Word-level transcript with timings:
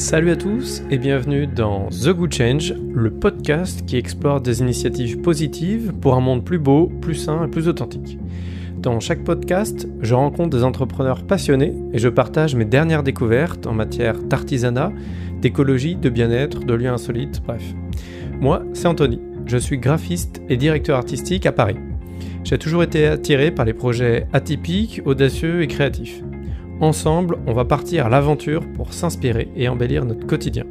Salut 0.00 0.30
à 0.30 0.36
tous 0.36 0.82
et 0.90 0.96
bienvenue 0.96 1.46
dans 1.46 1.90
The 1.90 2.08
Good 2.08 2.32
Change, 2.32 2.72
le 2.72 3.10
podcast 3.10 3.84
qui 3.84 3.98
explore 3.98 4.40
des 4.40 4.60
initiatives 4.60 5.20
positives 5.20 5.92
pour 5.92 6.14
un 6.14 6.20
monde 6.20 6.42
plus 6.42 6.58
beau, 6.58 6.90
plus 7.02 7.14
sain 7.14 7.44
et 7.44 7.48
plus 7.48 7.68
authentique. 7.68 8.18
Dans 8.78 8.98
chaque 8.98 9.24
podcast, 9.24 9.86
je 10.00 10.14
rencontre 10.14 10.56
des 10.56 10.64
entrepreneurs 10.64 11.22
passionnés 11.24 11.74
et 11.92 11.98
je 11.98 12.08
partage 12.08 12.54
mes 12.54 12.64
dernières 12.64 13.02
découvertes 13.02 13.66
en 13.66 13.74
matière 13.74 14.18
d'artisanat, 14.22 14.90
d'écologie, 15.42 15.96
de 15.96 16.08
bien-être, 16.08 16.60
de 16.60 16.72
liens 16.72 16.94
insolites, 16.94 17.42
bref. 17.46 17.62
Moi, 18.40 18.62
c'est 18.72 18.88
Anthony, 18.88 19.20
je 19.44 19.58
suis 19.58 19.76
graphiste 19.76 20.40
et 20.48 20.56
directeur 20.56 20.96
artistique 20.96 21.44
à 21.44 21.52
Paris. 21.52 21.76
J'ai 22.42 22.56
toujours 22.56 22.82
été 22.82 23.06
attiré 23.06 23.50
par 23.50 23.66
les 23.66 23.74
projets 23.74 24.26
atypiques, 24.32 25.02
audacieux 25.04 25.60
et 25.60 25.66
créatifs. 25.66 26.22
Ensemble, 26.80 27.36
on 27.46 27.52
va 27.52 27.66
partir 27.66 28.06
à 28.06 28.08
l'aventure 28.08 28.62
pour 28.72 28.94
s'inspirer 28.94 29.48
et 29.54 29.68
embellir 29.68 30.06
notre 30.06 30.26
quotidien. 30.26 30.64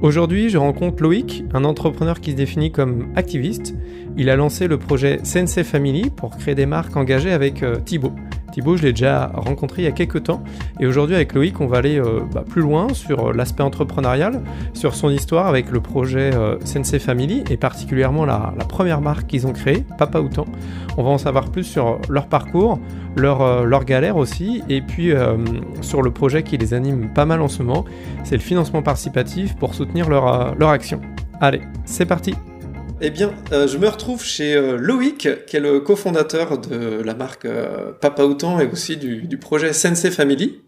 Aujourd'hui, 0.00 0.48
je 0.48 0.56
rencontre 0.58 1.02
Loïc, 1.02 1.44
un 1.52 1.64
entrepreneur 1.64 2.20
qui 2.20 2.30
se 2.30 2.36
définit 2.36 2.70
comme 2.70 3.08
activiste. 3.16 3.74
Il 4.16 4.30
a 4.30 4.36
lancé 4.36 4.68
le 4.68 4.78
projet 4.78 5.18
Sensei 5.24 5.64
Family 5.64 6.08
pour 6.08 6.36
créer 6.36 6.54
des 6.54 6.66
marques 6.66 6.96
engagées 6.96 7.32
avec 7.32 7.64
euh, 7.64 7.80
Thibaut. 7.80 8.14
Thibaut, 8.50 8.76
je 8.76 8.82
l'ai 8.82 8.92
déjà 8.92 9.30
rencontré 9.34 9.82
il 9.82 9.84
y 9.84 9.88
a 9.88 9.92
quelques 9.92 10.24
temps. 10.24 10.42
Et 10.80 10.86
aujourd'hui, 10.86 11.14
avec 11.14 11.34
Loïc, 11.34 11.60
on 11.60 11.66
va 11.66 11.78
aller 11.78 11.98
euh, 11.98 12.20
bah, 12.32 12.44
plus 12.48 12.62
loin 12.62 12.92
sur 12.92 13.28
euh, 13.28 13.32
l'aspect 13.32 13.62
entrepreneurial, 13.62 14.42
sur 14.74 14.94
son 14.94 15.10
histoire 15.10 15.46
avec 15.46 15.70
le 15.70 15.80
projet 15.80 16.30
Sensei 16.64 16.98
Family 16.98 17.44
et 17.50 17.56
particulièrement 17.56 18.24
la, 18.24 18.52
première 18.68 19.00
marque 19.00 19.26
qu'ils 19.26 19.46
ont 19.46 19.52
créée, 19.52 19.84
Papa 19.98 20.20
Outan. 20.20 20.44
On 20.96 21.02
va 21.02 21.10
en 21.10 21.18
savoir 21.18 21.50
plus 21.50 21.64
sur 21.64 21.98
leur 22.08 22.26
parcours, 22.26 22.78
leur, 23.16 23.84
galère 23.84 24.16
aussi, 24.16 24.62
et 24.68 24.80
puis 24.80 25.12
sur 25.80 26.02
le 26.02 26.10
projet 26.10 26.42
qui 26.42 26.56
les 26.56 26.74
anime 26.74 27.08
pas 27.12 27.24
mal 27.24 27.40
en 27.40 27.48
ce 27.48 27.62
moment, 27.62 27.84
c'est 28.24 28.36
le 28.36 28.42
financement 28.42 28.82
participatif 28.82 29.56
pour 29.56 29.74
soutenir 29.74 30.08
leur 30.08 30.68
action. 30.68 31.00
Allez, 31.40 31.62
c'est 31.84 32.06
parti 32.06 32.34
eh 33.02 33.10
bien, 33.10 33.32
euh, 33.52 33.66
je 33.66 33.78
me 33.78 33.88
retrouve 33.88 34.22
chez 34.22 34.54
euh, 34.54 34.76
Loïc, 34.76 35.46
qui 35.46 35.56
est 35.56 35.60
le 35.60 35.80
cofondateur 35.80 36.58
de 36.58 37.02
la 37.02 37.14
marque 37.14 37.46
euh, 37.46 37.92
Papa 37.98 38.24
Outan 38.24 38.60
et 38.60 38.66
aussi 38.66 38.96
du, 38.96 39.22
du, 39.22 39.38
projet 39.38 39.72
Sensei 39.72 40.10
Family. 40.10 40.60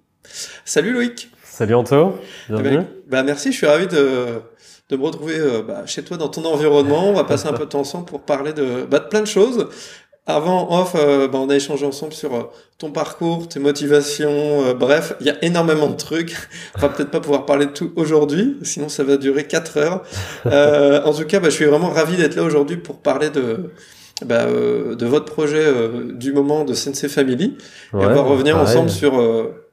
Salut 0.65 0.93
Loïc. 0.93 1.31
Salut 1.45 1.75
Anto. 1.75 2.19
Bienvenue. 2.49 2.71
Eh 2.71 2.79
ben, 2.79 2.87
bah, 3.09 3.23
merci, 3.23 3.53
je 3.53 3.59
suis 3.59 3.67
ravi 3.67 3.87
de, 3.87 4.41
de 4.89 4.97
me 4.97 5.05
retrouver 5.05 5.39
bah, 5.67 5.85
chez 5.85 6.03
toi 6.03 6.17
dans 6.17 6.29
ton 6.29 6.45
environnement. 6.47 7.11
On 7.11 7.13
va 7.13 7.25
passer 7.25 7.49
un 7.49 7.53
peu 7.55 7.65
de 7.65 7.71
temps 7.71 7.81
ensemble 7.81 8.07
pour 8.07 8.23
parler 8.23 8.55
de, 8.55 8.87
bah, 8.91 9.01
de 9.01 9.09
plein 9.09 9.21
de 9.21 9.27
choses. 9.27 9.69
Avant 10.27 10.81
off, 10.81 10.95
euh, 10.95 11.27
bah, 11.27 11.39
on 11.42 11.51
a 11.51 11.56
échangé 11.56 11.84
ensemble 11.84 12.12
sur 12.12 12.33
euh, 12.33 12.42
ton 12.78 12.92
parcours, 12.92 13.48
tes 13.48 13.59
motivations, 13.59 14.31
euh, 14.31 14.73
bref, 14.73 15.14
il 15.19 15.27
y 15.27 15.31
a 15.31 15.45
énormément 15.45 15.89
de 15.89 15.97
trucs. 15.97 16.37
On 16.77 16.81
va 16.81 16.91
peut-être 16.91 17.11
pas 17.11 17.19
pouvoir 17.19 17.45
parler 17.45 17.67
de 17.67 17.73
tout 17.73 17.91
aujourd'hui, 17.97 18.56
sinon 18.62 18.89
ça 18.89 19.03
va 19.03 19.17
durer 19.17 19.48
4 19.48 19.79
heures. 19.79 20.03
en 21.05 21.12
tout 21.12 21.25
cas, 21.25 21.41
bah, 21.41 21.51
je 21.51 21.55
suis 21.55 21.64
vraiment 21.64 21.91
ravi 21.91 22.17
d'être 22.17 22.37
là 22.37 22.45
aujourd'hui 22.45 22.77
pour 22.77 22.98
parler 22.98 23.31
de, 23.31 23.73
bah, 24.25 24.47
de 24.47 25.06
votre 25.06 25.25
projet 25.25 25.64
du 26.14 26.33
moment 26.33 26.64
de 26.64 26.75
Sensei 26.75 27.09
Family. 27.09 27.57
et 27.92 27.97
on 27.97 27.98
va 27.98 28.23
revenir 28.23 28.57
ensemble 28.57 28.91
sur 28.91 29.20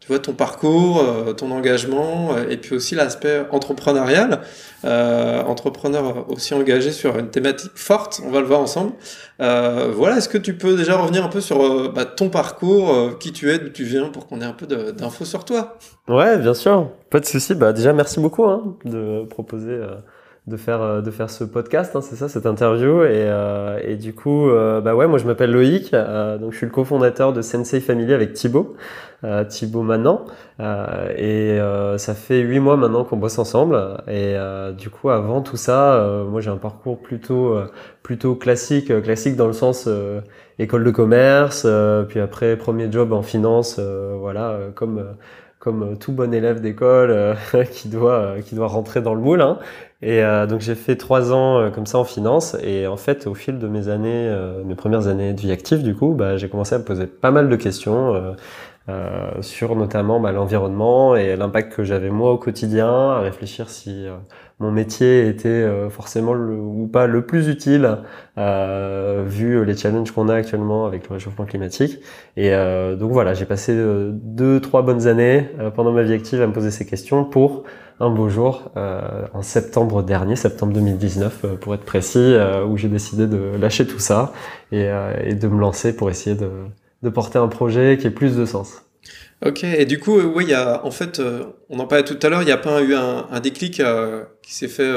vois, 0.10 0.20
ton 0.20 0.34
parcours, 0.34 1.02
euh, 1.02 1.34
ton 1.34 1.52
engagement, 1.52 2.34
euh, 2.34 2.50
et 2.50 2.58
puis 2.58 2.76
aussi 2.76 2.96
l'aspect 2.96 3.46
entrepreneurial, 3.52 4.42
euh, 4.86 5.42
entrepreneur 5.44 6.30
aussi 6.30 6.54
engagé 6.54 6.92
sur 6.92 7.18
une 7.18 7.30
thématique 7.30 7.72
forte, 7.76 8.22
on 8.26 8.32
va 8.32 8.42
le 8.42 8.48
voir 8.48 8.60
ensemble. 8.60 8.94
voilà, 9.40 10.18
est-ce 10.18 10.30
que 10.30 10.38
tu 10.38 10.56
peux 10.56 10.76
déjà 10.76 10.98
revenir 10.98 11.24
un 11.24 11.30
peu 11.30 11.42
sur 11.42 11.92
bah, 11.94 12.06
ton 12.06 12.30
parcours, 12.30 13.18
qui 13.20 13.32
tu 13.32 13.52
es, 13.52 13.60
d'où 13.60 13.70
tu 13.70 13.84
viens, 13.84 14.10
pour 14.10 14.28
qu'on 14.28 14.42
ait 14.42 14.46
un 14.46 14.54
peu 14.54 14.66
d'infos 14.66 15.26
sur 15.26 15.46
toi? 15.46 15.78
Ouais, 16.08 16.38
bien 16.38 16.54
sûr, 16.54 16.90
pas 17.10 17.20
de 17.20 17.26
souci. 17.26 17.56
Bah, 17.56 17.74
déjà, 17.74 17.94
merci 17.94 18.20
beaucoup 18.20 18.46
hein, 18.46 18.76
de 18.86 19.26
proposer 19.26 19.80
de 20.50 20.58
faire 20.58 21.02
de 21.02 21.11
faire 21.11 21.30
ce 21.30 21.44
podcast 21.44 21.95
hein, 21.95 22.02
c'est 22.02 22.16
ça 22.16 22.28
cette 22.28 22.45
interview 22.45 23.03
et, 23.03 23.30
et 23.83 23.95
du 23.95 24.14
coup 24.14 24.50
bah 24.83 24.95
ouais 24.95 25.08
moi 25.08 25.19
je 25.19 25.25
m'appelle 25.25 25.51
Loïc 25.51 25.91
donc 25.91 26.51
je 26.51 26.57
suis 26.57 26.66
le 26.66 26.72
cofondateur 26.72 27.34
de 27.34 27.41
Sensei 27.41 27.79
Family 27.79 28.13
avec 28.13 28.34
Thibaut 28.34 28.75
euh, 29.24 29.44
Thibaut. 29.44 29.85
Euh, 29.90 31.09
et 31.18 31.59
euh, 31.59 31.97
ça 31.97 32.13
fait 32.13 32.40
huit 32.40 32.59
mois 32.59 32.78
maintenant 32.78 33.03
qu'on 33.03 33.18
bosse 33.18 33.38
ensemble. 33.40 33.78
Et 34.07 34.35
du 34.78 34.90
coup, 34.90 35.09
avant 35.09 35.41
tout 35.41 35.57
ça, 35.57 36.24
moi 36.28 36.41
j'ai 36.41 36.50
un 36.50 36.57
parcours 36.57 37.01
plutôt 37.01 37.57
plutôt 38.03 38.35
classique, 38.35 39.01
classique 39.01 39.35
dans 39.35 39.47
le 39.47 39.53
sens 39.53 39.90
école 40.57 40.84
de 40.84 40.91
commerce, 40.91 41.68
puis 42.09 42.19
après 42.19 42.57
premier 42.57 42.91
job 42.91 43.13
en 43.13 43.22
finance, 43.22 43.79
voilà, 43.79 44.57
comme 44.75 45.16
comme 45.59 45.97
tout 45.97 46.13
bon 46.13 46.34
élève 46.34 46.62
d'école 46.62 47.35
qui 47.72 47.90
doit 47.90 48.35
qui 48.44 48.56
doit 48.56 48.68
rentrer 48.68 49.01
dans 49.01 49.13
le 49.13 49.22
moule. 49.22 49.41
Hein. 49.41 49.59
Et 50.02 50.22
donc 50.48 50.62
j'ai 50.62 50.76
fait 50.76 50.96
trois 50.96 51.34
ans 51.34 51.70
comme 51.72 51.86
ça 51.86 51.98
en 51.98 52.06
finance 52.06 52.56
et 52.64 52.88
en 52.88 52.96
fait 52.96 53.28
au 53.28 53.34
fil 53.34 53.60
de 53.60 53.68
mes 53.68 53.90
années, 53.90 54.34
mes 54.64 54.76
premières 54.76 55.08
années 55.08 55.34
de 55.34 55.42
vie 55.42 55.52
active 55.52 55.84
du 55.84 55.94
coup, 55.94 56.14
bah, 56.14 56.38
j'ai 56.38 56.48
commencé 56.48 56.74
à 56.74 56.78
me 56.78 56.86
poser 56.86 57.06
pas 57.06 57.32
mal 57.32 57.50
de 57.50 57.56
questions 57.58 58.36
euh, 58.90 59.42
sur 59.42 59.76
notamment 59.76 60.20
bah, 60.20 60.32
l'environnement 60.32 61.16
et 61.16 61.36
l'impact 61.36 61.74
que 61.74 61.84
j'avais 61.84 62.10
moi 62.10 62.32
au 62.32 62.38
quotidien, 62.38 62.88
à 62.88 63.20
réfléchir 63.20 63.70
si 63.70 64.08
euh, 64.08 64.16
mon 64.60 64.72
métier 64.72 65.28
était 65.28 65.48
euh, 65.48 65.90
forcément 65.90 66.34
le, 66.34 66.56
ou 66.56 66.88
pas 66.88 67.06
le 67.06 67.24
plus 67.24 67.50
utile 67.50 67.98
vu 68.38 69.66
les 69.66 69.76
challenges 69.76 70.12
qu'on 70.12 70.30
a 70.30 70.36
actuellement 70.36 70.86
avec 70.86 71.08
le 71.10 71.14
réchauffement 71.16 71.46
climatique. 71.46 72.00
Et 72.38 72.52
donc 72.98 73.12
voilà, 73.12 73.34
j'ai 73.34 73.44
passé 73.44 73.76
deux, 73.76 74.62
trois 74.62 74.81
bonnes 74.81 75.08
années 75.08 75.50
pendant 75.76 75.92
ma 75.92 76.04
vie 76.04 76.14
active 76.14 76.42
à 76.42 76.48
me 76.48 76.54
poser 76.54 76.72
ces 76.72 76.86
questions 76.86 77.26
pour 77.26 77.64
un 78.00 78.10
beau 78.10 78.30
jour 78.30 78.72
en 78.76 79.42
septembre 79.42 80.04
dernier, 80.04 80.36
septembre 80.36 80.74
2019 80.74 81.58
pour 81.60 81.74
être 81.74 81.86
précis, 81.86 82.36
où 82.68 82.78
j'ai 82.78 82.88
décidé 82.88 83.28
de 83.28 83.58
lâcher 83.60 83.86
tout 83.86 84.00
ça 84.00 84.34
et, 84.72 84.90
et 85.24 85.36
de 85.36 85.48
me 85.48 85.60
lancer 85.60 85.96
pour 85.96 86.10
essayer 86.10 86.36
de 86.36 86.50
de 87.04 87.10
porter 87.10 87.38
un 87.38 87.48
projet 87.48 87.98
qui 88.00 88.08
ait 88.08 88.12
plus 88.12 88.36
de 88.36 88.46
sens. 88.46 88.84
Ok, 89.46 89.64
et 89.64 89.86
du 89.86 90.00
coup, 90.00 90.20
euh, 90.20 90.24
oui, 90.24 90.44
il 90.46 90.50
y 90.50 90.54
a, 90.54 90.86
en 90.86 90.92
fait, 90.92 91.20
euh, 91.20 91.44
on 91.70 91.80
en 91.80 91.88
parlait 91.88 92.04
tout 92.04 92.20
à 92.22 92.30
l'heure, 92.30 92.42
il 92.42 92.46
n'y 92.46 92.52
a 92.52 92.58
pas 92.58 92.82
eu 92.82 92.94
un, 92.94 93.28
un 93.32 93.40
déclic 93.40 93.80
euh, 93.80 94.24
qui 94.42 94.54
s'est 94.54 94.68
fait 94.68 94.92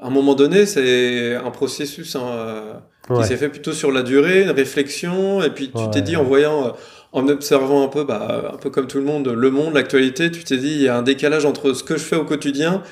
à 0.00 0.06
un 0.06 0.10
moment 0.10 0.34
donné, 0.34 0.66
c'est 0.66 1.34
un 1.34 1.50
processus 1.50 2.16
hein, 2.16 2.80
qui 3.08 3.24
s'est 3.24 3.36
fait 3.36 3.48
plutôt 3.48 3.72
sur 3.72 3.90
la 3.90 4.02
durée, 4.02 4.42
une 4.42 4.50
réflexion, 4.50 5.42
et 5.42 5.50
puis 5.50 5.72
tu 5.74 5.90
t'es 5.90 6.02
dit 6.02 6.16
en 6.16 6.22
voyant, 6.22 6.74
en 7.16 7.28
observant 7.28 7.84
un 7.84 7.88
peu, 7.88 8.04
bah, 8.04 8.52
un 8.54 8.56
peu 8.56 8.70
comme 8.70 8.86
tout 8.86 8.98
le 8.98 9.04
monde, 9.04 9.26
le 9.28 9.50
monde, 9.50 9.74
l'actualité, 9.74 10.30
tu 10.30 10.44
t'es 10.44 10.58
dit, 10.58 10.72
il 10.72 10.82
y 10.82 10.88
a 10.88 10.96
un 10.96 11.02
décalage 11.02 11.44
entre 11.44 11.72
ce 11.72 11.82
que 11.82 11.96
je 11.96 12.04
fais 12.04 12.16
au 12.16 12.24
quotidien 12.24 12.82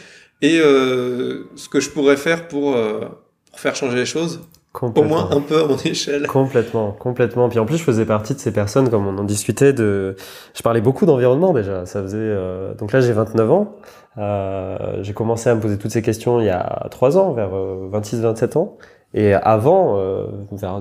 et 0.42 0.58
ce 0.58 1.68
que 1.70 1.80
je 1.80 1.90
pourrais 1.90 2.16
faire 2.16 2.48
pour, 2.48 2.74
pour 2.74 3.60
faire 3.60 3.76
changer 3.76 3.96
les 3.96 4.06
choses. 4.06 4.40
Au 4.82 5.02
moins 5.04 5.30
un 5.30 5.40
peu 5.40 5.62
à 5.62 5.66
mon 5.66 5.76
échelle. 5.84 6.26
Complètement, 6.26 6.92
complètement. 6.92 7.48
Puis 7.48 7.58
en 7.58 7.66
plus, 7.66 7.78
je 7.78 7.84
faisais 7.84 8.04
partie 8.04 8.34
de 8.34 8.40
ces 8.40 8.52
personnes, 8.52 8.90
comme 8.90 9.06
on 9.06 9.16
en 9.18 9.24
discutait, 9.24 9.72
de... 9.72 10.16
je 10.54 10.62
parlais 10.62 10.80
beaucoup 10.80 11.06
d'environnement 11.06 11.52
déjà. 11.52 11.86
Ça 11.86 12.02
faisait... 12.02 12.18
Euh, 12.18 12.74
donc 12.74 12.92
là, 12.92 13.00
j'ai 13.00 13.12
29 13.12 13.50
ans. 13.52 13.76
Euh, 14.18 15.02
j'ai 15.02 15.12
commencé 15.12 15.48
à 15.48 15.54
me 15.54 15.60
poser 15.60 15.78
toutes 15.78 15.92
ces 15.92 16.02
questions 16.02 16.40
il 16.40 16.46
y 16.46 16.50
a 16.50 16.88
3 16.90 17.18
ans, 17.18 17.32
vers 17.32 17.50
26-27 17.50 18.56
euh, 18.56 18.58
ans. 18.58 18.76
Et 19.16 19.32
avant, 19.32 19.96
euh, 19.98 20.26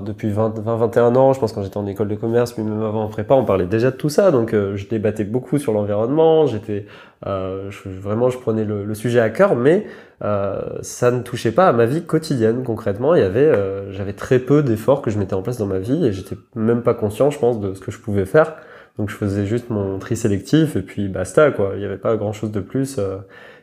depuis 0.04 0.28
20-21 0.28 1.14
ans, 1.14 1.32
je 1.32 1.38
pense 1.38 1.52
quand 1.52 1.62
j'étais 1.62 1.76
en 1.76 1.86
école 1.86 2.08
de 2.08 2.16
commerce, 2.16 2.58
mais 2.58 2.64
même 2.64 2.82
avant 2.82 3.04
en 3.04 3.08
prépa, 3.08 3.34
on 3.34 3.44
parlait 3.44 3.66
déjà 3.66 3.92
de 3.92 3.96
tout 3.96 4.08
ça. 4.08 4.32
Donc 4.32 4.52
euh, 4.52 4.74
je 4.74 4.88
débattais 4.88 5.22
beaucoup 5.22 5.58
sur 5.58 5.72
l'environnement. 5.72 6.46
J'étais 6.46 6.86
euh, 7.26 7.70
vraiment, 7.86 8.30
je 8.30 8.38
prenais 8.38 8.64
le, 8.64 8.84
le, 8.84 8.94
sujet 8.94 9.20
à 9.20 9.30
cœur, 9.30 9.54
mais 9.54 9.86
euh, 10.24 10.60
ça 10.82 11.12
ne 11.12 11.22
touchait 11.22 11.52
pas 11.52 11.68
à 11.68 11.72
ma 11.72 11.86
vie 11.86 12.02
quotidienne. 12.02 12.64
Concrètement, 12.64 13.14
il 13.14 13.20
y 13.20 13.24
avait, 13.24 13.40
euh, 13.40 13.92
j'avais 13.92 14.14
très 14.14 14.40
peu 14.40 14.64
d'efforts 14.64 15.00
que 15.00 15.12
je 15.12 15.18
mettais 15.18 15.34
en 15.34 15.42
place 15.42 15.58
dans 15.58 15.66
ma 15.66 15.78
vie, 15.78 16.04
et 16.04 16.12
j'étais 16.12 16.36
même 16.56 16.82
pas 16.82 16.94
conscient, 16.94 17.30
je 17.30 17.38
pense, 17.38 17.60
de 17.60 17.72
ce 17.72 17.80
que 17.80 17.92
je 17.92 18.00
pouvais 18.00 18.26
faire. 18.26 18.56
Donc 18.98 19.10
je 19.10 19.16
faisais 19.16 19.46
juste 19.46 19.70
mon 19.70 19.98
tri 19.98 20.16
sélectif 20.16 20.76
et 20.76 20.82
puis 20.82 21.08
basta 21.08 21.50
quoi. 21.50 21.70
Il 21.74 21.80
n'y 21.80 21.84
avait 21.84 21.96
pas 21.96 22.16
grand 22.16 22.32
chose 22.32 22.52
de 22.52 22.60
plus. 22.60 23.00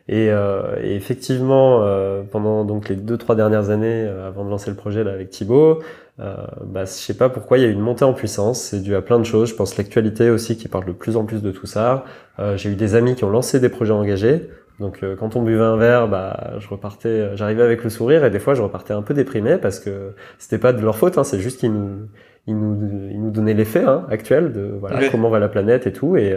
Et, 0.08 0.30
euh, 0.32 0.76
et 0.82 0.96
effectivement, 0.96 1.84
euh, 1.84 2.24
pendant 2.30 2.66
donc 2.66 2.90
les 2.90 2.96
deux 2.96 3.18
trois 3.18 3.36
dernières 3.36 3.70
années, 3.70 4.06
euh, 4.08 4.28
avant 4.28 4.44
de 4.44 4.50
lancer 4.50 4.70
le 4.70 4.76
projet 4.76 5.04
là 5.04 5.12
avec 5.12 5.30
Thibaut, 5.30 5.80
euh, 6.20 6.36
bah, 6.66 6.86
je 6.86 6.92
sais 6.92 7.14
pas 7.14 7.30
pourquoi 7.30 7.58
il 7.58 7.62
y 7.62 7.66
a 7.66 7.70
eu 7.70 7.72
une 7.72 7.80
montée 7.80 8.04
en 8.04 8.14
puissance. 8.14 8.62
C'est 8.62 8.82
dû 8.82 8.96
à 8.96 9.02
plein 9.02 9.20
de 9.20 9.24
choses. 9.24 9.50
Je 9.50 9.56
pense 9.56 9.78
l'actualité 9.78 10.30
aussi 10.30 10.58
qui 10.58 10.68
parle 10.68 10.86
de 10.86 10.92
plus 10.92 11.18
en 11.18 11.26
plus 11.26 11.42
de 11.42 11.52
tout 11.52 11.68
ça. 11.68 12.04
Euh, 12.40 12.58
j'ai 12.58 12.72
eu 12.72 12.76
des 12.76 12.96
amis 12.96 13.16
qui 13.16 13.24
ont 13.24 13.30
lancé 13.30 13.60
des 13.60 13.70
projets 13.70 13.94
engagés. 13.94 14.50
Donc 14.80 15.06
quand 15.20 15.36
on 15.36 15.44
buvait 15.44 15.64
un 15.64 15.78
verre, 15.78 16.08
bah, 16.08 16.54
je 16.58 16.68
repartais, 16.68 17.36
j'arrivais 17.36 17.62
avec 17.62 17.84
le 17.84 17.92
sourire 17.92 18.26
et 18.26 18.32
des 18.32 18.40
fois 18.40 18.56
je 18.56 18.64
repartais 18.64 18.94
un 18.94 19.04
peu 19.04 19.14
déprimé 19.14 19.58
parce 19.58 19.80
que 19.80 20.16
c'était 20.40 20.58
pas 20.58 20.74
de 20.74 20.82
leur 20.82 20.98
faute. 20.98 21.20
Hein, 21.20 21.24
c'est 21.24 21.40
juste 21.40 21.60
qu'ils 21.60 21.72
nous 21.72 22.08
ils 22.48 22.58
nous, 22.58 22.90
ils 23.12 23.22
nous 23.22 23.30
donnaient 23.30 23.54
les 23.54 23.66
faits 23.66 23.86
hein, 23.88 24.08
actuels 24.10 24.52
de 24.52 24.74
voilà 24.80 25.08
comment 25.12 25.30
va 25.30 25.38
la 25.38 25.50
planète 25.50 25.86
et 25.86 25.94
tout 25.94 26.18
et, 26.18 26.36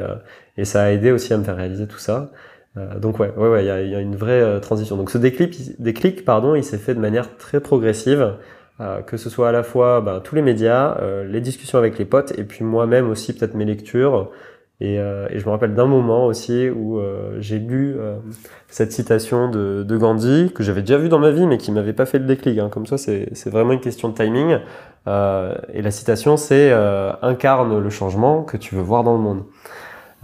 et 0.59 0.67
ça 0.67 0.83
a 0.83 0.91
aidé 0.91 1.11
aussi 1.11 1.33
à 1.33 1.39
me 1.39 1.45
faire 1.45 1.57
réaliser 1.57 1.87
tout 1.87 1.99
ça. 1.99 2.31
Euh, 2.77 2.99
donc 2.99 3.21
ouais, 3.21 3.33
ouais, 3.37 3.49
ouais, 3.49 3.65
il 3.65 3.67
y 3.67 3.71
a, 3.71 3.83
y 3.83 3.95
a, 3.95 4.01
une 4.01 4.17
vraie 4.17 4.41
euh, 4.41 4.61
transition. 4.61 4.97
Donc 4.97 5.11
ce 5.11 5.19
déclic, 5.19 6.25
pardon, 6.25 6.55
il 6.55 6.65
s'est 6.65 6.79
fait 6.79 6.95
de 6.95 7.01
manière 7.01 7.37
très 7.37 7.61
progressive, 7.61 8.35
euh, 8.81 9.01
que 9.03 9.17
ce 9.17 9.31
soit 9.31 9.49
à 9.49 9.53
la 9.53 9.63
fois 9.63 10.01
ben, 10.01 10.21
tous 10.21 10.35
les 10.35 10.43
médias, 10.43 10.99
les 11.25 11.41
discussions 11.41 11.79
avec 11.79 11.99
les 11.99 12.05
potes, 12.05 12.37
et 12.39 12.45
puis 12.45 12.65
moi-même 12.65 13.09
aussi 13.09 13.33
peut-être 13.33 13.55
mes 13.55 13.65
lectures, 13.65 14.31
Et, 14.81 14.97
et 14.97 15.39
je 15.39 15.45
me 15.47 15.51
rappelle 15.51 15.75
d'un 15.75 15.87
moment 15.87 16.27
aussi 16.27 16.69
où 16.69 17.01
j'ai 17.39 17.61
lu 17.61 17.97
cette 18.69 18.93
citation 18.93 19.49
de, 19.49 19.85
de 19.85 19.97
Gandhi 19.97 20.51
que 20.53 20.65
j'avais 20.65 20.81
déjà 20.81 20.99
vue 20.99 21.09
dans 21.09 21.21
ma 21.21 21.31
vie, 21.31 21.47
mais 21.47 21.59
qui 21.59 21.71
m'avait 21.71 21.93
pas 21.93 22.07
fait 22.07 22.19
le 22.19 22.27
déclic. 22.27 22.59
Hein. 22.59 22.69
Comme 22.71 22.87
ça, 22.87 22.99
c'est 22.99 23.51
vraiment 23.51 23.73
une 23.73 23.81
question 23.81 24.09
de 24.09 24.15
timing. 24.15 24.59
Et 25.07 25.83
la 25.83 25.91
citation, 25.93 26.37
c'est 26.37 26.73
incarne 27.23 27.79
le 27.79 27.91
changement 27.91 28.43
que 28.43 28.57
tu 28.57 28.75
veux 28.75 28.83
voir 28.83 29.05
dans 29.05 29.15
le 29.17 29.23
monde. 29.23 29.45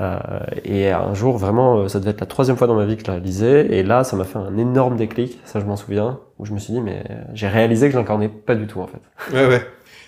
Euh, 0.01 0.19
et 0.65 0.91
un 0.91 1.15
jour, 1.15 1.37
vraiment, 1.37 1.87
ça 1.89 2.01
devait 2.01 2.11
être 2.11 2.21
la 2.21 2.27
troisième 2.27 2.57
fois 2.57 2.67
dans 2.67 2.75
ma 2.75 2.87
vie 2.87 2.97
que 2.97 3.05
je 3.07 3.11
la 3.13 3.19
lisais. 3.19 3.67
Et 3.71 3.83
là, 3.83 4.03
ça 4.03 4.17
m'a 4.17 4.25
fait 4.25 4.39
un 4.39 4.57
énorme 4.57 4.97
déclic. 4.97 5.39
Ça, 5.45 5.61
je 5.61 5.67
m'en 5.67 5.77
souviens. 5.77 6.19
Où 6.39 6.47
je 6.47 6.53
me 6.53 6.59
suis 6.59 6.73
dit, 6.73 6.81
mais 6.81 7.05
j'ai 7.35 7.49
réalisé 7.49 7.87
que 7.87 7.93
je 7.93 7.99
l'incarnais 7.99 8.29
pas 8.29 8.55
du 8.55 8.67
tout, 8.67 8.81
en 8.81 8.87
fait. 8.87 9.01
Ouais, 9.33 9.47
ouais. 9.47 9.63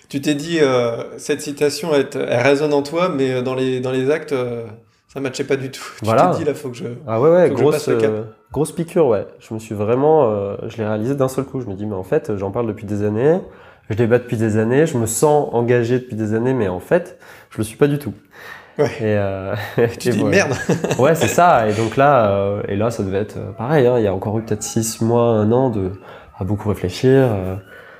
Tu 0.09 0.21
t'es 0.21 0.35
dit, 0.35 0.59
euh, 0.61 1.17
cette 1.17 1.41
citation, 1.41 1.89
elle, 1.93 2.07
elle, 2.13 2.41
résonne 2.41 2.73
en 2.73 2.81
toi, 2.81 3.09
mais 3.09 3.41
dans 3.41 3.55
les, 3.55 3.79
dans 3.79 3.91
les 3.91 4.11
actes, 4.11 4.31
euh, 4.31 4.65
ça 5.13 5.19
ne 5.19 5.23
matchait 5.23 5.43
pas 5.43 5.55
du 5.55 5.69
tout. 5.69 5.83
Voilà. 6.03 6.27
Tu 6.27 6.31
t'es 6.31 6.37
dit, 6.39 6.45
là, 6.45 6.53
faut 6.53 6.69
que 6.69 6.75
je. 6.75 6.85
Ah 7.07 7.21
ouais, 7.21 7.29
ouais, 7.29 7.49
grosse, 7.51 7.87
euh, 7.87 8.23
grosse 8.51 8.71
piqûre, 8.71 9.07
ouais. 9.07 9.27
Je 9.39 9.53
me 9.53 9.59
suis 9.59 9.75
vraiment, 9.75 10.31
euh, 10.31 10.55
je 10.67 10.77
l'ai 10.77 10.85
réalisé 10.85 11.15
d'un 11.15 11.27
seul 11.27 11.45
coup. 11.45 11.61
Je 11.61 11.67
me 11.67 11.75
dis, 11.75 11.85
mais 11.85 11.95
en 11.95 12.03
fait, 12.03 12.35
j'en 12.35 12.51
parle 12.51 12.67
depuis 12.67 12.85
des 12.85 13.03
années, 13.03 13.39
je 13.89 13.95
débat 13.95 14.17
depuis 14.17 14.37
des 14.37 14.57
années, 14.57 14.87
je 14.87 14.97
me 14.97 15.05
sens 15.05 15.49
engagé 15.51 15.99
depuis 15.99 16.15
des 16.15 16.33
années, 16.33 16.53
mais 16.53 16.67
en 16.67 16.79
fait, 16.79 17.17
je 17.51 17.59
le 17.59 17.63
suis 17.63 17.77
pas 17.77 17.87
du 17.87 17.99
tout. 17.99 18.13
Ouais. 18.77 18.91
Et, 18.99 19.17
euh, 19.17 19.55
Tu 19.99 20.09
dis, 20.11 20.23
merde. 20.23 20.53
Ouais, 20.99 21.15
c'est 21.15 21.27
ça. 21.27 21.67
Et 21.69 21.73
donc 21.73 21.97
là, 21.97 22.31
euh, 22.31 22.61
et 22.67 22.75
là, 22.75 22.91
ça 22.91 23.03
devait 23.03 23.19
être 23.19 23.37
euh, 23.37 23.51
pareil. 23.51 23.85
Hein, 23.87 23.99
il 23.99 24.03
y 24.03 24.07
a 24.07 24.13
encore 24.13 24.37
eu 24.39 24.43
peut-être 24.43 24.63
six 24.63 25.01
mois, 25.01 25.29
un 25.29 25.51
an 25.51 25.69
de 25.69 25.91
à 26.37 26.43
beaucoup 26.43 26.69
réfléchir 26.69 27.09
euh, 27.11 27.55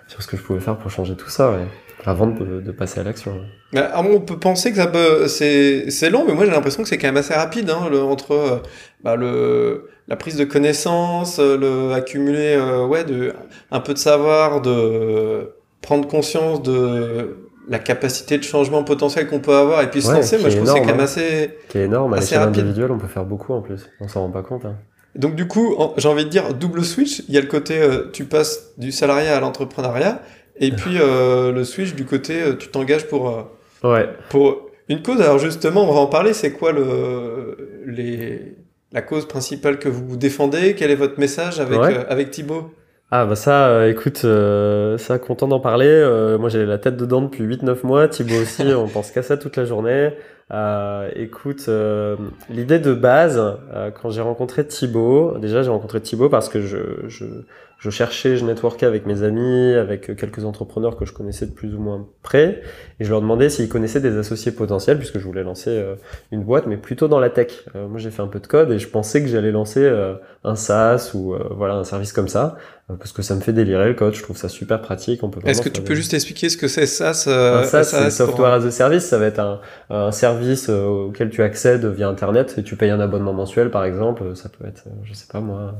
sur 0.07 0.21
ce 0.21 0.27
que 0.27 0.37
je 0.37 0.41
pouvais 0.41 0.59
faire 0.59 0.77
pour 0.77 0.89
changer 0.89 1.15
tout 1.15 1.29
ça, 1.29 1.51
ouais, 1.51 1.65
avant 2.05 2.27
de, 2.27 2.61
de 2.61 2.71
passer 2.71 2.99
à 2.99 3.03
l'action. 3.03 3.33
Bah, 3.71 3.91
on 3.97 4.19
peut 4.19 4.37
penser 4.37 4.71
que 4.71 4.77
ça 4.77 4.87
peut, 4.87 5.27
c'est, 5.27 5.89
c'est 5.89 6.09
long, 6.09 6.25
mais 6.27 6.33
moi 6.33 6.45
j'ai 6.45 6.51
l'impression 6.51 6.83
que 6.83 6.89
c'est 6.89 6.97
quand 6.97 7.07
même 7.07 7.17
assez 7.17 7.33
rapide, 7.33 7.69
hein, 7.69 7.87
le, 7.89 8.01
entre 8.01 8.31
euh, 8.33 8.57
bah, 9.03 9.15
le, 9.15 9.89
la 10.07 10.15
prise 10.15 10.35
de 10.35 10.45
connaissance, 10.45 11.39
euh, 11.39 11.57
le 11.57 11.93
accumuler, 11.93 12.55
euh, 12.55 12.85
ouais, 12.85 13.03
de, 13.03 13.33
un 13.71 13.79
peu 13.79 13.93
de 13.93 13.99
savoir, 13.99 14.61
de 14.61 15.55
prendre 15.81 16.07
conscience 16.07 16.61
de 16.61 17.37
la 17.67 17.79
capacité 17.79 18.37
de 18.37 18.43
changement 18.43 18.83
potentiel 18.83 19.27
qu'on 19.27 19.39
peut 19.39 19.55
avoir 19.55 19.81
et 19.81 19.89
puis 19.89 20.01
se 20.01 20.09
Ouais, 20.09 20.15
lancer. 20.15 20.37
Moi 20.37 20.49
je 20.49 20.57
trouve 20.57 20.67
c'est 20.73 20.79
quand 20.81 20.85
même 20.87 20.99
assez. 20.99 21.57
Qui 21.69 21.77
est 21.79 21.83
énorme 21.85 22.13
à 22.13 22.17
Assez 22.17 22.25
l'échelle 22.35 22.39
rapide. 22.47 22.59
individuelle, 22.61 22.91
on 22.91 22.97
peut 22.97 23.07
faire 23.07 23.25
beaucoup 23.25 23.53
en 23.53 23.61
plus. 23.61 23.89
On 24.01 24.07
s'en 24.07 24.21
rend 24.21 24.29
pas 24.31 24.41
compte. 24.43 24.65
Hein. 24.65 24.75
Donc 25.15 25.35
du 25.35 25.47
coup, 25.47 25.75
j'ai 25.97 26.07
envie 26.07 26.25
de 26.25 26.29
dire 26.29 26.53
double 26.53 26.83
switch. 26.83 27.23
Il 27.29 27.35
y 27.35 27.37
a 27.37 27.41
le 27.41 27.47
côté 27.47 27.79
euh, 27.81 28.09
tu 28.11 28.25
passes 28.25 28.73
du 28.77 28.91
salariat 28.91 29.37
à 29.37 29.39
l'entrepreneuriat 29.39 30.21
et 30.57 30.71
puis 30.75 30.97
euh, 30.99 31.51
le 31.51 31.63
switch 31.63 31.93
du 31.95 32.05
côté 32.05 32.41
euh, 32.41 32.55
tu 32.55 32.67
t'engages 32.69 33.07
pour 33.07 33.47
Ouais. 33.83 34.07
pour 34.29 34.69
une 34.89 35.01
cause. 35.01 35.21
Alors 35.21 35.39
justement, 35.39 35.89
on 35.89 35.93
va 35.93 35.99
en 35.99 36.07
parler. 36.07 36.33
C'est 36.33 36.51
quoi 36.51 36.71
le 36.71 37.81
les 37.85 38.55
la 38.91 39.01
cause 39.01 39.27
principale 39.27 39.79
que 39.79 39.89
vous 39.89 40.17
défendez? 40.17 40.75
Quel 40.75 40.91
est 40.91 40.95
votre 40.95 41.19
message 41.19 41.59
avec 41.59 41.79
Ouais. 41.79 42.05
avec 42.09 42.31
Thibaut? 42.31 42.71
Ah 43.15 43.27
bah 43.27 43.35
ça, 43.35 43.67
euh, 43.67 43.91
écoute, 43.91 44.21
euh, 44.25 44.97
ça 44.97 45.19
content 45.19 45.47
d'en 45.47 45.59
parler. 45.59 45.85
Euh, 45.85 46.39
moi 46.39 46.49
j'ai 46.49 46.65
la 46.65 46.79
tête 46.79 46.97
dedans 46.97 47.21
depuis 47.21 47.43
8-9 47.43 47.85
mois, 47.85 48.07
Thibaut 48.07 48.41
aussi, 48.41 48.63
on 48.73 48.87
pense 48.87 49.11
qu'à 49.11 49.21
ça 49.21 49.37
toute 49.37 49.55
la 49.55 49.65
journée. 49.65 50.13
Euh, 50.51 51.11
écoute, 51.15 51.65
euh, 51.67 52.15
l'idée 52.49 52.79
de 52.79 52.91
base, 52.95 53.39
euh, 53.71 53.91
quand 53.91 54.09
j'ai 54.09 54.21
rencontré 54.21 54.65
Thibaut, 54.65 55.37
déjà 55.37 55.61
j'ai 55.61 55.69
rencontré 55.69 56.01
Thibaut 56.01 56.27
parce 56.27 56.49
que 56.49 56.61
je, 56.61 57.07
je, 57.07 57.25
je 57.83 57.89
cherchais, 57.89 58.37
je 58.37 58.45
networkais 58.45 58.85
avec 58.85 59.05
mes 59.05 59.23
amis, 59.23 59.73
avec 59.73 60.15
quelques 60.15 60.45
entrepreneurs 60.45 60.95
que 60.95 61.03
je 61.03 61.11
connaissais 61.11 61.45
de 61.45 61.51
plus 61.51 61.75
ou 61.75 61.79
moins 61.79 62.07
près, 62.21 62.61
et 63.01 63.03
je 63.03 63.09
leur 63.09 63.19
demandais 63.19 63.49
s'ils 63.49 63.67
connaissaient 63.67 63.99
des 63.99 64.15
associés 64.17 64.53
potentiels, 64.53 64.97
puisque 64.97 65.19
je 65.19 65.25
voulais 65.25 65.43
lancer 65.43 65.69
euh, 65.71 65.95
une 66.31 66.43
boîte, 66.43 66.65
mais 66.65 66.77
plutôt 66.77 67.09
dans 67.09 67.19
la 67.19 67.29
tech. 67.29 67.65
Euh, 67.75 67.89
moi 67.89 67.99
j'ai 67.99 68.09
fait 68.09 68.21
un 68.21 68.27
peu 68.27 68.39
de 68.39 68.47
code 68.47 68.71
et 68.71 68.79
je 68.79 68.87
pensais 68.87 69.21
que 69.21 69.27
j'allais 69.27 69.51
lancer 69.51 69.81
euh, 69.83 70.13
un 70.45 70.55
SaaS 70.55 71.11
ou 71.13 71.33
euh, 71.33 71.39
voilà 71.51 71.73
un 71.75 71.83
service 71.83 72.13
comme 72.13 72.29
ça 72.29 72.55
euh, 72.89 72.95
parce 72.95 73.11
que 73.11 73.21
ça 73.21 73.35
me 73.35 73.41
fait 73.41 73.53
délirer 73.53 73.87
le 73.89 73.93
code, 73.95 74.13
je 74.15 74.23
trouve 74.23 74.37
ça 74.37 74.47
super 74.47 74.81
pratique. 74.81 75.21
On 75.21 75.29
peut 75.29 75.41
Est-ce 75.45 75.61
que 75.61 75.67
tu 75.69 75.81
peux 75.81 75.89
des- 75.89 75.95
juste 75.95 76.13
expliquer 76.13 76.47
ce 76.47 76.55
que 76.55 76.69
c'est 76.69 76.85
ce, 76.85 77.03
un 77.03 77.63
SaaS, 77.63 77.83
c'est 77.83 78.09
Software 78.11 78.53
as 78.53 78.65
a 78.65 78.71
Service, 78.71 79.03
ça 79.03 79.17
va 79.17 79.25
être 79.25 79.39
un, 79.39 79.59
un 79.89 80.11
service 80.13 80.67
euh, 80.69 80.85
auquel 81.07 81.29
tu 81.29 81.43
accèdes 81.43 81.85
via 81.85 82.07
Internet 82.07 82.55
et 82.57 82.63
tu 82.63 82.77
payes 82.77 82.91
un 82.91 82.99
abonnement 83.01 83.33
mensuel 83.33 83.69
par 83.71 83.83
exemple. 83.83 84.35
Ça 84.35 84.47
peut 84.49 84.65
être, 84.67 84.83
euh, 84.87 84.91
je 85.03 85.13
sais 85.13 85.27
pas 85.31 85.39
moi, 85.41 85.75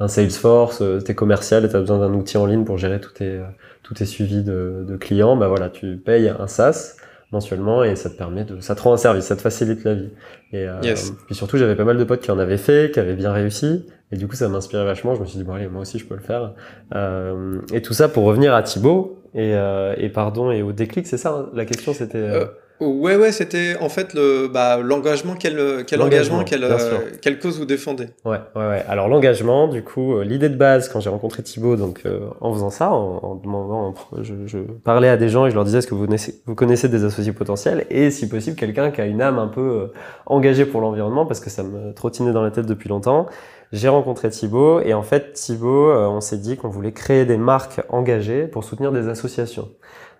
un 0.00 0.08
Salesforce, 0.08 0.82
euh, 0.82 1.00
t'es 1.00 1.14
commercial 1.14 1.64
et 1.64 1.68
t'as 1.68 1.80
besoin 1.80 1.98
d'un 1.98 2.12
outil 2.14 2.36
en 2.36 2.46
ligne 2.46 2.64
pour 2.64 2.78
gérer 2.78 3.00
tous 3.00 3.12
tes, 3.14 3.24
euh, 3.30 3.44
tous 3.82 3.94
tes 3.94 4.04
suivis 4.06 4.42
de, 4.42 4.84
de 4.86 4.96
clients. 4.96 5.36
Bah 5.36 5.48
voilà, 5.48 5.70
tu 5.70 5.96
payes 5.96 6.28
un 6.28 6.46
SaaS 6.46 6.96
mensuellement 7.32 7.82
et 7.82 7.96
ça 7.96 8.08
te 8.10 8.16
permet 8.16 8.44
de, 8.44 8.60
ça 8.60 8.74
te 8.74 8.82
rend 8.82 8.92
un 8.92 8.96
service, 8.96 9.24
ça 9.24 9.36
te 9.36 9.40
facilite 9.40 9.84
la 9.84 9.94
vie. 9.94 10.10
Et 10.52 10.66
euh, 10.68 10.80
Yes. 10.82 11.12
puis 11.26 11.34
surtout, 11.34 11.56
j'avais 11.58 11.74
pas 11.76 11.84
mal 11.84 11.96
de 11.98 12.04
potes 12.04 12.20
qui 12.20 12.30
en 12.30 12.38
avaient 12.38 12.56
fait, 12.58 12.92
qui 12.92 13.00
avaient 13.00 13.16
bien 13.16 13.32
réussi. 13.32 13.86
Et 14.12 14.16
du 14.16 14.28
coup, 14.28 14.36
ça 14.36 14.48
m'inspirait 14.48 14.84
vachement. 14.84 15.14
Je 15.16 15.20
me 15.20 15.26
suis 15.26 15.38
dit, 15.38 15.44
bon, 15.44 15.54
allez, 15.54 15.66
moi 15.66 15.80
aussi, 15.82 15.98
je 15.98 16.06
peux 16.06 16.14
le 16.14 16.20
faire. 16.20 16.52
Euh, 16.94 17.58
et 17.72 17.82
tout 17.82 17.92
ça 17.94 18.08
pour 18.08 18.22
revenir 18.24 18.54
à 18.54 18.62
Thibaut. 18.62 19.20
Et, 19.34 19.54
euh, 19.54 19.94
et 19.98 20.08
pardon, 20.08 20.50
et 20.52 20.62
au 20.62 20.72
déclic, 20.72 21.06
c'est 21.06 21.18
ça, 21.18 21.30
hein, 21.30 21.50
la 21.52 21.64
question 21.64 21.92
c'était. 21.92 22.30
Ouais, 22.78 23.16
ouais, 23.16 23.32
c'était 23.32 23.76
en 23.80 23.88
fait 23.88 24.12
le 24.12 24.48
bah, 24.48 24.76
l'engagement, 24.82 25.34
quel, 25.38 25.84
quel 25.86 26.02
engagement, 26.02 26.44
quelle, 26.44 26.64
euh, 26.64 26.98
quelle 27.22 27.38
cause 27.38 27.58
vous 27.58 27.64
défendez 27.64 28.08
Ouais, 28.26 28.36
ouais, 28.54 28.66
ouais. 28.68 28.84
Alors 28.86 29.08
l'engagement, 29.08 29.66
du 29.66 29.82
coup, 29.82 30.16
euh, 30.16 30.24
l'idée 30.24 30.50
de 30.50 30.56
base 30.56 30.90
quand 30.90 31.00
j'ai 31.00 31.08
rencontré 31.08 31.42
Thibaut, 31.42 31.76
donc 31.76 32.02
euh, 32.04 32.20
en 32.42 32.52
faisant 32.52 32.68
ça, 32.68 32.90
en, 32.92 33.18
en 33.22 33.34
demandant, 33.36 33.94
en- 34.12 34.22
je, 34.22 34.34
je 34.46 34.58
parlais 34.58 35.08
à 35.08 35.16
des 35.16 35.30
gens 35.30 35.46
et 35.46 35.50
je 35.50 35.54
leur 35.54 35.64
disais 35.64 35.78
est-ce 35.78 35.86
que 35.86 35.94
vous 35.94 36.04
connaissez, 36.04 36.42
vous 36.44 36.54
connaissez 36.54 36.90
des 36.90 37.04
associés 37.04 37.32
potentiels? 37.32 37.86
Et 37.88 38.10
si 38.10 38.28
possible 38.28 38.56
quelqu'un 38.56 38.90
qui 38.90 39.00
a 39.00 39.06
une 39.06 39.22
âme 39.22 39.38
un 39.38 39.48
peu 39.48 39.60
euh, 39.60 39.86
engagée 40.26 40.66
pour 40.66 40.82
l'environnement 40.82 41.24
parce 41.24 41.40
que 41.40 41.48
ça 41.48 41.62
me 41.62 41.94
trottinait 41.94 42.32
dans 42.32 42.42
la 42.42 42.50
tête 42.50 42.66
depuis 42.66 42.90
longtemps. 42.90 43.26
J'ai 43.72 43.88
rencontré 43.88 44.28
Thibaut 44.30 44.80
et 44.80 44.94
en 44.94 45.02
fait 45.02 45.32
Thibaut, 45.32 45.90
on 45.92 46.20
s'est 46.20 46.38
dit 46.38 46.56
qu'on 46.56 46.68
voulait 46.68 46.92
créer 46.92 47.24
des 47.24 47.36
marques 47.36 47.80
engagées 47.88 48.46
pour 48.46 48.62
soutenir 48.62 48.92
des 48.92 49.08
associations. 49.08 49.70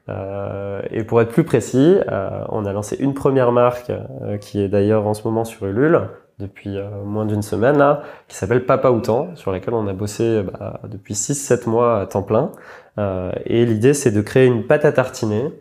Euh, 0.08 0.82
et 0.90 1.04
pour 1.04 1.20
être 1.20 1.30
plus 1.30 1.44
précis, 1.44 1.96
euh, 2.08 2.44
on 2.50 2.64
a 2.64 2.72
lancé 2.72 2.96
une 2.98 3.14
première 3.14 3.52
marque 3.52 3.90
euh, 3.90 4.36
qui 4.38 4.60
est 4.60 4.68
d'ailleurs 4.68 5.06
en 5.06 5.14
ce 5.14 5.24
moment 5.24 5.44
sur 5.44 5.66
Ulule 5.66 6.08
depuis 6.38 6.76
euh, 6.76 6.88
moins 7.04 7.24
d'une 7.24 7.42
semaine 7.42 7.78
là, 7.78 8.02
qui 8.28 8.36
s'appelle 8.36 8.64
Papa 8.66 8.90
Outan, 8.90 9.34
sur 9.36 9.52
laquelle 9.52 9.74
on 9.74 9.86
a 9.86 9.92
bossé 9.92 10.42
bah, 10.42 10.80
depuis 10.88 11.14
6-7 11.14 11.68
mois 11.68 12.00
à 12.00 12.06
temps 12.06 12.22
plein. 12.22 12.52
Euh, 12.98 13.32
et 13.46 13.64
l'idée 13.64 13.94
c'est 13.94 14.10
de 14.10 14.20
créer 14.20 14.46
une 14.46 14.66
pâte 14.66 14.84
à 14.84 14.92
tartiner 14.92 15.52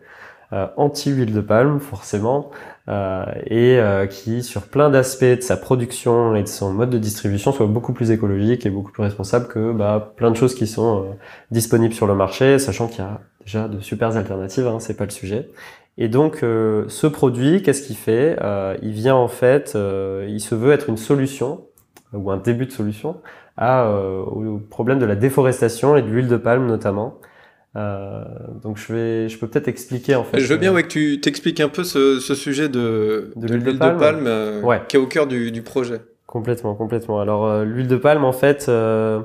euh, 0.52 0.66
anti-huile 0.76 1.32
de 1.32 1.40
palme 1.40 1.80
forcément, 1.80 2.50
et 3.50 3.80
qui 4.10 4.44
sur 4.44 4.62
plein 4.62 4.90
d'aspects 4.90 5.24
de 5.24 5.40
sa 5.40 5.56
production 5.56 6.36
et 6.36 6.44
de 6.44 6.48
son 6.48 6.72
mode 6.72 6.90
de 6.90 6.98
distribution 6.98 7.50
soit 7.50 7.66
beaucoup 7.66 7.92
plus 7.92 8.12
écologique 8.12 8.64
et 8.64 8.70
beaucoup 8.70 8.92
plus 8.92 9.02
responsable 9.02 9.48
que 9.48 9.72
bah, 9.72 10.12
plein 10.14 10.30
de 10.30 10.36
choses 10.36 10.54
qui 10.54 10.68
sont 10.68 11.16
disponibles 11.50 11.94
sur 11.94 12.06
le 12.06 12.14
marché, 12.14 12.60
sachant 12.60 12.86
qu'il 12.86 13.00
y 13.00 13.08
a 13.08 13.18
déjà 13.46 13.68
de 13.68 13.80
super 13.80 14.14
alternatives, 14.16 14.66
hein, 14.66 14.78
c'est 14.80 14.96
pas 14.96 15.04
le 15.04 15.10
sujet. 15.10 15.48
Et 15.98 16.08
donc, 16.08 16.42
euh, 16.42 16.84
ce 16.88 17.06
produit, 17.06 17.62
qu'est-ce 17.62 17.82
qu'il 17.82 17.96
fait? 17.96 18.36
Euh, 18.42 18.76
Il 18.82 18.92
vient 18.92 19.14
en 19.14 19.28
fait, 19.28 19.72
euh, 19.76 20.26
il 20.28 20.40
se 20.40 20.54
veut 20.54 20.72
être 20.72 20.90
une 20.90 20.98
solution 20.98 21.62
ou 22.12 22.30
un 22.30 22.36
début 22.36 22.66
de 22.66 22.72
solution 22.72 23.16
à, 23.56 23.86
euh, 23.86 24.20
au 24.22 24.58
problème 24.58 24.98
de 24.98 25.06
la 25.06 25.16
déforestation 25.16 25.96
et 25.96 26.02
de 26.02 26.08
l'huile 26.08 26.28
de 26.28 26.36
palme 26.36 26.66
notamment. 26.66 27.18
Euh, 27.76 28.24
donc, 28.62 28.76
je 28.78 28.92
vais, 28.92 29.28
je 29.30 29.38
peux 29.38 29.46
peut-être 29.48 29.68
expliquer 29.68 30.14
en 30.16 30.24
fait. 30.24 30.38
Je 30.40 30.46
veux 30.46 30.58
bien 30.58 30.72
euh, 30.72 30.74
ouais, 30.74 30.82
que 30.82 30.88
tu 30.88 31.20
t'expliques 31.20 31.60
un 31.60 31.68
peu 31.68 31.84
ce, 31.84 32.20
ce 32.20 32.34
sujet 32.34 32.68
de, 32.68 33.32
De 33.36 33.46
de 33.46 33.54
l'huile 33.54 33.78
de 33.78 33.90
palme 33.98 34.26
euh, 34.26 34.60
Ouais. 34.62 34.82
qui 34.88 34.96
est 34.96 35.00
au 35.00 35.06
cœur 35.06 35.26
du, 35.26 35.50
du 35.50 35.62
projet. 35.62 36.00
Complètement, 36.26 36.74
complètement. 36.74 37.20
Alors 37.20 37.46
euh, 37.46 37.64
l'huile 37.64 37.86
de 37.88 37.96
palme, 37.96 38.24
en 38.24 38.32
fait, 38.32 38.66
euh, 38.68 39.20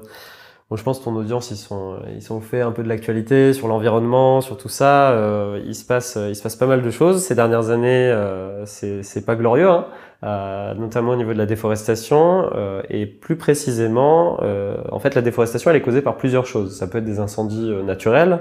bon, 0.72 0.78
je 0.78 0.84
pense 0.84 1.00
que 1.00 1.04
ton 1.04 1.16
audience, 1.18 1.52
ils 1.52 1.58
sont, 1.58 1.98
ils 2.16 2.22
sont 2.22 2.40
fait 2.40 2.62
un 2.62 2.72
peu 2.72 2.82
de 2.82 2.88
l'actualité 2.88 3.52
sur 3.52 3.68
l'environnement, 3.68 4.40
sur 4.40 4.58
tout 4.58 4.70
ça. 4.70 5.12
Euh, 5.12 5.62
il 5.66 5.76
se 5.76 5.84
passe, 5.84 6.18
il 6.18 6.36
se 6.36 6.42
passe 6.42 6.56
pas 6.56 6.66
mal 6.66 6.82
de 6.82 6.90
choses 6.90 7.22
ces 7.24 7.36
dernières 7.36 7.70
années. 7.70 8.10
Euh, 8.10 8.66
c'est, 8.66 9.26
pas 9.26 9.36
glorieux, 9.36 9.68
hein, 9.68 9.86
euh, 10.24 10.74
notamment 10.76 11.12
au 11.12 11.16
niveau 11.18 11.34
de 11.34 11.38
la 11.38 11.46
déforestation 11.46 12.50
euh, 12.56 12.82
et 12.90 13.06
plus 13.06 13.36
précisément, 13.36 14.38
euh, 14.44 14.78
en 14.92 15.00
fait, 15.00 15.14
la 15.14 15.22
déforestation, 15.22 15.70
elle 15.70 15.78
est 15.78 15.82
causée 15.82 16.02
par 16.02 16.16
plusieurs 16.16 16.46
choses. 16.46 16.78
Ça 16.78 16.88
peut 16.88 17.00
être 17.00 17.06
des 17.06 17.20
incendies 17.20 17.70
euh, 17.70 17.84
naturels 17.84 18.40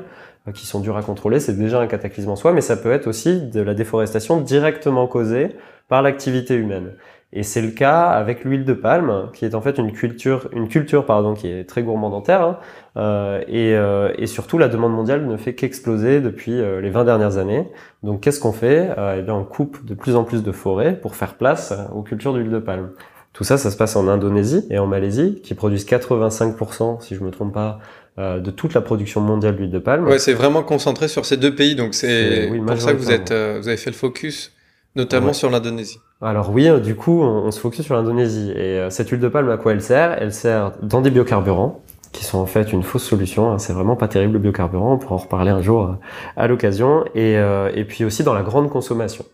qui 0.54 0.66
sont 0.66 0.80
durs 0.80 0.96
à 0.96 1.02
contrôler, 1.02 1.38
c'est 1.38 1.58
déjà 1.58 1.80
un 1.80 1.86
cataclysme 1.86 2.30
en 2.30 2.36
soi, 2.36 2.54
mais 2.54 2.62
ça 2.62 2.74
peut 2.74 2.90
être 2.92 3.06
aussi 3.06 3.42
de 3.42 3.60
la 3.60 3.74
déforestation 3.74 4.40
directement 4.40 5.06
causée 5.06 5.50
par 5.88 6.00
l'activité 6.00 6.54
humaine. 6.54 6.92
Et 7.32 7.44
c'est 7.44 7.62
le 7.62 7.70
cas 7.70 8.08
avec 8.08 8.44
l'huile 8.44 8.64
de 8.64 8.72
palme, 8.72 9.28
qui 9.34 9.44
est 9.44 9.54
en 9.54 9.60
fait 9.60 9.78
une 9.78 9.92
culture, 9.92 10.48
une 10.52 10.66
culture 10.66 11.06
pardon, 11.06 11.34
qui 11.34 11.46
est 11.48 11.62
très 11.62 11.82
gourmande 11.84 12.12
en 12.12 12.22
terre. 12.22 12.42
hein. 12.42 12.58
Euh, 12.96 13.40
et, 13.46 13.76
euh, 13.76 14.12
et 14.18 14.26
surtout, 14.26 14.58
la 14.58 14.66
demande 14.66 14.92
mondiale 14.92 15.24
ne 15.24 15.36
fait 15.36 15.54
qu'exploser 15.54 16.20
depuis 16.20 16.60
euh, 16.60 16.80
les 16.80 16.90
20 16.90 17.04
dernières 17.04 17.36
années. 17.38 17.68
Donc, 18.02 18.20
qu'est-ce 18.20 18.40
qu'on 18.40 18.50
fait? 18.52 18.90
Euh, 18.98 19.14
Eh 19.18 19.22
bien, 19.22 19.34
on 19.34 19.44
coupe 19.44 19.84
de 19.86 19.94
plus 19.94 20.16
en 20.16 20.24
plus 20.24 20.42
de 20.42 20.50
forêts 20.50 20.98
pour 21.00 21.14
faire 21.14 21.34
place 21.34 21.70
euh, 21.70 21.94
aux 21.94 22.02
cultures 22.02 22.34
d'huile 22.34 22.50
de 22.50 22.58
palme. 22.58 22.90
Tout 23.32 23.44
ça, 23.44 23.58
ça 23.58 23.70
se 23.70 23.76
passe 23.76 23.94
en 23.94 24.08
Indonésie 24.08 24.66
et 24.68 24.80
en 24.80 24.88
Malaisie, 24.88 25.40
qui 25.44 25.54
produisent 25.54 25.86
85%, 25.86 27.00
si 27.00 27.14
je 27.14 27.22
me 27.22 27.30
trompe 27.30 27.54
pas, 27.54 27.78
euh, 28.18 28.40
de 28.40 28.50
toute 28.50 28.74
la 28.74 28.80
production 28.80 29.20
mondiale 29.20 29.54
d'huile 29.54 29.70
de 29.70 29.78
palme. 29.78 30.04
Ouais, 30.08 30.18
c'est 30.18 30.34
vraiment 30.34 30.64
concentré 30.64 31.06
sur 31.06 31.24
ces 31.24 31.36
deux 31.36 31.54
pays, 31.54 31.76
donc 31.76 31.94
c'est 31.94 32.48
oui, 32.50 32.58
pour 32.58 32.80
ça 32.80 32.92
que 32.92 32.98
vous, 32.98 33.12
êtes, 33.12 33.30
vous 33.32 33.68
avez 33.68 33.76
fait 33.76 33.90
le 33.90 33.96
focus 33.96 34.52
Notamment 34.96 35.28
Ouais. 35.28 35.32
sur 35.32 35.50
l'Indonésie. 35.50 36.00
Alors 36.20 36.50
oui, 36.50 36.68
euh, 36.68 36.80
du 36.80 36.96
coup, 36.96 37.22
on, 37.22 37.44
on 37.46 37.50
se 37.50 37.60
focus 37.60 37.84
sur 37.84 37.94
l'Indonésie. 37.94 38.50
Et 38.52 38.78
euh, 38.78 38.90
cette 38.90 39.08
huile 39.10 39.20
de 39.20 39.28
palme, 39.28 39.48
à 39.50 39.56
quoi 39.56 39.72
elle 39.72 39.82
sert? 39.82 40.20
Elle 40.20 40.32
sert 40.32 40.72
dans 40.82 41.00
des 41.00 41.10
biocarburants, 41.10 41.80
qui 42.12 42.24
sont 42.24 42.38
en 42.38 42.46
fait 42.46 42.72
une 42.72 42.82
fausse 42.82 43.04
solution. 43.04 43.52
hein. 43.52 43.58
C'est 43.58 43.72
vraiment 43.72 43.94
pas 43.96 44.08
terrible 44.08 44.32
le 44.34 44.38
biocarburant. 44.40 44.94
On 44.94 44.98
pourra 44.98 45.14
en 45.14 45.18
reparler 45.18 45.50
un 45.50 45.62
jour 45.62 45.84
euh, 45.84 45.92
à 46.36 46.48
l'occasion. 46.48 47.04
Et, 47.14 47.36
euh, 47.38 47.70
et 47.74 47.84
puis 47.84 48.04
aussi 48.04 48.24
dans 48.24 48.34
la 48.34 48.42
grande 48.42 48.68
consommation. 48.68 49.24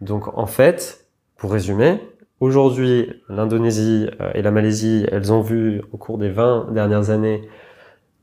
Donc 0.00 0.36
en 0.36 0.46
fait, 0.46 1.06
pour 1.36 1.52
résumer, 1.52 2.00
aujourd'hui, 2.40 3.10
l'Indonésie 3.28 4.08
et 4.34 4.42
la 4.42 4.50
Malaisie, 4.50 5.06
elles 5.10 5.32
ont 5.32 5.40
vu 5.40 5.82
au 5.92 5.96
cours 5.96 6.18
des 6.18 6.28
20 6.30 6.72
dernières 6.72 7.10
années 7.10 7.48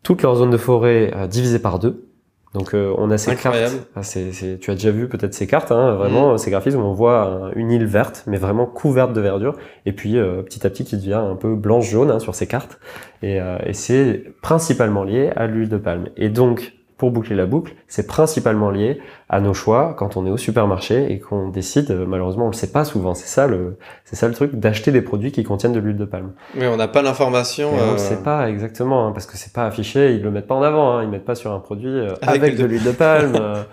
toutes 0.03 0.21
leurs 0.21 0.35
zones 0.35 0.49
de 0.51 0.57
forêt 0.57 1.11
divisées 1.29 1.59
par 1.59 1.79
deux. 1.79 2.05
Donc 2.53 2.75
euh, 2.75 2.93
on 2.97 3.09
a 3.09 3.17
ces 3.17 3.31
Incroyable. 3.31 3.75
cartes. 3.77 3.87
Ah, 3.95 4.03
c'est- 4.03 4.31
c'est- 4.31 4.59
tu 4.59 4.69
as 4.69 4.75
déjà 4.75 4.91
vu 4.91 5.07
peut-être 5.09 5.33
ces 5.33 5.47
cartes, 5.47 5.71
hein, 5.71 5.95
vraiment 5.95 6.37
ces 6.37 6.51
graphismes 6.51 6.79
où 6.81 6.85
on 6.85 6.93
voit 6.93 7.49
une 7.55 7.71
île 7.71 7.85
verte, 7.85 8.23
mais 8.27 8.37
vraiment 8.37 8.65
couverte 8.67 9.11
de 9.13 9.21
verdure, 9.21 9.55
et 9.87 9.91
puis 9.91 10.17
euh, 10.17 10.43
petit 10.43 10.65
à 10.67 10.69
petit 10.69 10.83
qui 10.85 10.95
devient 10.97 11.13
un 11.13 11.35
peu 11.35 11.55
blanche-jaune 11.55 12.11
hein, 12.11 12.19
sur 12.19 12.35
ces 12.35 12.45
cartes. 12.45 12.79
Et, 13.23 13.41
euh, 13.41 13.57
et 13.65 13.73
c'est 13.73 14.23
principalement 14.41 15.03
lié 15.03 15.31
à 15.35 15.47
l'huile 15.47 15.69
de 15.69 15.77
palme. 15.77 16.09
Et 16.15 16.29
donc 16.29 16.73
pour 17.03 17.11
boucler 17.11 17.35
la 17.35 17.45
boucle, 17.45 17.73
c'est 17.89 18.07
principalement 18.07 18.69
lié 18.69 19.01
à 19.27 19.41
nos 19.41 19.53
choix 19.53 19.93
quand 19.99 20.15
on 20.15 20.25
est 20.25 20.29
au 20.29 20.37
supermarché 20.37 21.11
et 21.11 21.19
qu'on 21.19 21.49
décide, 21.49 21.91
euh, 21.91 22.05
malheureusement 22.07 22.45
on 22.45 22.47
le 22.47 22.53
sait 22.53 22.71
pas 22.71 22.85
souvent, 22.85 23.13
c'est 23.13 23.27
ça 23.27 23.45
le, 23.45 23.77
c'est 24.05 24.15
ça 24.15 24.29
le 24.29 24.33
truc, 24.33 24.55
d'acheter 24.55 24.93
des 24.93 25.01
produits 25.01 25.33
qui 25.33 25.43
contiennent 25.43 25.73
de 25.73 25.81
l'huile 25.81 25.97
de 25.97 26.05
palme. 26.05 26.31
Oui, 26.57 26.65
on 26.65 26.77
n'a 26.77 26.87
pas 26.87 27.01
l'information. 27.01 27.71
On 27.73 27.77
euh, 27.77 27.91
le 27.91 27.97
sait 27.97 28.23
pas 28.23 28.49
exactement, 28.49 29.05
hein, 29.05 29.11
parce 29.11 29.25
que 29.25 29.35
c'est 29.35 29.51
pas 29.51 29.65
affiché, 29.65 30.15
ils 30.15 30.21
le 30.21 30.31
mettent 30.31 30.47
pas 30.47 30.55
en 30.55 30.61
avant, 30.61 30.95
hein, 30.95 31.03
ils 31.03 31.09
mettent 31.09 31.25
pas 31.25 31.35
sur 31.35 31.51
un 31.51 31.59
produit 31.59 31.89
euh, 31.89 32.13
Avec 32.21 32.55
de 32.55 32.63
l'huile 32.63 32.85
de 32.85 32.91
palme, 32.91 33.35
euh, 33.35 33.63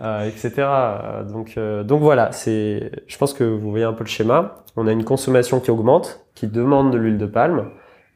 euh, 0.00 0.28
etc. 0.28 0.52
Euh, 0.58 1.24
Donc, 1.24 1.54
euh, 1.58 1.82
donc 1.82 2.02
voilà, 2.02 2.30
c'est, 2.30 2.92
je 3.08 3.18
pense 3.18 3.34
que 3.34 3.42
vous 3.42 3.68
voyez 3.68 3.84
un 3.84 3.94
peu 3.94 4.04
le 4.04 4.08
schéma. 4.08 4.58
On 4.76 4.86
a 4.86 4.92
une 4.92 5.02
consommation 5.02 5.58
qui 5.58 5.72
augmente, 5.72 6.20
qui 6.36 6.46
demande 6.46 6.92
de 6.92 6.98
l'huile 6.98 7.18
de 7.18 7.26
palme. 7.26 7.64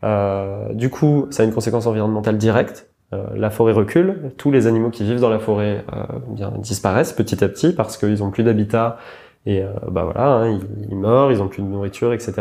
Euh, 0.05 0.73
du 0.75 0.91
coup, 0.91 1.27
ça 1.31 1.43
a 1.43 1.47
une 1.47 1.53
conséquence 1.53 1.89
environnementale 1.89 2.39
directe. 2.39 2.87
Euh, 3.13 3.27
la 3.35 3.51
forêt 3.51 3.73
recule, 3.73 4.33
tous 4.37 4.51
les 4.53 4.67
animaux 4.69 4.91
qui 4.91 5.03
vivent 5.03 5.21
dans 5.21 5.31
la 5.31 5.41
forêt 5.41 5.85
euh, 5.93 6.05
bien, 6.29 6.53
disparaissent 6.59 7.13
petit 7.13 7.43
à 7.43 7.49
petit 7.49 7.73
parce 7.73 7.97
qu'ils 7.97 8.23
ont 8.23 8.31
plus 8.31 8.45
d'habitat 8.45 8.99
et 9.47 9.63
euh, 9.63 9.73
bah 9.91 10.05
voilà, 10.05 10.29
hein, 10.29 10.49
ils, 10.51 10.87
ils 10.91 10.97
meurent, 10.97 11.33
ils 11.33 11.43
ont 11.43 11.49
plus 11.49 11.63
de 11.63 11.67
nourriture, 11.67 12.13
etc. 12.13 12.35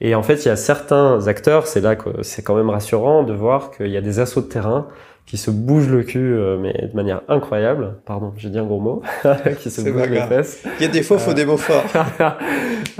Et 0.00 0.14
en 0.16 0.22
fait, 0.22 0.44
il 0.44 0.48
y 0.48 0.50
a 0.50 0.56
certains 0.56 1.28
acteurs, 1.28 1.66
c'est 1.68 1.80
là 1.80 1.94
que 1.94 2.22
c'est 2.22 2.42
quand 2.42 2.56
même 2.56 2.70
rassurant 2.70 3.22
de 3.22 3.32
voir 3.32 3.70
qu'il 3.70 3.88
y 3.88 3.96
a 3.96 4.00
des 4.00 4.18
assauts 4.18 4.40
de 4.40 4.46
terrain 4.46 4.88
qui 5.26 5.38
se 5.38 5.50
bougent 5.50 5.88
le 5.88 6.02
cul, 6.02 6.34
euh, 6.34 6.58
mais 6.58 6.72
de 6.72 6.94
manière 6.94 7.22
incroyable. 7.28 7.96
Pardon, 8.04 8.34
j'ai 8.36 8.50
dit 8.50 8.58
un 8.58 8.64
gros 8.64 8.80
mot. 8.80 9.02
qui 9.60 9.70
se 9.70 9.80
pas 9.80 10.06
les 10.06 10.20
fesses. 10.20 10.62
Il 10.78 10.82
y 10.82 10.84
a 10.84 10.92
des 10.92 11.02
faux, 11.02 11.18
faut 11.18 11.30
Euh, 11.30 11.34
des 11.34 11.46
mots 11.46 11.56
forts. 11.56 11.84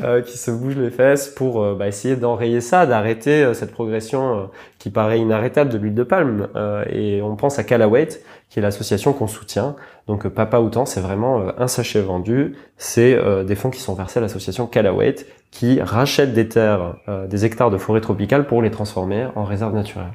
Euh, 0.02 0.22
qui 0.22 0.38
se 0.38 0.50
bougent 0.50 0.76
les 0.76 0.90
fesses 0.90 1.28
pour 1.28 1.76
bah, 1.76 1.86
essayer 1.86 2.16
d'enrayer 2.16 2.60
ça, 2.60 2.84
d'arrêter 2.84 3.54
cette 3.54 3.70
progression 3.70 4.50
qui 4.80 4.90
paraît 4.90 5.20
inarrêtable 5.20 5.70
de 5.70 5.78
l'huile 5.78 5.94
de 5.94 6.02
palme. 6.02 6.48
Et 6.90 7.22
on 7.22 7.36
pense 7.36 7.60
à 7.60 7.64
Calawate, 7.64 8.20
qui 8.50 8.58
est 8.58 8.62
l'association 8.62 9.12
qu'on 9.12 9.28
soutient. 9.28 9.76
Donc 10.08 10.26
Papa 10.26 10.58
Outan, 10.58 10.84
c'est 10.84 11.00
vraiment 11.00 11.44
un 11.56 11.68
sachet 11.68 12.00
vendu. 12.00 12.56
C'est 12.76 13.16
des 13.44 13.54
fonds 13.54 13.70
qui 13.70 13.80
sont 13.80 13.94
versés 13.94 14.18
à 14.18 14.22
l'association 14.22 14.66
Calawate, 14.66 15.26
qui 15.52 15.80
rachète 15.80 16.34
des 16.34 16.48
terres, 16.48 16.96
des 17.28 17.44
hectares 17.44 17.70
de 17.70 17.78
forêt 17.78 18.00
tropicale 18.00 18.46
pour 18.46 18.62
les 18.62 18.72
transformer 18.72 19.28
en 19.36 19.44
réserve 19.44 19.74
naturelle. 19.74 20.12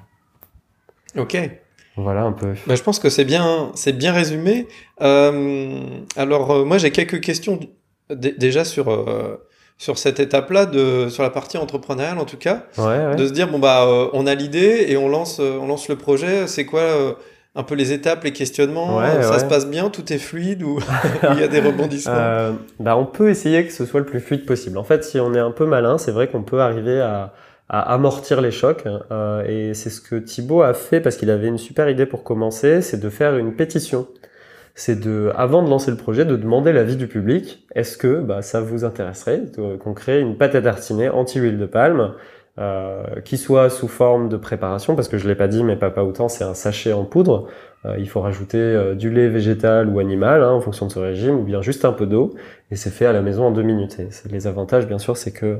Ok. 1.17 1.37
Voilà 2.03 2.23
un 2.23 2.31
peu. 2.31 2.53
Bah, 2.67 2.75
je 2.75 2.83
pense 2.83 2.99
que 2.99 3.09
c'est 3.09 3.25
bien, 3.25 3.71
c'est 3.75 3.93
bien 3.93 4.13
résumé. 4.13 4.67
Euh, 5.01 5.79
alors, 6.15 6.51
euh, 6.51 6.63
moi, 6.65 6.77
j'ai 6.77 6.91
quelques 6.91 7.21
questions 7.21 7.59
déjà 8.09 8.65
sur, 8.65 8.89
euh, 8.91 9.37
sur 9.77 9.97
cette 9.97 10.19
étape-là, 10.19 10.65
de, 10.65 11.07
sur 11.09 11.23
la 11.23 11.29
partie 11.29 11.57
entrepreneuriale 11.57 12.17
en 12.17 12.25
tout 12.25 12.37
cas, 12.37 12.63
Ouais, 12.77 12.83
ouais. 12.85 13.15
de 13.15 13.27
se 13.27 13.31
dire, 13.33 13.47
bon, 13.49 13.59
bah, 13.59 13.87
on 14.13 14.27
a 14.27 14.35
l'idée 14.35 14.85
et 14.89 14.97
on 14.97 15.09
lance, 15.09 15.39
on 15.39 15.67
lance 15.67 15.87
le 15.89 15.95
projet. 15.95 16.47
C'est 16.47 16.65
quoi 16.65 16.83
un 17.55 17.63
peu 17.63 17.75
les 17.75 17.91
étapes, 17.91 18.23
les 18.23 18.31
questionnements? 18.33 18.97
Ouais, 18.97 19.21
Ça 19.21 19.31
ouais. 19.31 19.39
se 19.39 19.45
passe 19.45 19.67
bien? 19.67 19.89
Tout 19.89 20.11
est 20.13 20.17
fluide 20.19 20.63
ou 20.63 20.77
ou 21.23 21.33
il 21.33 21.39
y 21.39 21.43
a 21.43 21.47
des 21.47 21.59
rebondissements? 21.61 22.13
Euh, 22.15 22.51
bah, 22.79 22.95
on 22.97 23.05
peut 23.05 23.29
essayer 23.29 23.65
que 23.65 23.73
ce 23.73 23.85
soit 23.85 23.99
le 23.99 24.05
plus 24.05 24.19
fluide 24.19 24.45
possible. 24.45 24.77
En 24.77 24.83
fait, 24.83 25.03
si 25.03 25.19
on 25.19 25.33
est 25.33 25.39
un 25.39 25.51
peu 25.51 25.65
malin, 25.65 25.97
c'est 25.97 26.11
vrai 26.11 26.27
qu'on 26.27 26.43
peut 26.43 26.61
arriver 26.61 26.99
à, 27.01 27.33
à 27.69 27.93
amortir 27.93 28.41
les 28.41 28.51
chocs. 28.51 28.83
euh, 29.11 29.43
et 29.45 29.73
c'est 29.73 29.89
ce 29.89 30.01
que 30.01 30.15
Thibaut 30.15 30.61
a 30.61 30.73
fait 30.73 30.99
parce 31.01 31.15
qu'il 31.17 31.29
avait 31.29 31.47
une 31.47 31.57
super 31.57 31.89
idée 31.89 32.05
pour 32.05 32.23
commencer, 32.23 32.81
c'est 32.81 32.99
de 32.99 33.09
faire 33.09 33.37
une 33.37 33.55
pétition. 33.55 34.07
C'est 34.75 34.99
de, 34.99 35.31
avant 35.35 35.61
de 35.61 35.69
lancer 35.69 35.91
le 35.91 35.97
projet, 35.97 36.25
de 36.25 36.35
demander 36.35 36.71
l'avis 36.71 36.95
du 36.95 37.07
public. 37.07 37.67
Est-ce 37.75 37.97
que 37.97 38.21
bah, 38.21 38.41
ça 38.41 38.61
vous 38.61 38.85
intéresserait 38.85 39.43
qu'on 39.79 39.93
crée 39.93 40.21
une 40.21 40.37
pâte 40.37 40.55
à 40.55 40.61
tartiner 40.61 41.09
anti-huile 41.09 41.57
de 41.57 41.65
palme 41.65 42.13
euh, 42.59 43.21
qui 43.23 43.37
soit 43.37 43.69
sous 43.69 43.87
forme 43.87 44.27
de 44.27 44.35
préparation, 44.35 44.95
parce 44.95 45.07
que 45.07 45.17
je 45.17 45.27
l'ai 45.27 45.35
pas 45.35 45.47
dit, 45.47 45.63
mais 45.63 45.77
Papa 45.77 46.01
Outan, 46.01 46.27
c'est 46.27 46.43
un 46.43 46.53
sachet 46.53 46.91
en 46.91 47.05
poudre. 47.05 47.47
Euh, 47.85 47.95
il 47.97 48.09
faut 48.09 48.19
rajouter 48.19 48.57
euh, 48.57 48.95
du 48.95 49.09
lait 49.09 49.29
végétal 49.29 49.87
ou 49.87 49.99
animal 49.99 50.43
hein, 50.43 50.51
en 50.51 50.59
fonction 50.59 50.85
de 50.85 50.91
ce 50.91 50.99
régime, 50.99 51.35
ou 51.35 51.43
bien 51.43 51.61
juste 51.61 51.85
un 51.85 51.93
peu 51.93 52.05
d'eau, 52.05 52.33
et 52.71 52.75
c'est 52.75 52.89
fait 52.89 53.05
à 53.05 53.13
la 53.13 53.21
maison 53.21 53.45
en 53.45 53.51
deux 53.51 53.61
minutes. 53.61 53.97
Les 54.29 54.47
avantages, 54.47 54.87
bien 54.87 54.97
sûr, 54.97 55.15
c'est 55.15 55.31
que 55.31 55.59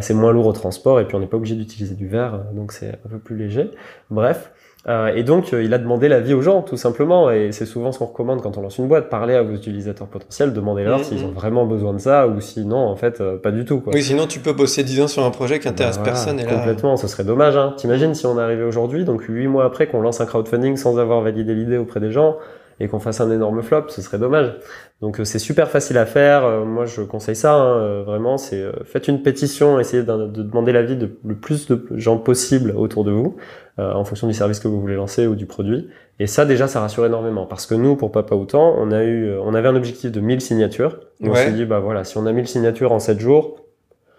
c'est 0.00 0.14
moins 0.14 0.32
lourd 0.32 0.46
au 0.46 0.52
transport, 0.52 0.98
et 0.98 1.06
puis 1.06 1.14
on 1.14 1.20
n'est 1.20 1.26
pas 1.26 1.36
obligé 1.36 1.54
d'utiliser 1.54 1.94
du 1.94 2.08
verre, 2.08 2.40
donc 2.54 2.72
c'est 2.72 2.98
un 3.04 3.08
peu 3.08 3.18
plus 3.18 3.36
léger. 3.36 3.70
Bref. 4.10 4.50
Euh, 4.86 5.14
et 5.14 5.22
donc, 5.22 5.54
euh, 5.54 5.62
il 5.62 5.72
a 5.72 5.78
demandé 5.78 6.08
l'avis 6.08 6.34
aux 6.34 6.42
gens, 6.42 6.60
tout 6.60 6.76
simplement, 6.76 7.30
et 7.30 7.52
c'est 7.52 7.64
souvent 7.64 7.90
ce 7.90 7.98
qu'on 7.98 8.04
recommande 8.04 8.42
quand 8.42 8.58
on 8.58 8.60
lance 8.60 8.76
une 8.76 8.86
boîte, 8.86 9.08
parler 9.08 9.34
à 9.34 9.42
vos 9.42 9.54
utilisateurs 9.54 10.06
potentiels, 10.08 10.52
demandez-leur 10.52 10.98
Mhm. 10.98 11.04
s'ils 11.04 11.24
ont 11.24 11.30
vraiment 11.30 11.64
besoin 11.64 11.94
de 11.94 11.98
ça, 11.98 12.28
ou 12.28 12.38
sinon, 12.40 12.76
en 12.76 12.94
fait, 12.94 13.22
euh, 13.22 13.38
pas 13.38 13.50
du 13.50 13.64
tout. 13.64 13.80
Quoi. 13.80 13.94
Oui, 13.94 14.02
sinon 14.02 14.26
tu 14.26 14.40
peux 14.40 14.52
bosser 14.52 14.84
10 14.84 15.00
ans 15.00 15.08
sur 15.08 15.24
un 15.24 15.30
projet 15.30 15.58
qui 15.58 15.68
intéresse 15.68 15.96
Bah 15.96 16.02
voilà, 16.04 16.12
personne 16.18 16.38
et 16.38 16.44
là. 16.44 16.54
Complètement, 16.54 16.96
ce 16.98 17.08
serait 17.08 17.24
dommage. 17.24 17.56
Hein. 17.56 17.72
T'imagines 17.78 18.14
si 18.14 18.26
on 18.26 18.36
arrivait 18.36 18.64
aujourd'hui, 18.64 19.04
donc 19.06 19.22
huit 19.22 19.46
mois 19.48 19.64
après 19.64 19.86
qu'on 19.86 20.02
lance 20.02 20.20
un 20.20 20.26
crowdfunding 20.26 20.76
sans 20.76 20.98
avoir 20.98 21.22
validé 21.22 21.54
l'idée 21.54 21.78
auprès 21.78 22.00
des 22.00 22.10
gens 22.10 22.36
et 22.80 22.88
qu'on 22.88 22.98
fasse 22.98 23.20
un 23.20 23.30
énorme 23.30 23.62
flop, 23.62 23.84
ce 23.88 24.02
serait 24.02 24.18
dommage. 24.18 24.52
Donc 25.00 25.20
euh, 25.20 25.24
c'est 25.24 25.38
super 25.38 25.68
facile 25.70 25.98
à 25.98 26.06
faire. 26.06 26.44
Euh, 26.44 26.64
moi, 26.64 26.84
je 26.86 27.02
conseille 27.02 27.36
ça 27.36 27.54
hein, 27.54 27.78
euh, 27.78 28.02
vraiment. 28.04 28.36
C'est 28.38 28.60
euh, 28.60 28.72
faites 28.84 29.08
une 29.08 29.22
pétition, 29.22 29.78
essayez 29.80 30.02
d'un- 30.02 30.26
de 30.26 30.42
demander 30.42 30.72
l'avis 30.72 30.96
de 30.96 31.10
le 31.24 31.34
plus 31.34 31.66
de 31.68 31.86
gens 31.96 32.18
possible 32.18 32.72
autour 32.76 33.04
de 33.04 33.10
vous, 33.12 33.36
euh, 33.78 33.92
en 33.92 34.04
fonction 34.04 34.26
du 34.26 34.34
service 34.34 34.60
que 34.60 34.68
vous 34.68 34.80
voulez 34.80 34.94
lancer 34.96 35.26
ou 35.26 35.34
du 35.34 35.46
produit. 35.46 35.88
Et 36.20 36.26
ça, 36.28 36.44
déjà, 36.44 36.68
ça 36.68 36.80
rassure 36.80 37.04
énormément. 37.06 37.44
Parce 37.46 37.66
que 37.66 37.74
nous, 37.74 37.96
pour 37.96 38.12
Papa 38.12 38.34
Autant, 38.36 38.74
on 38.78 38.92
a 38.92 39.02
eu, 39.02 39.32
on 39.42 39.52
avait 39.54 39.66
un 39.68 39.74
objectif 39.76 40.12
de 40.12 40.20
1000 40.20 40.40
signatures. 40.40 41.00
Et 41.20 41.28
On 41.28 41.32
Ouais. 41.32 41.44
s'est 41.46 41.52
dit, 41.52 41.64
bah 41.64 41.80
voilà, 41.80 42.04
si 42.04 42.16
on 42.18 42.26
a 42.26 42.32
1000 42.32 42.46
signatures 42.46 42.92
en 42.92 43.00
7 43.00 43.18
jours, 43.18 43.56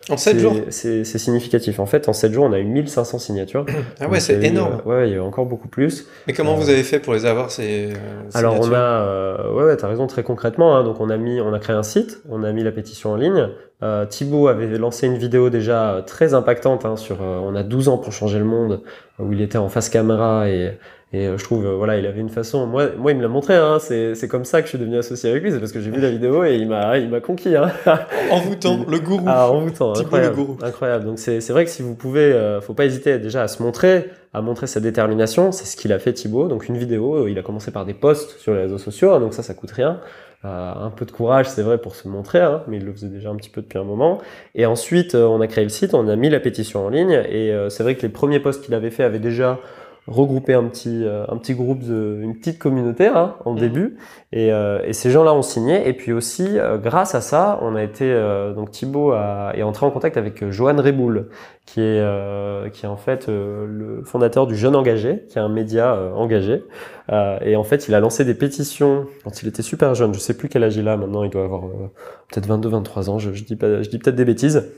En 0.10 0.18
7 0.18 0.34
c'est- 0.36 0.40
jours 0.40 0.56
C'est 0.70 1.04
significatif. 1.18 1.80
En 1.80 1.86
fait, 1.88 2.08
en 2.08 2.14
7 2.14 2.32
jours, 2.32 2.46
on 2.46 2.54
a 2.54 2.60
eu 2.60 2.64
1500 2.66 3.18
signatures. 3.18 3.66
Ah 4.00 4.08
ouais, 4.08 4.20
c'est 4.20 4.36
eu, 4.36 4.44
énorme. 4.46 4.82
euh, 4.86 4.90
ouais, 4.90 5.08
il 5.10 5.12
y 5.12 5.14
a 5.14 5.18
eu 5.18 5.20
encore 5.22 5.46
beaucoup 5.48 5.68
plus. 5.68 6.08
Mais 6.28 6.34
comment 6.34 6.54
Euh, 6.54 6.58
vous 6.58 6.70
avez 6.70 6.84
fait 6.84 7.00
pour 7.00 7.14
les 7.16 7.26
avoir 7.26 7.50
ces 7.50 7.88
euh, 7.92 7.96
Alors, 8.36 8.54
on 8.54 8.64
signatures 8.64 8.78
a, 8.78 9.02
euh, 9.08 9.52
ouais, 9.54 9.64
ouais, 9.64 9.78
t'as 9.78 9.88
raison, 9.88 10.06
très 10.08 10.22
concrètement. 10.24 10.76
Hein, 10.78 10.84
donc, 10.84 11.00
on 11.02 11.10
a 11.10 11.18
mis, 11.18 11.42
on 11.42 11.54
a 11.54 11.60
créé 11.60 11.76
un 11.76 11.82
site, 11.84 12.22
on 12.30 12.44
a 12.44 12.52
mis 12.52 12.64
la 12.64 12.72
pétition 12.72 13.12
en 13.14 13.16
ligne. 13.16 13.50
Euh, 13.84 14.06
Thibaut 14.06 14.48
avait 14.48 14.78
lancé 14.78 15.08
une 15.08 15.18
vidéo 15.18 15.50
déjà 15.50 15.96
euh, 15.96 16.02
très 16.02 16.34
impactante 16.34 16.86
hein, 16.86 16.96
sur, 16.96 17.18
euh, 17.22 17.40
on 17.44 17.56
a 17.56 17.64
12 17.64 17.90
ans 17.90 17.98
pour 17.98 18.14
changer 18.14 18.38
le 18.40 18.46
monde, 18.46 18.82
où 19.20 19.34
il 19.34 19.42
était 19.42 19.58
en 19.58 19.70
face 19.70 19.90
caméra 19.90 20.48
et, 20.50 20.78
et 21.14 21.28
euh, 21.28 21.38
je 21.38 21.44
trouve, 21.44 21.66
euh, 21.66 21.76
voilà, 21.76 21.98
il 21.98 22.06
avait 22.06 22.20
une 22.20 22.30
façon. 22.30 22.66
Moi, 22.66 22.90
moi, 22.98 23.12
il 23.12 23.18
me 23.18 23.22
l'a 23.22 23.28
montré. 23.28 23.56
Hein, 23.56 23.78
c'est, 23.80 24.16
c'est 24.16 24.28
comme 24.28 24.44
ça 24.44 24.62
que 24.62 24.66
je 24.66 24.70
suis 24.70 24.80
devenu 24.80 24.98
associé 24.98 25.30
avec 25.30 25.44
lui. 25.44 25.52
C'est 25.52 25.60
parce 25.60 25.72
que 25.72 25.80
j'ai 25.80 25.92
vu 25.92 26.02
la 26.02 26.10
vidéo 26.10 26.44
et 26.44 26.56
il 26.56 26.68
m'a, 26.68 26.98
il 26.98 27.10
m'a 27.10 27.22
conquis. 27.22 27.56
Hein. 27.56 27.72
Envoûtant, 28.32 28.84
le 28.88 29.00
gourou. 29.00 29.24
Ah, 29.28 29.50
envoûtant, 29.50 29.94
incroyable. 29.96 30.36
le 30.36 30.44
gourou. 30.44 30.58
incroyable. 30.62 31.06
Donc 31.06 31.20
c'est 31.20 31.42
c'est 31.42 31.54
vrai 31.54 31.64
que 31.64 31.72
si 31.72 31.84
vous 31.84 31.96
pouvez, 31.96 32.34
euh, 32.34 32.60
faut 32.60 32.74
pas 32.74 32.86
hésiter 32.86 33.20
déjà 33.20 33.44
à 33.44 33.48
se 33.48 33.62
montrer, 33.62 34.10
à 34.34 34.42
montrer 34.42 34.68
sa 34.68 34.80
détermination. 34.80 35.52
C'est 35.52 35.66
ce 35.66 35.78
qu'il 35.78 35.94
a 35.94 36.00
fait 36.00 36.12
Thibaut. 36.12 36.48
Donc 36.48 36.68
une 36.68 36.78
vidéo, 36.78 37.16
euh, 37.16 37.30
il 37.30 37.38
a 37.38 37.44
commencé 37.44 37.72
par 37.72 37.86
des 37.86 37.94
posts 37.94 38.40
sur 38.40 38.54
les 38.54 38.62
réseaux 38.62 38.80
sociaux, 38.80 39.12
hein, 39.14 39.20
donc 39.20 39.34
ça, 39.34 39.44
ça 39.44 39.54
coûte 39.54 39.72
rien. 39.72 40.02
Euh, 40.46 40.74
un 40.76 40.92
peu 40.92 41.06
de 41.06 41.12
courage, 41.12 41.50
c'est 41.50 41.64
vrai, 41.64 41.80
pour 41.80 41.96
se 41.96 42.08
montrer, 42.08 42.40
hein, 42.40 42.62
mais 42.68 42.78
il 42.78 42.86
le 42.86 42.94
faisait 42.94 43.08
déjà 43.08 43.30
un 43.30 43.36
petit 43.36 43.50
peu 43.50 43.62
depuis 43.62 43.80
un 43.80 43.84
moment. 43.84 44.20
Et 44.54 44.68
ensuite, 44.68 45.16
euh, 45.16 45.26
on 45.26 45.42
a 45.42 45.48
créé 45.48 45.64
le 45.64 45.72
site, 45.72 45.96
on 45.96 46.08
a 46.08 46.16
mis 46.16 46.30
la 46.30 46.40
pétition 46.40 46.86
en 46.86 46.90
ligne, 46.90 47.24
et 47.30 47.52
euh, 47.52 47.70
c'est 47.70 47.82
vrai 47.82 47.96
que 47.96 48.04
les 48.04 48.10
premiers 48.10 48.40
posts 48.40 48.64
qu'il 48.64 48.76
avait 48.76 48.92
fait 48.92 49.04
avaient 49.04 49.18
déjà 49.18 49.60
regroupé 50.08 50.54
un 50.54 50.64
petit, 50.66 51.04
euh, 51.04 51.26
un 51.30 51.38
petit 51.38 51.56
groupe, 51.56 51.84
de, 51.84 52.20
une 52.22 52.38
petite 52.38 52.60
communauté 52.60 53.08
hein, 53.08 53.36
en 53.46 53.54
Mhm. 53.54 53.60
début. 53.60 53.98
Et, 54.32 54.52
euh, 54.54 54.80
et 54.86 54.94
ces 54.94 55.10
gens-là 55.10 55.34
ont 55.34 55.42
signé. 55.42 55.88
Et 55.88 55.94
puis 55.94 56.14
aussi, 56.14 56.46
euh, 56.60 56.78
grâce 56.78 57.16
à 57.16 57.22
ça, 57.22 57.58
on 57.62 57.76
a 57.76 57.82
été 57.84 58.06
euh, 58.06 58.54
donc 58.54 58.72
Thibaut 58.72 59.12
a, 59.14 59.52
est 59.56 59.64
entré 59.64 59.86
en 59.86 59.92
contact 59.92 60.18
avec 60.18 60.44
euh, 60.44 60.52
Johan 60.52 60.76
Reboul, 60.78 61.30
qui 61.66 61.80
est 61.82 62.00
euh, 62.02 62.70
qui 62.70 62.86
est 62.86 62.90
en 62.90 62.98
fait 62.98 63.28
euh, 63.30 63.66
le 63.68 64.04
fondateur 64.04 64.46
du 64.46 64.56
Jeune 64.56 64.76
Engagé, 64.76 65.24
qui 65.30 65.38
est 65.40 65.42
un 65.42 65.50
média 65.50 65.98
engagé. 66.16 66.64
Euh, 67.12 67.38
et 67.42 67.56
en 67.56 67.64
fait, 67.64 67.88
il 67.88 67.96
a 67.96 68.00
lancé 68.00 68.26
des 68.26 68.34
pétitions 68.36 69.06
quand 69.24 69.42
il 69.42 69.48
était 69.48 69.62
super 69.64 69.96
jeune. 69.96 70.14
Je 70.14 70.20
sais 70.20 70.36
plus 70.36 70.50
quel 70.50 70.64
âge 70.64 70.76
il 70.78 70.88
a 70.88 70.98
maintenant. 70.98 71.24
Il 71.24 71.30
doit 71.32 71.44
avoir 71.46 71.66
euh, 71.66 71.92
peut-être 72.32 72.48
22, 72.48 72.70
23 72.70 73.10
ans. 73.10 73.18
Je, 73.20 73.32
je 73.34 73.44
dis 73.44 73.56
pas, 73.56 73.82
je 73.82 73.90
dis 73.90 73.98
peut-être 74.00 74.16
des 74.16 74.26
bêtises. 74.26 74.70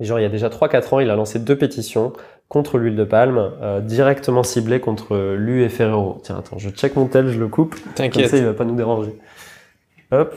Genre, 0.00 0.18
il 0.18 0.22
y 0.22 0.26
a 0.26 0.28
déjà 0.28 0.48
3-4 0.48 0.94
ans, 0.94 1.00
il 1.00 1.08
a 1.10 1.14
lancé 1.16 1.38
deux 1.38 1.56
pétitions 1.56 2.12
contre 2.48 2.78
l'huile 2.78 2.96
de 2.96 3.04
palme, 3.04 3.52
euh, 3.62 3.80
directement 3.80 4.42
ciblées 4.42 4.80
contre 4.80 5.14
euh, 5.14 5.36
Lu 5.36 5.62
et 5.62 5.68
Ferrero. 5.68 6.20
Tiens, 6.24 6.38
attends, 6.38 6.58
je 6.58 6.70
check 6.70 6.96
mon 6.96 7.06
tel, 7.06 7.28
je 7.30 7.38
le 7.38 7.48
coupe. 7.48 7.74
Comme 7.74 7.92
T'inquiète. 7.94 8.28
ça, 8.30 8.36
il 8.36 8.44
va 8.44 8.54
pas 8.54 8.64
nous 8.64 8.74
déranger. 8.76 9.14
Hop. 10.10 10.34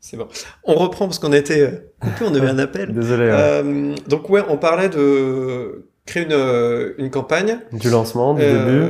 C'est 0.00 0.16
bon. 0.16 0.28
On 0.64 0.74
reprend 0.74 1.06
parce 1.06 1.18
qu'on 1.18 1.32
était 1.32 1.84
coupé, 2.00 2.24
on 2.26 2.34
avait 2.34 2.48
un 2.48 2.58
appel. 2.60 2.92
Désolé. 2.92 3.28
Euh, 3.30 3.94
donc 4.08 4.28
ouais, 4.28 4.42
on 4.48 4.56
parlait 4.56 4.88
de 4.88 5.86
créer 6.06 6.24
une, 6.24 6.94
une 6.98 7.10
campagne. 7.10 7.58
Du 7.72 7.90
lancement, 7.90 8.34
du 8.34 8.42
début. 8.42 8.86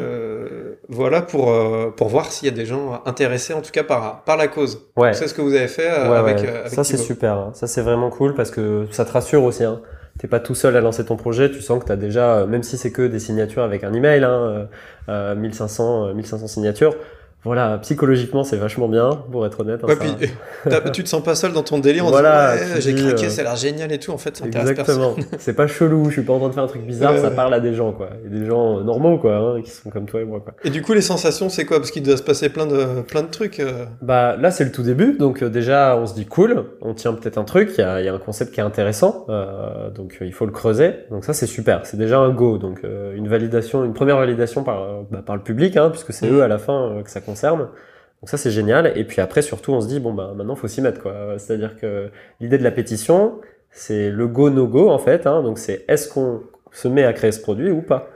Voilà 0.90 1.23
pour 1.23 1.54
pour 1.97 2.09
voir 2.09 2.26
s'il 2.32 2.49
y 2.49 2.50
a 2.50 2.54
des 2.54 2.66
gens 2.66 3.00
intéressés 3.06 3.54
en 3.54 3.61
tout 3.62 3.70
cas 3.70 3.85
par 3.85 4.23
par 4.25 4.37
la 4.37 4.49
cause. 4.49 4.87
Ouais. 4.97 5.12
C'est 5.14 5.28
ce 5.28 5.35
que 5.35 5.40
vous 5.40 5.54
avez 5.54 5.68
fait 5.68 5.88
Ouais, 5.88 6.16
avec, 6.16 6.38
ouais. 6.40 6.49
avec 6.49 6.68
Ça 6.73 6.82
c'est 6.85 6.97
super. 6.97 7.35
hein. 7.35 7.50
Ça 7.54 7.66
c'est 7.66 7.82
vraiment 7.82 8.11
cool 8.11 8.35
parce 8.35 8.50
que 8.50 8.87
ça 8.90 9.04
te 9.04 9.12
rassure 9.12 9.44
aussi. 9.44 9.62
Hein. 9.64 9.80
T'es 10.18 10.26
pas 10.28 10.40
tout 10.40 10.54
seul 10.54 10.76
à 10.76 10.80
lancer 10.80 11.04
ton 11.04 11.16
projet. 11.16 11.50
Tu 11.50 11.62
sens 11.62 11.80
que 11.80 11.87
t'as 11.87 11.97
déjà, 11.97 12.38
euh, 12.38 12.47
même 12.47 12.62
si 12.62 12.76
c'est 12.76 12.90
que 12.92 13.06
des 13.06 13.18
signatures 13.20 13.62
avec 13.62 13.85
un 13.85 13.92
email, 13.94 14.23
hein, 14.25 14.30
euh, 14.30 14.64
euh, 15.09 15.35
1500 15.35 16.09
euh, 16.09 16.12
1500 16.14 16.47
signatures. 16.49 16.94
Voilà, 17.42 17.78
psychologiquement 17.78 18.44
c'est 18.44 18.56
vachement 18.59 18.87
bien 18.88 19.11
pour 19.32 19.47
être 19.47 19.61
honnête. 19.61 19.80
hein, 19.82 19.87
Ouais, 19.88 19.94
ça- 19.97 20.80
puis 20.82 20.90
tu 20.92 21.02
te 21.04 21.09
sens 21.09 21.23
pas 21.23 21.35
seul 21.35 21.52
dans 21.52 21.62
ton 21.62 21.78
délire 21.78 22.04
en 22.06 22.11
Voilà, 22.11 22.56
disant 22.59 22.75
ouais, 22.75 22.80
j'ai 22.82 22.94
craqué, 22.94 23.26
euh, 23.26 23.28
ça 23.30 23.40
a 23.40 23.44
l'air 23.44 23.56
génial 23.56 23.90
et 23.92 23.99
tout. 23.99 24.11
En 24.12 24.18
fait, 24.18 24.37
ça 24.37 24.44
Exactement. 24.44 25.14
C'est 25.38 25.54
pas 25.54 25.66
chelou, 25.66 26.06
je 26.06 26.12
suis 26.12 26.23
pas 26.23 26.35
en 26.35 26.38
train 26.38 26.49
de 26.50 26.54
faire 26.54 26.64
un 26.64 26.68
truc 26.68 26.82
bizarre, 26.82 27.14
Ouais, 27.14 27.20
ça 27.20 27.30
parle 27.30 27.54
à 27.54 27.61
des 27.61 27.73
gens, 27.73 27.92
quoi. 27.92 28.11
Et 28.26 28.28
des 28.28 28.44
gens 28.44 28.78
euh, 28.78 28.82
normaux, 28.82 29.16
quoi, 29.18 29.37
hein, 29.37 29.62
qui 29.62 29.70
sont 29.70 29.88
comme 29.88 30.04
toi 30.04 30.20
et 30.20 30.25
moi, 30.25 30.40
quoi. 30.40 30.52
Et 30.64 30.70
du 30.70 30.82
coup, 30.82 30.92
les 30.92 31.00
sensations, 31.00 31.49
c'est 31.49 31.64
quoi? 31.64 31.78
Parce 31.78 31.90
qu'il 31.90 32.02
doit 32.02 32.18
se 32.18 32.23
passer 32.23 32.50
plein 32.50 32.66
de 32.66 33.00
plein 33.02 33.23
de 33.23 33.28
trucs. 33.28 33.59
euh. 33.61 33.87
Bah, 34.02 34.37
là, 34.37 34.50
c'est 34.50 34.64
le 34.64 34.73
tout 34.73 34.82
début, 34.82 35.16
donc 35.16 35.42
euh, 35.42 35.49
déjà, 35.49 35.97
on 35.97 36.04
se 36.06 36.12
dit 36.14 36.26
cool, 36.26 36.64
on 36.82 36.92
tient 36.92 37.14
peut-être 37.14 37.38
un 37.38 37.44
truc, 37.44 37.70
il 37.78 37.80
y 37.80 37.85
a, 37.85 38.02
y 38.02 38.09
a 38.09 38.12
un 38.14 38.18
concept 38.18 38.52
qui 38.52 38.61
est 38.61 38.64
intéressant, 38.64 39.25
euh, 39.30 39.88
donc 39.90 40.18
il 40.20 40.32
faut 40.35 40.44
le 40.44 40.52
creuser. 40.52 40.90
Donc 41.11 41.25
ça, 41.25 41.32
c'est 41.32 41.47
super, 41.47 41.87
c'est 41.87 41.97
déjà 41.97 42.18
un 42.18 42.30
go. 42.30 42.59
Donc 42.59 42.82
une 43.16 43.28
validation, 43.28 43.82
une 43.85 43.94
première 43.94 44.18
validation 44.18 44.62
par, 44.62 45.04
bah, 45.11 45.23
par 45.25 45.37
le 45.37 45.42
public, 45.42 45.78
hein, 45.78 45.88
puisque 45.88 46.12
c'est 46.12 46.26
Mhm. 46.26 46.37
eux 46.37 46.42
à 46.42 46.49
la 46.49 46.59
fin 46.59 47.00
que 47.02 47.11
ça 47.11 47.20
Donc 48.21 48.29
ça, 48.29 48.37
c'est 48.37 48.51
génial. 48.51 48.93
Et 48.97 49.05
puis 49.05 49.21
après, 49.21 49.43
surtout, 49.43 49.73
on 49.73 49.81
se 49.81 49.89
dit, 49.89 50.01
bon, 50.01 50.13
bah, 50.13 50.33
maintenant, 50.37 50.55
faut 50.55 50.69
s'y 50.69 50.83
mettre, 50.83 51.01
quoi. 51.01 51.39
C'est-à-dire 51.39 51.77
que 51.77 52.11
l'idée 52.41 52.59
de 52.59 52.65
la 52.65 52.71
pétition, 52.71 53.41
c'est 53.71 54.11
le 54.11 54.29
go, 54.29 54.51
no 54.51 54.67
go, 54.67 54.91
en 54.91 54.99
fait. 54.99 55.27
Hein, 55.27 55.43
donc 55.43 55.59
c'est 55.59 55.85
est-ce 55.89 56.09
qu'on 56.09 56.43
se 56.73 56.89
met 56.89 57.05
à 57.05 57.13
créer 57.13 57.33
ce 57.33 57.41
produit 57.41 57.71
ou 57.71 57.83
pas? 57.83 58.09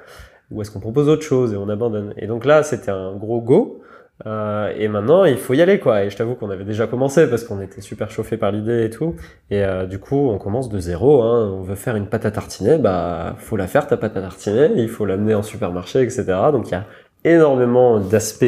Ou 0.50 0.60
est-ce 0.62 0.70
qu'on 0.70 0.80
propose 0.80 1.08
autre 1.08 1.22
chose 1.22 1.54
et 1.54 1.56
on 1.56 1.68
abandonne? 1.68 2.12
Et 2.18 2.26
donc 2.26 2.44
là, 2.44 2.62
c'était 2.62 2.90
un 2.90 3.14
gros 3.16 3.40
go. 3.40 3.80
Euh, 4.26 4.72
et 4.76 4.86
maintenant, 4.88 5.24
il 5.24 5.38
faut 5.38 5.54
y 5.54 5.62
aller, 5.62 5.80
quoi. 5.80 6.04
Et 6.04 6.10
je 6.10 6.16
t'avoue 6.16 6.34
qu'on 6.34 6.50
avait 6.50 6.64
déjà 6.64 6.86
commencé 6.86 7.26
parce 7.26 7.42
qu'on 7.42 7.60
était 7.60 7.80
super 7.80 8.10
chauffé 8.10 8.36
par 8.36 8.52
l'idée 8.52 8.84
et 8.84 8.90
tout. 8.90 9.16
Et 9.50 9.64
euh, 9.64 9.86
du 9.86 9.98
coup, 9.98 10.28
on 10.28 10.38
commence 10.38 10.68
de 10.68 10.78
zéro. 10.78 11.22
Hein. 11.22 11.50
On 11.52 11.62
veut 11.62 11.74
faire 11.74 11.96
une 11.96 12.06
pâte 12.06 12.26
à 12.26 12.30
tartiner, 12.30 12.76
bah, 12.78 13.34
faut 13.38 13.56
la 13.56 13.66
faire 13.66 13.86
ta 13.86 13.96
pâte 13.96 14.16
à 14.16 14.20
tartiner. 14.20 14.70
Il 14.76 14.88
faut 14.88 15.06
l'amener 15.06 15.34
en 15.34 15.42
supermarché, 15.42 16.02
etc. 16.02 16.24
Donc 16.52 16.68
il 16.68 16.72
y 16.72 16.74
a 16.74 16.84
énormément 17.24 17.98
d'aspects 17.98 18.44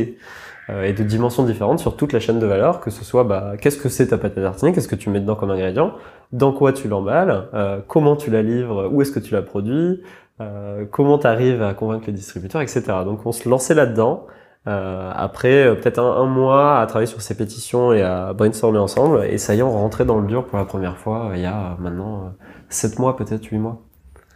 et 0.69 0.93
de 0.93 1.03
dimensions 1.05 1.45
différentes 1.45 1.79
sur 1.79 1.97
toute 1.97 2.13
la 2.13 2.19
chaîne 2.19 2.39
de 2.41 2.47
valeur, 2.47 2.81
que 2.81 2.91
ce 2.91 3.05
soit 3.05 3.23
bah, 3.25 3.53
qu'est-ce 3.61 3.79
que 3.79 3.89
c'est 3.89 4.09
ta 4.09 4.19
pâte 4.19 4.37
à 4.37 4.43
tartiner, 4.43 4.73
qu'est-ce 4.73 4.89
que 4.89 4.97
tu 4.97 5.11
mets 5.11 5.21
dedans 5.21 5.37
comme 5.37 5.51
ingrédient, 5.51 5.93
dans 6.33 6.53
quoi 6.53 6.73
tu 6.73 6.89
l'emballes, 6.89 7.49
euh, 7.55 7.79
comment 7.87 8.17
tu 8.17 8.31
la 8.31 8.43
livres, 8.43 8.89
où 8.91 9.01
est-ce 9.01 9.13
que 9.13 9.21
tu 9.21 9.33
la 9.35 9.43
produis, 9.43 10.03
euh, 10.41 10.85
comment 10.91 11.19
tu 11.19 11.27
arrives 11.27 11.63
à 11.63 11.73
convaincre 11.75 12.05
les 12.09 12.13
distributeurs, 12.13 12.61
etc. 12.63 12.83
Donc 13.05 13.25
on 13.27 13.33
se 13.33 13.49
lançait 13.49 13.75
là-dedans. 13.75 14.27
Euh, 14.69 15.13
après 15.15 15.65
euh, 15.65 15.75
peut-être 15.77 16.01
un, 16.01 16.17
un 16.17 16.27
mois 16.27 16.81
à 16.81 16.87
travailler 16.87 17.07
sur 17.07 17.23
ces 17.23 17.37
pétitions 17.37 17.93
et 17.93 18.03
à 18.03 18.33
brainstormer 18.33 18.81
ensemble, 18.81 19.25
et 19.25 19.39
ça 19.39 19.55
y 19.55 19.61
est, 19.61 19.63
on 19.63 19.71
rentrait 19.71 20.05
dans 20.05 20.19
le 20.19 20.27
dur 20.27 20.45
pour 20.45 20.59
la 20.59 20.65
première 20.65 20.99
fois 20.99 21.27
euh, 21.31 21.37
il 21.37 21.43
y 21.43 21.47
a 21.47 21.55
euh, 21.57 21.75
maintenant 21.79 22.25
euh, 22.25 22.45
7 22.69 22.99
mois, 22.99 23.17
peut-être 23.17 23.45
8 23.45 23.59
mois. 23.59 23.83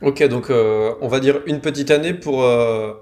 Ok, 0.02 0.22
donc 0.28 0.50
euh, 0.50 0.92
on 1.00 1.08
va 1.08 1.18
dire 1.18 1.40
une 1.46 1.60
petite 1.60 1.90
année 1.90 2.14
pour 2.14 2.44
euh, 2.44 2.92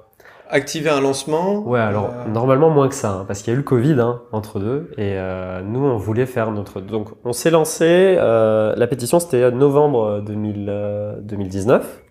activer 0.51 0.91
un 0.91 1.01
lancement. 1.01 1.59
Ouais, 1.67 1.81
alors 1.81 2.11
Euh, 2.27 2.29
normalement 2.31 2.71
moins 2.71 2.89
que 2.89 2.95
ça, 2.95 3.11
hein, 3.11 3.25
parce 3.27 3.43
qu'il 3.43 3.53
y 3.53 3.53
a 3.53 3.55
eu 3.55 3.59
le 3.59 3.65
Covid 3.65 4.01
hein, 4.01 4.23
entre 4.33 4.59
deux, 4.61 4.91
et 4.97 5.15
euh, 5.17 5.61
nous 5.63 5.81
on 5.85 5.97
voulait 5.97 6.27
faire 6.27 6.51
notre. 6.51 6.81
Donc 6.81 7.09
on 7.25 7.33
s'est 7.33 7.51
lancé. 7.51 8.17
euh, 8.19 8.75
la 8.77 8.87
pétition 8.87 9.21
c'était 9.21 9.51
novembre 9.51 10.21
2000, 10.25 10.67
euh, 10.69 11.17
2019, 11.21 12.03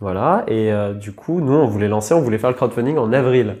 voilà, 0.00 0.44
et 0.48 0.72
euh, 0.72 0.92
du 0.94 1.12
coup 1.12 1.40
nous 1.40 1.52
on 1.54 1.66
voulait 1.66 1.88
lancer, 1.88 2.14
on 2.14 2.20
voulait 2.20 2.38
faire 2.38 2.50
le 2.50 2.56
crowdfunding 2.56 2.96
en 2.98 3.12
avril. 3.12 3.56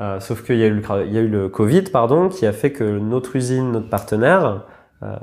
Euh, 0.00 0.18
sauf 0.18 0.42
qu'il 0.44 0.56
y 0.56 0.64
a 0.64 0.66
eu 0.66 0.74
le 0.74 0.82
il 1.06 1.12
y 1.12 1.18
a 1.18 1.20
eu 1.20 1.28
le 1.28 1.48
Covid, 1.48 1.82
pardon, 1.84 2.28
qui 2.28 2.46
a 2.46 2.52
fait 2.52 2.72
que 2.72 2.82
notre 2.84 3.36
usine, 3.36 3.70
notre 3.70 3.88
partenaire, 3.88 4.62
euh, 5.04 5.14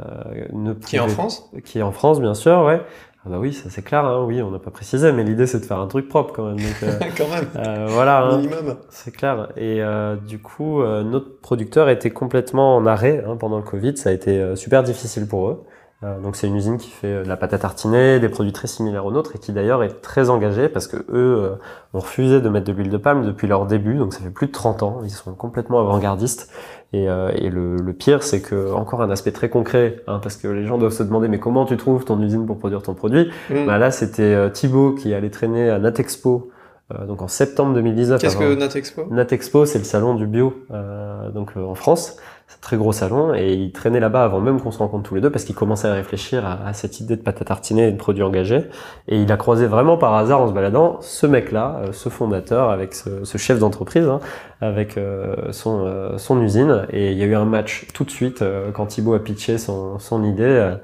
ne 0.54 0.74
qui 0.74 0.96
est 0.96 1.00
en 1.00 1.04
pouvait- 1.04 1.14
France 1.16 1.52
qui 1.66 1.80
est 1.80 1.82
en 1.82 1.92
France 1.92 2.22
bien 2.22 2.34
sûr, 2.34 2.62
ouais. 2.64 2.82
Ah 3.24 3.30
bah 3.30 3.38
oui, 3.40 3.54
ça 3.54 3.70
c'est 3.70 3.84
clair, 3.84 4.04
hein, 4.04 4.24
oui, 4.26 4.42
on 4.42 4.50
n'a 4.50 4.58
pas 4.58 4.72
précisé, 4.72 5.12
mais 5.12 5.24
l'idée 5.24 5.46
c'est 5.46 5.60
de 5.60 5.66
faire 5.66 5.78
un 5.80 5.86
truc 5.88 6.10
propre 6.10 6.34
quand 6.34 6.46
même. 6.46 6.58
Donc, 6.58 6.76
euh, 6.84 7.00
Quand 7.18 7.28
même, 7.28 7.46
euh, 7.56 7.86
voilà. 7.90 8.24
hein. 8.24 8.38
minimum. 8.38 8.78
C'est 8.90 9.12
clair. 9.12 9.50
Et 9.58 9.82
euh, 9.84 10.16
du 10.16 10.40
coup, 10.42 10.82
euh, 10.82 11.04
notre 11.04 11.40
producteur 11.40 11.88
était 11.90 12.10
complètement 12.10 12.76
en 12.76 12.86
arrêt 12.88 13.24
hein, 13.28 13.36
pendant 13.38 13.58
le 13.58 13.64
Covid. 13.64 13.96
Ça 13.98 14.10
a 14.10 14.12
été 14.12 14.56
super 14.56 14.82
difficile 14.82 15.28
pour 15.28 15.50
eux. 15.50 15.64
Euh, 16.04 16.20
donc 16.20 16.36
c'est 16.36 16.48
une 16.48 16.56
usine 16.56 16.78
qui 16.80 16.90
fait 16.90 17.22
de 17.24 17.30
la 17.30 17.38
pâte 17.38 17.54
à 17.54 17.60
tartiner, 17.60 18.20
des 18.20 18.28
produits 18.30 18.54
très 18.54 18.68
similaires 18.68 19.06
aux 19.06 19.12
nôtres 19.12 19.36
et 19.36 19.40
qui 19.40 19.52
d'ailleurs 19.52 19.84
est 19.84 20.02
très 20.02 20.32
engagée 20.32 20.68
parce 20.68 20.88
que 20.88 20.98
eux 20.98 21.06
euh, 21.12 21.56
ont 21.94 22.00
refusé 22.00 22.42
de 22.42 22.50
mettre 22.50 22.66
de 22.66 22.72
l'huile 22.74 22.90
de 22.90 22.98
palme 22.98 23.24
depuis 23.24 23.48
leur 23.48 23.68
début. 23.68 23.94
Donc 24.00 24.16
ça 24.16 24.22
fait 24.22 24.32
plus 24.32 24.48
de 24.48 24.52
30 24.52 24.82
ans. 24.82 25.02
Ils 25.04 25.12
sont 25.12 25.36
complètement 25.36 25.80
avant-gardistes. 25.80 26.52
Et, 26.94 27.08
euh, 27.10 27.32
et 27.36 27.50
le, 27.50 27.78
le 27.78 27.94
pire, 27.94 28.22
c'est 28.22 28.42
que 28.42 28.74
encore 28.74 29.02
un 29.02 29.10
aspect 29.10 29.32
très 29.32 29.50
concret, 29.50 30.04
hein, 30.08 30.20
parce 30.22 30.36
que 30.36 30.48
les 30.50 30.66
gens 30.66 30.78
doivent 30.78 30.92
se 30.92 31.04
demander 31.04 31.30
mais 31.30 31.40
comment 31.40 31.64
tu 31.66 31.78
trouves 31.78 32.04
ton 32.04 32.22
usine 32.22 32.46
pour 32.46 32.58
produire 32.58 32.82
ton 32.82 32.94
produit 32.94 33.32
Mm. 33.50 33.66
Bah 33.66 33.78
là, 33.78 33.92
c'était 33.92 34.24
euh, 34.24 34.50
Thibaut 34.50 34.92
qui 34.94 35.14
allait 35.14 35.30
traîner 35.30 35.70
à 35.70 35.80
Natexpo. 35.80 36.52
euh, 36.94 37.06
donc 37.06 37.22
en 37.22 37.30
septembre 37.30 37.74
2019. 37.76 38.20
Qu'est-ce 38.20 38.36
que 38.36 38.56
Natexpo? 38.56 39.06
Natexpo, 39.10 39.66
c'est 39.66 39.80
le 39.80 39.86
salon 39.86 40.16
du 40.16 40.28
bio, 40.28 40.54
euh, 40.72 41.30
donc 41.32 41.52
euh, 41.56 41.64
en 41.64 41.76
France. 41.76 42.18
Très 42.60 42.78
gros 42.78 42.92
salon 42.92 43.34
et 43.34 43.54
il 43.54 43.72
traînait 43.72 44.00
là-bas 44.00 44.24
avant 44.24 44.40
même 44.40 44.62
qu'on 44.62 44.72
se 44.72 44.78
rencontre 44.78 45.08
tous 45.10 45.16
les 45.16 45.22
deux 45.22 45.32
parce 45.32 45.46
qu'il 45.46 45.56
commençait 45.56 45.88
à 45.88 45.94
réfléchir 45.94 46.46
à, 46.46 46.74
cette 46.74 47.00
idée 47.00 47.16
de 47.16 47.22
pâte 47.22 47.42
à 47.42 47.46
tartiner 47.46 47.88
et 47.88 47.92
de 47.92 47.98
produits 47.98 48.24
engagés. 48.24 48.66
Et 49.08 49.20
il 49.20 49.32
a 49.32 49.38
croisé 49.38 49.66
vraiment 49.66 49.98
par 49.98 50.14
hasard 50.14 50.42
en 50.42 50.48
se 50.48 50.54
baladant 50.54 50.98
ce 51.02 51.26
mec-là, 51.26 51.82
euh, 51.82 51.92
ce 51.92 52.10
fondateur 52.10 52.70
avec 52.70 52.94
ce, 52.94 53.24
ce 53.24 53.38
chef 53.38 53.58
d'entreprise, 53.58 54.08
hein, 54.08 54.20
avec 54.62 54.98
euh, 54.98 55.52
son, 55.52 55.86
euh, 55.86 56.18
son 56.18 56.42
usine. 56.42 56.86
Et 56.92 57.12
il 57.12 57.18
y 57.18 57.24
a 57.24 57.26
eu 57.26 57.36
un 57.36 57.46
match 57.46 57.88
tout 57.94 58.04
de 58.04 58.12
suite 58.12 58.42
euh, 58.42 58.72
quand 58.72 58.86
Thibaut 58.86 59.14
a 59.14 59.20
pitché 59.20 59.58
son, 59.58 59.98
son 60.00 60.24
idée. 60.24 60.44
euh, 60.44 60.76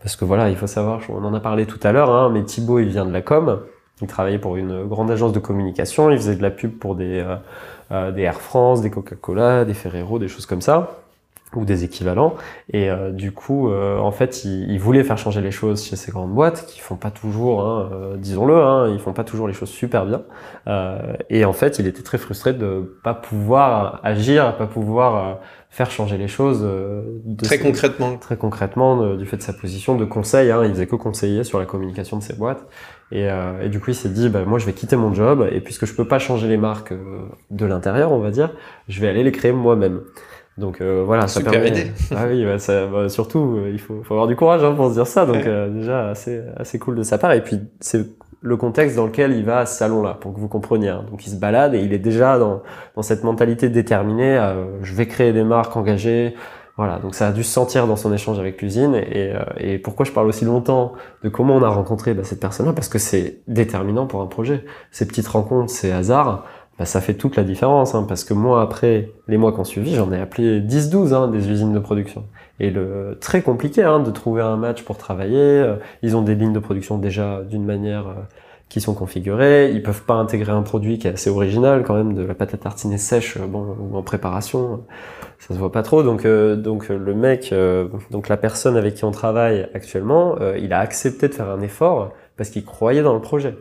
parce 0.00 0.16
que 0.16 0.24
voilà, 0.24 0.50
il 0.50 0.56
faut 0.56 0.66
savoir, 0.66 1.00
on 1.08 1.24
en 1.24 1.32
a 1.34 1.40
parlé 1.40 1.66
tout 1.66 1.80
à 1.82 1.90
l'heure, 1.90 2.10
hein, 2.10 2.30
mais 2.32 2.44
Thibaut, 2.44 2.78
il 2.78 2.88
vient 2.88 3.06
de 3.06 3.12
la 3.12 3.22
com. 3.22 3.60
Il 4.02 4.06
travaillait 4.06 4.38
pour 4.38 4.56
une 4.56 4.84
grande 4.84 5.10
agence 5.10 5.32
de 5.32 5.38
communication. 5.38 6.10
Il 6.10 6.18
faisait 6.18 6.36
de 6.36 6.42
la 6.42 6.50
pub 6.50 6.78
pour 6.78 6.94
des, 6.94 7.24
des 7.90 8.22
Air 8.22 8.40
France, 8.40 8.82
des 8.82 8.90
Coca-Cola, 8.90 9.64
des 9.64 9.72
Ferrero, 9.72 10.18
des 10.18 10.28
choses 10.28 10.46
comme 10.46 10.60
ça, 10.60 11.03
ou 11.56 11.64
des 11.64 11.84
équivalents. 11.84 12.34
Et 12.72 12.90
euh, 12.90 13.10
du 13.10 13.32
coup, 13.32 13.68
euh, 13.70 13.98
en 13.98 14.10
fait, 14.12 14.44
il, 14.44 14.70
il 14.70 14.78
voulait 14.80 15.04
faire 15.04 15.18
changer 15.18 15.40
les 15.40 15.50
choses 15.50 15.84
chez 15.84 15.96
ces 15.96 16.10
grandes 16.12 16.32
boîtes 16.34 16.66
qui 16.66 16.80
font 16.80 16.96
pas 16.96 17.10
toujours, 17.10 17.62
hein, 17.64 17.90
euh, 17.92 18.16
disons-le, 18.16 18.56
hein, 18.56 18.88
ils 18.92 18.98
font 18.98 19.12
pas 19.12 19.24
toujours 19.24 19.48
les 19.48 19.54
choses 19.54 19.68
super 19.70 20.06
bien. 20.06 20.22
Euh, 20.66 20.98
et 21.30 21.44
en 21.44 21.52
fait, 21.52 21.78
il 21.78 21.86
était 21.86 22.02
très 22.02 22.18
frustré 22.18 22.52
de 22.52 22.98
pas 23.02 23.14
pouvoir 23.14 24.00
agir, 24.02 24.56
pas 24.56 24.66
pouvoir 24.66 25.16
euh, 25.28 25.34
faire 25.70 25.90
changer 25.90 26.16
les 26.18 26.28
choses. 26.28 26.60
euh, 26.62 27.02
de 27.24 27.44
Très 27.44 27.56
ses- 27.58 27.62
concrètement. 27.62 28.16
très 28.16 28.36
concrètement 28.36 28.96
de- 28.96 29.16
du 29.16 29.26
fait 29.26 29.36
de 29.36 29.42
sa 29.42 29.52
position 29.52 29.96
de 29.96 30.04
conseil. 30.04 30.50
Hein, 30.50 30.62
il 30.64 30.70
faisait 30.70 30.86
que 30.86 30.96
conseiller 30.96 31.42
sur 31.44 31.58
la 31.58 31.66
communication 31.66 32.16
de 32.18 32.22
ses 32.22 32.34
boîtes. 32.34 32.64
Et, 33.12 33.28
euh, 33.30 33.62
et 33.62 33.68
du 33.68 33.80
coup, 33.80 33.90
il 33.90 33.94
s'est 33.94 34.08
dit, 34.08 34.28
bah, 34.28 34.44
moi, 34.46 34.58
je 34.58 34.66
vais 34.66 34.72
quitter 34.72 34.96
mon 34.96 35.12
job 35.12 35.46
et 35.52 35.60
puisque 35.60 35.84
je 35.86 35.94
peux 35.94 36.06
pas 36.08 36.18
changer 36.18 36.48
les 36.48 36.56
marques 36.56 36.92
de 37.50 37.66
l'intérieur, 37.66 38.12
on 38.12 38.18
va 38.18 38.30
dire, 38.30 38.50
je 38.88 39.00
vais 39.00 39.08
aller 39.08 39.22
les 39.22 39.32
créer 39.32 39.52
moi-même. 39.52 40.00
Donc 40.56 40.80
euh, 40.80 41.02
voilà, 41.04 41.26
ça 41.26 41.40
Super 41.40 41.52
permet. 41.52 41.68
idée. 41.70 41.86
Ah 42.16 42.26
oui, 42.28 42.44
bah, 42.44 42.58
ça, 42.58 42.86
bah, 42.86 43.08
surtout, 43.08 43.56
euh, 43.58 43.70
il 43.72 43.80
faut, 43.80 44.02
faut 44.04 44.14
avoir 44.14 44.28
du 44.28 44.36
courage 44.36 44.62
hein, 44.62 44.72
pour 44.74 44.88
se 44.88 44.94
dire 44.94 45.06
ça. 45.06 45.26
Donc 45.26 45.36
Ouais. 45.36 45.44
euh, 45.46 45.68
déjà, 45.70 46.08
assez, 46.10 46.42
assez 46.56 46.78
cool 46.78 46.94
de 46.96 47.02
sa 47.02 47.18
part. 47.18 47.32
Et 47.32 47.42
puis 47.42 47.60
c'est 47.80 48.04
le 48.40 48.56
contexte 48.56 48.94
dans 48.96 49.06
lequel 49.06 49.32
il 49.32 49.44
va 49.44 49.60
à 49.60 49.66
ce 49.66 49.76
salon-là, 49.78 50.18
pour 50.20 50.34
que 50.34 50.38
vous 50.38 50.48
compreniez. 50.48 50.90
hein. 50.90 51.04
Donc 51.10 51.26
il 51.26 51.30
se 51.30 51.36
balade 51.36 51.74
et 51.74 51.80
il 51.80 51.92
est 51.92 51.98
déjà 51.98 52.38
dans, 52.38 52.62
dans 52.94 53.02
cette 53.02 53.24
mentalité 53.24 53.68
déterminée. 53.68 54.36
euh, 54.38 54.64
je 54.82 54.94
vais 54.94 55.06
créer 55.06 55.32
des 55.32 55.44
marques 55.44 55.76
engagées. 55.76 56.34
Voilà, 56.76 56.98
donc 56.98 57.14
ça 57.14 57.28
a 57.28 57.32
dû 57.32 57.44
se 57.44 57.52
sentir 57.52 57.86
dans 57.86 57.94
son 57.94 58.12
échange 58.12 58.38
avec 58.40 58.60
l'usine. 58.60 58.96
Et, 58.96 59.32
euh, 59.32 59.42
et 59.58 59.78
pourquoi 59.78 60.04
je 60.04 60.10
parle 60.12 60.26
aussi 60.26 60.44
longtemps 60.44 60.92
de 61.22 61.28
comment 61.28 61.54
on 61.54 61.62
a 61.62 61.68
rencontré 61.68 62.14
bah, 62.14 62.24
cette 62.24 62.40
personne-là? 62.40 62.72
Parce 62.72 62.88
que 62.88 62.98
c'est 62.98 63.38
déterminant 63.48 64.06
pour 64.06 64.20
un 64.22 64.26
projet. 64.26 64.64
Ces 64.90 65.06
petites 65.06 65.28
rencontres, 65.28 65.70
ces 65.70 65.92
hasards, 65.92 66.44
bah, 66.78 66.84
ça 66.84 67.00
fait 67.00 67.14
toute 67.14 67.36
la 67.36 67.44
différence. 67.44 67.94
Hein, 67.94 68.04
parce 68.08 68.24
que 68.24 68.34
moi, 68.34 68.62
après 68.62 69.10
les 69.28 69.36
mois 69.36 69.52
qu'on 69.52 69.64
suivi, 69.64 69.94
j'en 69.94 70.12
ai 70.12 70.20
appelé 70.20 70.60
10-12 70.60 71.14
hein, 71.14 71.28
des 71.28 71.50
usines 71.50 71.72
de 71.72 71.78
production. 71.78 72.24
Et 72.60 72.70
le 72.70 73.18
très 73.20 73.42
compliqué 73.42 73.82
hein, 73.82 74.00
de 74.00 74.10
trouver 74.10 74.42
un 74.42 74.56
match 74.56 74.82
pour 74.82 74.98
travailler. 74.98 75.38
Euh, 75.38 75.76
Ils 76.02 76.16
ont 76.16 76.22
des 76.22 76.34
lignes 76.34 76.52
de 76.52 76.58
production 76.60 76.98
déjà 76.98 77.42
d'une 77.42 77.64
manière 77.64 78.08
euh, 78.08 78.14
qui 78.68 78.80
sont 78.80 78.94
configurées. 78.94 79.70
Ils 79.70 79.82
peuvent 79.82 80.02
pas 80.02 80.14
intégrer 80.14 80.52
un 80.52 80.62
produit 80.62 80.98
qui 80.98 81.06
est 81.06 81.12
assez 81.12 81.30
original 81.30 81.84
quand 81.84 81.94
même, 81.94 82.14
de 82.14 82.22
la 82.22 82.34
pâte 82.34 82.54
à 82.54 82.56
tartiner 82.56 82.98
sèche, 82.98 83.36
euh, 83.36 83.46
bon, 83.46 83.76
ou 83.78 83.96
en 83.96 84.02
préparation. 84.02 84.84
Ça 85.38 85.54
se 85.54 85.58
voit 85.58 85.70
pas 85.70 85.82
trop. 85.82 86.02
Donc, 86.02 86.24
euh, 86.24 86.56
donc 86.56 86.88
le 86.88 87.14
mec, 87.14 87.50
euh, 87.52 87.86
donc 88.10 88.28
la 88.28 88.36
personne 88.36 88.76
avec 88.76 88.94
qui 88.94 89.04
on 89.04 89.12
travaille 89.12 89.68
actuellement, 89.74 90.36
il 90.58 90.72
a 90.72 90.80
accepté 90.80 91.28
de 91.28 91.34
faire 91.34 91.50
un 91.50 91.60
effort 91.60 92.12
parce 92.36 92.50
qu'il 92.50 92.64
croyait 92.64 93.02
dans 93.02 93.14
le 93.14 93.20
projet. 93.20 93.54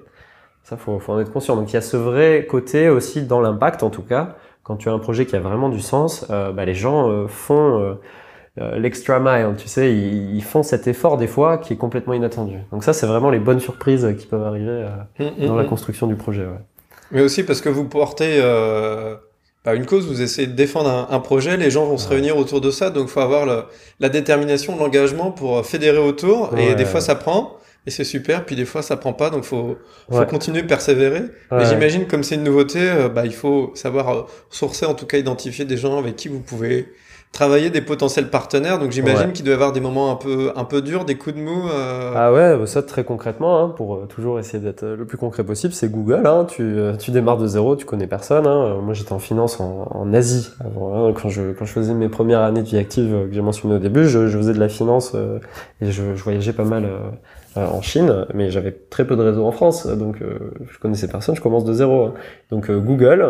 Ça, 0.63 0.77
faut, 0.77 0.99
faut 0.99 1.13
en 1.13 1.19
être 1.19 1.31
conscient. 1.31 1.55
Donc 1.55 1.71
il 1.71 1.73
y 1.73 1.77
a 1.77 1.81
ce 1.81 1.97
vrai 1.97 2.47
côté 2.49 2.89
aussi 2.89 3.23
dans 3.23 3.41
l'impact, 3.41 3.83
en 3.83 3.89
tout 3.89 4.01
cas, 4.01 4.35
quand 4.63 4.77
tu 4.77 4.89
as 4.89 4.93
un 4.93 4.99
projet 4.99 5.25
qui 5.25 5.35
a 5.35 5.39
vraiment 5.39 5.69
du 5.69 5.81
sens, 5.81 6.25
euh, 6.29 6.51
bah, 6.51 6.65
les 6.65 6.73
gens 6.73 7.09
euh, 7.09 7.27
font 7.27 7.97
euh, 8.61 8.77
l'extra 8.77 9.19
mile, 9.19 9.55
tu 9.57 9.67
sais, 9.67 9.91
ils, 9.91 10.35
ils, 10.35 10.43
font 10.43 10.61
cet 10.61 10.85
effort 10.85 11.17
des 11.17 11.25
fois 11.25 11.57
qui 11.57 11.73
est 11.73 11.75
complètement 11.75 12.13
inattendu. 12.13 12.57
Donc 12.71 12.83
ça, 12.83 12.93
c'est 12.93 13.07
vraiment 13.07 13.31
les 13.31 13.39
bonnes 13.39 13.59
surprises 13.59 14.07
qui 14.19 14.27
peuvent 14.27 14.43
arriver 14.43 14.67
euh, 14.69 14.89
mm, 15.17 15.43
mm, 15.43 15.47
dans 15.47 15.55
la 15.55 15.63
mm. 15.63 15.69
construction 15.69 16.05
du 16.05 16.15
projet. 16.15 16.43
Ouais. 16.43 16.59
Mais 17.11 17.21
aussi 17.21 17.41
parce 17.41 17.61
que 17.61 17.69
vous 17.69 17.85
portez 17.85 18.37
euh, 18.43 19.15
bah, 19.65 19.73
une 19.73 19.87
cause, 19.87 20.05
vous 20.05 20.21
essayez 20.21 20.45
de 20.45 20.53
défendre 20.53 20.91
un, 20.91 21.07
un 21.09 21.19
projet, 21.19 21.57
les 21.57 21.71
gens 21.71 21.85
vont 21.85 21.97
se 21.97 22.07
réunir 22.07 22.37
autour 22.37 22.61
de 22.61 22.69
ça, 22.69 22.91
donc 22.91 23.07
il 23.07 23.11
faut 23.11 23.21
avoir 23.21 23.47
le, 23.47 23.63
la 23.99 24.09
détermination, 24.09 24.77
l'engagement 24.77 25.31
pour 25.31 25.65
fédérer 25.65 25.97
autour, 25.97 26.55
et 26.55 26.75
des 26.75 26.85
fois 26.85 27.01
ça 27.01 27.15
prend 27.15 27.57
et 27.85 27.91
c'est 27.91 28.03
super. 28.03 28.45
Puis 28.45 28.55
des 28.55 28.65
fois, 28.65 28.81
ça 28.81 28.95
prend 28.97 29.13
pas, 29.13 29.29
donc 29.29 29.43
faut, 29.43 29.77
faut 30.11 30.25
continuer 30.25 30.61
de 30.61 30.67
persévérer. 30.67 31.23
Mais 31.51 31.65
j'imagine, 31.65 32.07
comme 32.07 32.23
c'est 32.23 32.35
une 32.35 32.43
nouveauté, 32.43 32.79
euh, 32.81 33.09
bah, 33.09 33.25
il 33.25 33.33
faut 33.33 33.71
savoir 33.75 34.09
euh, 34.09 34.21
sourcer, 34.49 34.85
en 34.85 34.93
tout 34.93 35.05
cas 35.05 35.17
identifier 35.17 35.65
des 35.65 35.77
gens 35.77 35.97
avec 35.97 36.15
qui 36.15 36.27
vous 36.27 36.39
pouvez 36.39 36.87
travailler 37.33 37.71
des 37.71 37.81
potentiels 37.81 38.29
partenaires. 38.29 38.77
Donc 38.77 38.91
j'imagine 38.91 39.33
qu'il 39.33 39.43
doit 39.43 39.53
y 39.53 39.55
avoir 39.55 39.71
des 39.71 39.79
moments 39.79 40.11
un 40.11 40.15
peu, 40.15 40.51
un 40.55 40.65
peu 40.65 40.83
durs, 40.83 41.03
des 41.03 41.15
coups 41.15 41.35
de 41.35 41.41
mou. 41.41 41.67
Euh... 41.67 42.13
Ah 42.15 42.31
ouais, 42.31 42.55
bah, 42.55 42.67
ça 42.67 42.83
très 42.83 43.03
concrètement, 43.03 43.59
hein, 43.59 43.69
pour 43.69 43.95
euh, 43.95 44.05
toujours 44.05 44.39
essayer 44.39 44.63
d'être 44.63 44.85
le 44.85 45.05
plus 45.05 45.17
concret 45.17 45.43
possible, 45.43 45.73
c'est 45.73 45.89
Google. 45.91 46.27
Hein, 46.27 46.45
tu, 46.47 46.77
tu 46.99 47.09
démarres 47.09 47.39
de 47.39 47.47
zéro, 47.47 47.75
tu 47.75 47.85
connais 47.85 48.05
personne. 48.05 48.45
Hein. 48.45 48.77
Moi 48.83 48.93
j'étais 48.93 49.13
en 49.13 49.19
finance 49.19 49.59
en, 49.59 49.87
en 49.89 50.13
Asie 50.13 50.51
avant. 50.63 51.07
Hein, 51.07 51.13
quand, 51.19 51.29
je, 51.29 51.53
quand 51.53 51.65
je 51.65 51.73
faisais 51.73 51.95
mes 51.95 52.07
premières 52.07 52.41
années 52.41 52.61
de 52.61 52.67
vie 52.67 52.77
active 52.77 53.27
que 53.27 53.33
j'ai 53.33 53.41
mentionné 53.41 53.75
au 53.75 53.79
début, 53.79 54.07
je, 54.07 54.27
je 54.27 54.37
faisais 54.37 54.53
de 54.53 54.59
la 54.59 54.69
finance 54.69 55.15
et 55.81 55.91
je, 55.91 56.15
je 56.15 56.23
voyageais 56.23 56.53
pas 56.53 56.65
mal 56.65 56.85
euh, 56.85 56.99
en 57.55 57.81
Chine, 57.81 58.25
mais 58.33 58.49
j'avais 58.49 58.71
très 58.71 59.05
peu 59.05 59.15
de 59.15 59.21
réseaux 59.21 59.45
en 59.45 59.51
France, 59.51 59.85
donc 59.87 60.21
euh, 60.21 60.51
je 60.71 60.79
connaissais 60.79 61.07
personne, 61.07 61.35
je 61.35 61.41
commence 61.41 61.65
de 61.65 61.73
zéro. 61.73 62.05
Hein. 62.05 62.13
Donc 62.49 62.69
euh, 62.69 62.79
Google, 62.79 63.25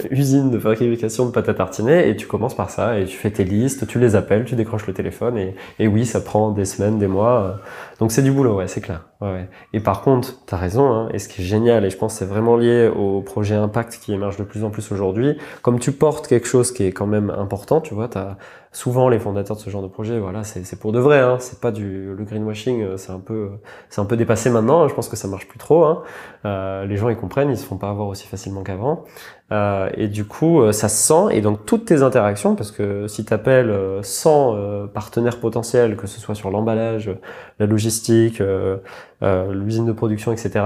usine 0.10 0.50
de 0.50 0.58
fabrication 0.58 1.26
de 1.26 1.30
pâte 1.30 1.48
à 1.48 1.54
tartiner, 1.54 2.08
et 2.08 2.16
tu 2.16 2.26
commences 2.26 2.54
par 2.54 2.70
ça, 2.70 2.98
et 2.98 3.04
tu 3.04 3.16
fais 3.16 3.30
tes 3.30 3.44
listes, 3.44 3.86
tu 3.86 3.98
les 3.98 4.16
appelles, 4.16 4.44
tu 4.44 4.56
décroches 4.56 4.86
le 4.86 4.92
téléphone, 4.92 5.38
et, 5.38 5.54
et 5.78 5.88
oui, 5.88 6.06
ça 6.06 6.20
prend 6.20 6.50
des 6.50 6.64
semaines, 6.64 6.98
des 6.98 7.06
mois. 7.06 7.60
Donc 8.00 8.10
c'est 8.10 8.22
du 8.22 8.32
boulot, 8.32 8.56
ouais, 8.56 8.66
c'est 8.66 8.80
clair. 8.80 9.06
Et 9.72 9.80
par 9.80 10.00
contre, 10.00 10.44
tu 10.46 10.54
raison, 10.54 10.90
hein, 10.90 11.08
et 11.12 11.18
ce 11.18 11.28
qui 11.28 11.42
est 11.42 11.44
génial, 11.44 11.84
et 11.84 11.90
je 11.90 11.96
pense 11.96 12.14
c'est 12.14 12.24
vraiment 12.24 12.56
lié 12.56 12.88
au 12.88 13.20
projet 13.20 13.54
Impact 13.54 14.00
qui 14.02 14.12
émerge 14.12 14.38
de 14.38 14.44
plus 14.44 14.64
en 14.64 14.70
plus 14.70 14.90
aujourd'hui, 14.90 15.36
comme 15.62 15.78
tu 15.78 15.92
portes 15.92 16.26
quelque 16.26 16.48
chose 16.48 16.72
qui 16.72 16.84
est 16.84 16.92
quand 16.92 17.06
même 17.06 17.30
important, 17.30 17.80
tu 17.80 17.94
vois, 17.94 18.08
as 18.16 18.38
souvent 18.72 19.08
les 19.08 19.18
fondateurs 19.18 19.56
de 19.56 19.60
ce 19.60 19.68
genre 19.68 19.82
de 19.82 19.88
projet, 19.88 20.18
voilà, 20.18 20.44
c'est 20.44 20.78
pour 20.78 20.92
de 20.92 21.00
vrai. 21.00 21.18
Hein. 21.18 21.36
C'est 21.40 21.60
pas 21.60 21.72
du 21.72 22.14
le 22.14 22.24
greenwashing, 22.24 22.82
euh, 22.82 22.96
c'est 22.96 23.12
un 23.12 23.18
peu 23.18 23.50
c'est 23.88 24.00
un 24.00 24.04
peu 24.04 24.16
dépassé 24.16 24.50
maintenant. 24.50 24.82
Hein. 24.82 24.88
Je 24.88 24.94
pense 24.94 25.08
que 25.08 25.16
ça 25.16 25.28
marche 25.28 25.48
plus 25.48 25.58
trop. 25.58 25.84
Hein. 25.84 26.02
Euh, 26.44 26.86
les 26.86 26.96
gens 26.96 27.08
ils 27.08 27.16
comprennent, 27.16 27.50
ils 27.50 27.58
se 27.58 27.66
font 27.66 27.78
pas 27.78 27.90
avoir 27.90 28.08
aussi 28.08 28.26
facilement 28.26 28.62
qu'avant. 28.62 29.04
Euh, 29.52 29.90
et 29.94 30.08
du 30.08 30.24
coup, 30.24 30.60
euh, 30.60 30.72
ça 30.72 30.88
se 30.88 30.96
sent. 30.96 31.36
Et 31.36 31.40
donc 31.40 31.66
toutes 31.66 31.86
tes 31.86 32.02
interactions, 32.02 32.54
parce 32.54 32.70
que 32.70 33.06
si 33.08 33.24
tu 33.24 33.32
appelles 33.32 33.74
100 34.02 34.88
partenaires 34.94 35.38
potentiels, 35.38 35.96
que 35.96 36.06
ce 36.06 36.20
soit 36.20 36.34
sur 36.34 36.50
l'emballage, 36.50 37.10
la 37.58 37.66
logistique, 37.66 38.42
l'usine 39.20 39.86
de 39.86 39.92
production, 39.92 40.32
etc., 40.32 40.64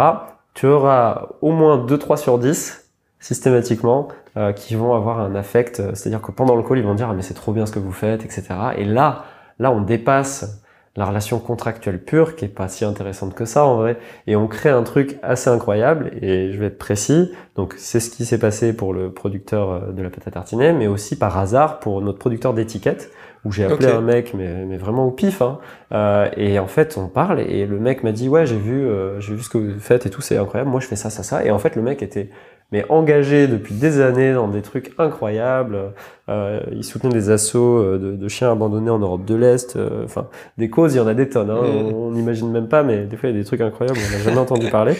tu 0.54 0.66
auras 0.66 1.28
au 1.42 1.50
moins 1.50 1.84
2-3 1.84 2.16
sur 2.16 2.38
10 2.38 2.84
systématiquement 3.24 4.08
euh, 4.36 4.52
qui 4.52 4.74
vont 4.74 4.94
avoir 4.94 5.18
un 5.20 5.34
affect, 5.34 5.80
euh, 5.80 5.92
c'est-à-dire 5.94 6.20
que 6.20 6.30
pendant 6.30 6.56
le 6.56 6.62
call, 6.62 6.78
ils 6.78 6.84
vont 6.84 6.94
dire 6.94 7.08
ah, 7.10 7.14
mais 7.14 7.22
c'est 7.22 7.34
trop 7.34 7.52
bien 7.52 7.64
ce 7.64 7.72
que 7.72 7.78
vous 7.78 7.92
faites, 7.92 8.22
etc. 8.22 8.44
Et 8.76 8.84
là, 8.84 9.24
là, 9.58 9.72
on 9.72 9.80
dépasse 9.80 10.62
la 10.96 11.06
relation 11.06 11.38
contractuelle 11.40 12.02
pure, 12.02 12.36
qui 12.36 12.44
est 12.44 12.48
pas 12.48 12.68
si 12.68 12.84
intéressante 12.84 13.34
que 13.34 13.44
ça 13.44 13.64
en 13.64 13.76
vrai, 13.76 13.98
et 14.26 14.36
on 14.36 14.46
crée 14.46 14.70
un 14.70 14.82
truc 14.82 15.18
assez 15.22 15.50
incroyable. 15.50 16.12
Et 16.22 16.52
je 16.52 16.58
vais 16.58 16.66
être 16.66 16.78
précis. 16.78 17.32
Donc 17.56 17.74
c'est 17.76 18.00
ce 18.00 18.10
qui 18.10 18.24
s'est 18.24 18.38
passé 18.38 18.72
pour 18.72 18.94
le 18.94 19.12
producteur 19.12 19.70
euh, 19.70 19.92
de 19.92 20.02
la 20.02 20.10
pâte 20.10 20.28
à 20.28 20.30
tartiner, 20.30 20.72
mais 20.72 20.86
aussi 20.86 21.16
par 21.16 21.36
hasard 21.36 21.80
pour 21.80 22.00
notre 22.00 22.18
producteur 22.18 22.54
d'étiquettes 22.54 23.10
où 23.44 23.52
j'ai 23.52 23.64
appelé 23.64 23.88
un 23.88 24.00
mec, 24.00 24.32
mais, 24.34 24.64
mais, 24.64 24.78
vraiment 24.78 25.06
au 25.06 25.10
pif. 25.10 25.42
Hein. 25.42 25.58
Euh, 25.92 26.28
et 26.36 26.58
en 26.58 26.66
fait, 26.66 26.96
on 26.96 27.08
parle 27.08 27.40
et 27.40 27.66
le 27.66 27.78
mec 27.78 28.02
m'a 28.02 28.12
dit 28.12 28.28
ouais, 28.28 28.46
j'ai 28.46 28.56
vu, 28.56 28.86
euh, 28.86 29.20
j'ai 29.20 29.34
vu 29.34 29.42
ce 29.42 29.50
que 29.50 29.58
vous 29.58 29.80
faites 29.80 30.06
et 30.06 30.10
tout, 30.10 30.22
c'est 30.22 30.38
incroyable. 30.38 30.70
Moi, 30.70 30.80
je 30.80 30.86
fais 30.86 30.96
ça, 30.96 31.10
ça, 31.10 31.22
ça. 31.22 31.44
Et 31.44 31.50
en 31.50 31.58
fait, 31.58 31.76
le 31.76 31.82
mec 31.82 32.02
était 32.02 32.30
mais 32.72 32.84
engagé 32.88 33.46
depuis 33.46 33.74
des 33.74 34.00
années 34.00 34.32
dans 34.32 34.48
des 34.48 34.62
trucs 34.62 34.92
incroyables. 34.98 35.92
Euh, 36.28 36.60
il 36.72 36.84
soutenait 36.84 37.12
des 37.12 37.30
assauts 37.30 37.78
euh, 37.78 37.98
de, 37.98 38.12
de, 38.16 38.28
chiens 38.28 38.50
abandonnés 38.50 38.90
en 38.90 38.98
Europe 38.98 39.24
de 39.24 39.34
l'Est. 39.34 39.76
Euh, 39.76 40.04
enfin, 40.04 40.28
des 40.58 40.70
causes, 40.70 40.94
il 40.94 40.98
y 40.98 41.00
en 41.00 41.06
a 41.06 41.14
des 41.14 41.28
tonnes. 41.28 41.50
Hein. 41.50 41.62
Mm. 41.62 41.94
On 41.94 42.10
n'imagine 42.10 42.50
même 42.50 42.68
pas, 42.68 42.82
mais 42.82 43.04
des 43.04 43.16
fois, 43.16 43.28
il 43.28 43.32
y 43.34 43.38
a 43.38 43.40
des 43.40 43.46
trucs 43.46 43.60
incroyables. 43.60 43.98
On 43.98 44.12
n'a 44.12 44.22
jamais 44.22 44.38
entendu 44.38 44.70
parler. 44.70 44.96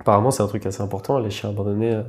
Apparemment, 0.00 0.30
c'est 0.30 0.42
un 0.42 0.46
truc 0.46 0.64
assez 0.64 0.82
important, 0.82 1.18
les 1.18 1.30
chiens 1.30 1.50
abandonnés 1.50 1.92
euh, 1.92 2.02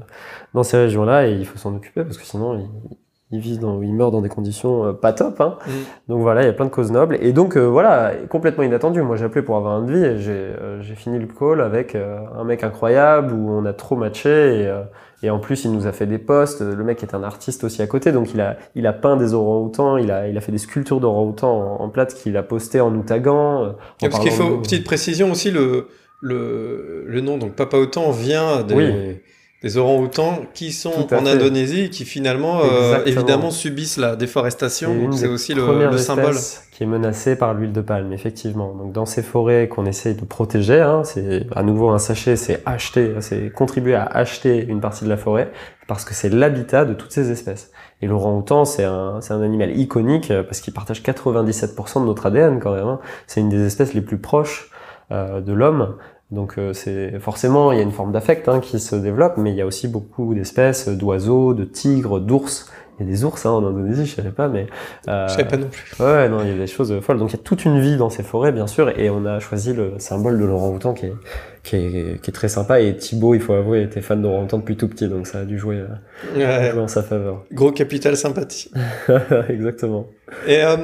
dans 0.54 0.64
ces 0.64 0.78
régions-là, 0.78 1.28
et 1.28 1.34
il 1.34 1.46
faut 1.46 1.58
s'en 1.58 1.76
occuper 1.76 2.04
parce 2.04 2.18
que 2.18 2.24
sinon, 2.24 2.58
ils, 2.58 2.98
il 3.32 3.40
vit 3.40 3.58
dans, 3.58 3.82
il 3.82 3.94
meurt 3.94 4.12
dans 4.12 4.22
des 4.22 4.30
conditions 4.30 4.86
euh, 4.86 4.94
pas 4.94 5.14
top. 5.14 5.40
Hein. 5.40 5.58
Mm. 5.66 5.72
Donc 6.10 6.22
voilà, 6.22 6.44
il 6.44 6.46
y 6.46 6.50
a 6.50 6.54
plein 6.54 6.66
de 6.66 6.72
causes 6.72 6.92
nobles. 6.92 7.18
Et 7.22 7.32
donc 7.32 7.56
euh, 7.56 7.66
voilà, 7.66 8.12
complètement 8.30 8.64
inattendu. 8.64 9.02
Moi 9.02 9.16
j'ai 9.16 9.26
appelé 9.26 9.42
pour 9.42 9.56
avoir 9.56 9.74
un 9.74 9.84
devis 9.84 10.04
et 10.04 10.18
j'ai 10.18 10.32
euh, 10.32 10.82
fini 10.96 11.18
le 11.18 11.28
call 11.28 11.62
avec 11.62 11.96
un 11.96 12.44
mec 12.44 12.64
incroyable 12.64 13.34
où 13.34 13.50
on 13.52 13.66
a 13.66 13.74
trop 13.74 13.96
matché 13.96 14.30
et, 14.64 14.74
et 15.24 15.30
en 15.30 15.40
plus 15.40 15.64
il 15.64 15.72
nous 15.72 15.88
a 15.88 15.92
fait 15.92 16.06
des 16.06 16.18
posts. 16.18 16.62
Le 16.62 16.84
mec 16.84 17.02
est 17.04 17.14
un 17.14 17.24
artiste 17.24 17.64
aussi 17.64 17.82
à 17.82 17.88
côté, 17.88 18.12
donc 18.12 18.34
il 18.34 18.42
a, 18.42 18.58
il 18.76 18.86
a 18.88 18.94
peint 18.94 19.16
des 19.16 19.34
orang-outans, 19.34 19.98
il 19.98 20.12
a, 20.12 20.28
il 20.28 20.38
a 20.38 20.42
fait 20.42 20.52
des 20.52 20.58
sculptures 20.58 21.00
d'orang-outans 21.00 21.80
en, 21.80 21.84
en, 21.84 21.90
plate 21.90 22.14
qu'il 22.14 22.36
a 22.38 22.44
posté 22.44 22.82
en 22.82 22.92
nous 22.92 23.04
taguant. 23.04 23.76
parce 24.00 24.20
qu'il 24.20 24.32
faut, 24.32 24.58
petite 24.58 24.84
précision 24.84 25.32
aussi, 25.32 25.52
le, 25.52 25.88
le, 26.22 27.06
le 27.08 27.22
nom, 27.22 27.38
donc 27.38 27.56
Papa 27.56 27.78
Autant 27.78 28.12
vient 28.12 28.64
des... 28.64 28.76
Oui 28.76 29.22
des 29.62 29.78
orang-outans 29.78 30.40
qui 30.56 30.72
sont 30.72 31.14
en 31.14 31.26
Indonésie 31.26 31.82
et 31.82 31.90
qui 31.92 32.04
finalement 32.04 32.62
euh, 32.64 33.04
évidemment 33.06 33.52
subissent 33.52 33.98
la 33.98 34.16
déforestation. 34.16 35.12
C'est 35.12 35.28
aussi 35.28 35.54
le, 35.54 35.90
le 35.90 35.98
symbole 36.00 36.36
qui 36.72 36.82
est 36.84 36.88
menacé 36.88 37.36
par 37.36 37.54
l'huile 37.54 37.72
de 37.72 37.82
palme, 37.82 38.12
effectivement. 38.12 38.74
Donc 38.74 38.92
dans 38.92 39.06
ces 39.06 39.22
forêts 39.22 39.68
qu'on 39.68 39.86
essaie 39.86 40.16
de 40.16 40.26
protéger, 40.26 40.82
hein, 40.82 41.04
c'est 41.04 41.46
à 41.56 41.62
nouveau 41.62 41.90
un 41.90 42.00
sachet, 42.00 42.36
c'est 42.38 42.64
acheter, 42.66 43.14
c'est 43.20 43.52
contribuer 43.52 43.94
à 43.94 44.04
acheter 44.06 44.66
une 44.66 44.82
partie 44.82 45.04
de 45.04 45.10
la 45.10 45.18
forêt 45.18 45.52
parce 45.88 46.06
que 46.06 46.16
c'est 46.16 46.30
l'habitat 46.30 46.86
de 46.86 46.96
toutes 46.96 47.12
ces 47.12 47.30
espèces. 47.30 47.70
Et 48.02 48.08
l'orang-outan, 48.08 48.66
c'est 48.66 48.84
un, 48.84 49.20
un 49.30 49.42
animal 49.44 49.78
iconique 49.78 50.34
parce 50.48 50.60
qu'il 50.60 50.74
partage 50.74 51.04
97% 51.04 52.02
de 52.02 52.06
notre 52.08 52.26
ADN 52.26 52.60
quand 52.60 52.74
même. 52.74 52.88
Hein. 52.88 53.00
C'est 53.28 53.42
une 53.42 53.50
des 53.50 53.64
espèces 53.64 53.94
les 53.94 54.02
plus 54.02 54.18
proches 54.18 54.72
euh, 54.72 54.81
de 55.12 55.54
l'homme. 55.54 55.98
Donc 56.32 56.58
euh, 56.58 56.72
c'est 56.72 57.20
forcément 57.20 57.72
il 57.72 57.78
y 57.78 57.82
a 57.82 57.84
une 57.84 57.92
forme 57.92 58.14
d'affect 58.14 58.48
hein, 58.48 58.62
qui 58.62 58.80
se 58.80 58.96
développe, 58.96 59.36
mais 59.38 59.52
il 59.52 59.58
y 59.58 59.62
a 59.62 59.66
aussi 59.66 59.88
beaucoup 59.88 60.34
d'espèces 60.34 60.88
d'oiseaux, 60.88 61.54
de 61.54 61.66
tigres, 61.66 62.20
d'ours. 62.20 62.72
Il 63.00 63.06
y 63.06 63.10
a 63.10 63.12
des 63.12 63.24
ours 63.26 63.46
hein, 63.46 63.50
en 63.50 63.66
Indonésie, 63.66 64.06
je 64.06 64.16
savais 64.16 64.32
pas, 64.32 64.48
mais 64.48 64.68
euh, 65.08 65.28
je 65.28 65.34
savais 65.34 65.48
pas 65.48 65.58
non 65.58 65.68
plus. 65.68 65.96
Ouais, 66.00 66.30
non, 66.30 66.42
il 66.44 66.50
y 66.50 66.52
a 66.52 66.58
des 66.58 66.68
choses 66.68 67.00
folles. 67.02 67.18
Donc 67.18 67.32
il 67.32 67.38
y 67.38 67.40
a 67.40 67.44
toute 67.44 67.66
une 67.66 67.80
vie 67.82 67.98
dans 67.98 68.10
ces 68.10 68.24
forêts, 68.24 68.52
bien 68.52 68.68
sûr, 68.68 68.98
et 68.98 69.10
on 69.10 69.26
a 69.26 69.40
choisi 69.40 69.74
le 69.74 69.96
symbole 69.98 70.40
de 70.40 70.46
l'orang-outan 70.46 70.94
qui 70.94 71.08
est, 71.08 71.14
qui 71.64 71.76
est, 71.76 72.22
qui 72.22 72.30
est 72.30 72.34
très 72.34 72.48
sympa. 72.48 72.80
Et 72.80 72.96
Thibaut, 72.96 73.34
il 73.34 73.42
faut 73.42 73.54
avouer, 73.54 73.82
était 73.82 74.02
fan 74.02 74.22
d'orang-outan 74.22 74.60
depuis 74.60 74.78
tout 74.78 74.88
petit, 74.88 75.08
donc 75.08 75.26
ça 75.26 75.40
a 75.40 75.46
dû 75.46 75.58
jouer, 75.58 75.78
euh, 76.36 76.72
jouer 76.72 76.80
en 76.80 76.88
sa 76.88 77.02
faveur. 77.02 77.44
Gros 77.52 77.72
capital 77.72 78.16
sympathie. 78.16 78.72
Exactement. 79.50 80.08
Et 80.48 80.64
euh, 80.64 80.78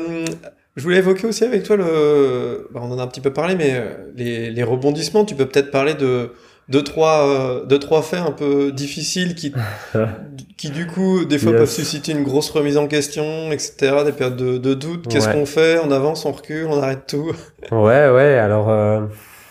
je 0.77 0.83
voulais 0.83 0.97
évoquer 0.97 1.25
aussi 1.25 1.43
avec 1.43 1.63
toi 1.63 1.75
le, 1.75 2.67
bah, 2.71 2.81
on 2.83 2.91
en 2.91 2.99
a 2.99 3.03
un 3.03 3.07
petit 3.07 3.19
peu 3.19 3.33
parlé, 3.33 3.55
mais 3.55 3.73
euh, 3.73 3.95
les, 4.15 4.51
les 4.51 4.63
rebondissements. 4.63 5.25
Tu 5.25 5.33
peux 5.33 5.47
peut-être 5.47 5.71
parler 5.71 5.95
de 5.95 6.31
deux 6.69 6.83
trois 6.83 7.27
euh, 7.27 7.65
deux 7.65 7.79
trois 7.79 8.03
faits 8.03 8.19
un 8.19 8.31
peu 8.31 8.71
difficiles 8.71 9.33
qui 9.33 9.53
qui 10.57 10.69
du 10.69 10.85
coup 10.85 11.25
des 11.25 11.39
fois 11.39 11.53
peuvent 11.53 11.69
susciter 11.69 12.11
une 12.11 12.23
grosse 12.23 12.51
remise 12.51 12.77
en 12.77 12.87
question, 12.87 13.51
etc. 13.51 14.03
Des 14.05 14.11
périodes 14.11 14.35
de, 14.37 14.59
de 14.59 14.73
doute. 14.75 15.07
Qu'est-ce 15.07 15.29
qu'on 15.29 15.47
fait? 15.47 15.79
On 15.83 15.89
avance, 15.91 16.25
on 16.25 16.31
recule, 16.31 16.67
on 16.69 16.79
arrête 16.79 17.07
tout. 17.07 17.31
Ouais, 17.71 18.09
ouais. 18.09 18.37
Alors 18.37 18.69
euh, 18.69 19.01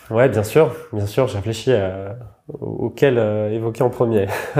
ouais, 0.09 0.29
bien 0.29 0.43
sûr, 0.43 0.73
bien 0.93 1.07
sûr. 1.07 1.27
J'ai 1.27 1.35
réfléchi 1.39 1.73
à, 1.73 2.15
auquel 2.47 3.17
évoquer 3.51 3.83
en 3.83 3.89
premier. 3.89 4.27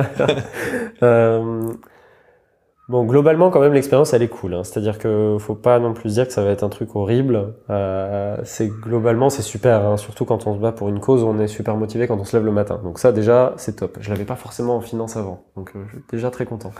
Bon, 2.89 3.04
globalement, 3.04 3.50
quand 3.50 3.60
même, 3.60 3.73
l'expérience, 3.73 4.13
elle 4.13 4.23
est 4.23 4.30
cool. 4.30 4.54
Hein. 4.54 4.63
C'est-à-dire 4.63 4.97
que 4.97 5.36
faut 5.39 5.56
pas 5.56 5.78
non 5.78 5.93
plus 5.93 6.13
dire 6.13 6.26
que 6.26 6.32
ça 6.32 6.41
va 6.41 6.52
être 6.52 6.63
un 6.63 6.69
truc 6.69 6.95
horrible. 6.95 7.54
Euh, 7.69 8.38
c'est 8.43 8.69
globalement, 8.69 9.30
c'est 9.30 9.41
super. 9.41 9.86
Hein. 9.86 9.97
Surtout 9.97 10.23
quand 10.23 10.47
on 10.47 10.56
se 10.56 10.60
bat 10.60 10.71
pour 10.71 10.88
une 10.88 11.02
cause, 11.02 11.21
on 11.23 11.38
est 11.38 11.47
super 11.47 11.76
motivé 11.76 12.08
quand 12.08 12.17
on 12.17 12.23
se 12.23 12.38
lève 12.38 12.45
le 12.45 12.52
matin. 12.54 12.80
Donc 12.84 13.00
ça, 13.00 13.12
déjà, 13.12 13.54
c'est 13.58 13.76
top. 13.76 13.97
Je 14.00 14.10
l'avais 14.10 14.23
pas 14.23 14.38
forcément 14.38 14.78
en 14.78 14.82
finance 14.82 15.17
avant, 15.17 15.43
donc 15.58 15.71
euh, 15.76 15.84
je 15.88 15.97
suis 15.97 16.04
déjà 16.10 16.32
très 16.32 16.45
content. 16.45 16.71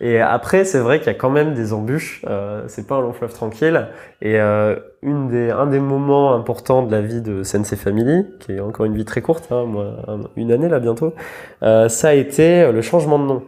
Et 0.00 0.20
après, 0.20 0.64
c'est 0.64 0.80
vrai 0.80 0.98
qu'il 0.98 1.06
y 1.06 1.10
a 1.10 1.14
quand 1.14 1.30
même 1.30 1.54
des 1.54 1.72
embûches. 1.72 2.24
Euh, 2.28 2.64
c'est 2.66 2.88
pas 2.88 2.96
un 2.96 3.00
long 3.02 3.12
fleuve 3.12 3.32
tranquille. 3.32 3.86
Et 4.20 4.40
euh, 4.40 4.74
une 5.00 5.28
des, 5.28 5.50
un 5.50 5.66
des 5.66 5.78
moments 5.78 6.34
importants 6.34 6.82
de 6.82 6.90
la 6.90 7.00
vie 7.00 7.22
de 7.22 7.44
Sensei 7.44 7.76
Family, 7.76 8.26
qui 8.40 8.50
est 8.50 8.60
encore 8.60 8.84
une 8.84 8.96
vie 8.96 9.04
très 9.04 9.22
courte, 9.22 9.52
hein, 9.52 9.64
moi, 9.64 9.94
une 10.34 10.50
année 10.50 10.68
là 10.68 10.80
bientôt, 10.80 11.14
euh, 11.62 11.88
ça 11.88 12.08
a 12.08 12.14
été 12.14 12.72
le 12.72 12.82
changement 12.82 13.20
de 13.20 13.26
nom. 13.26 13.42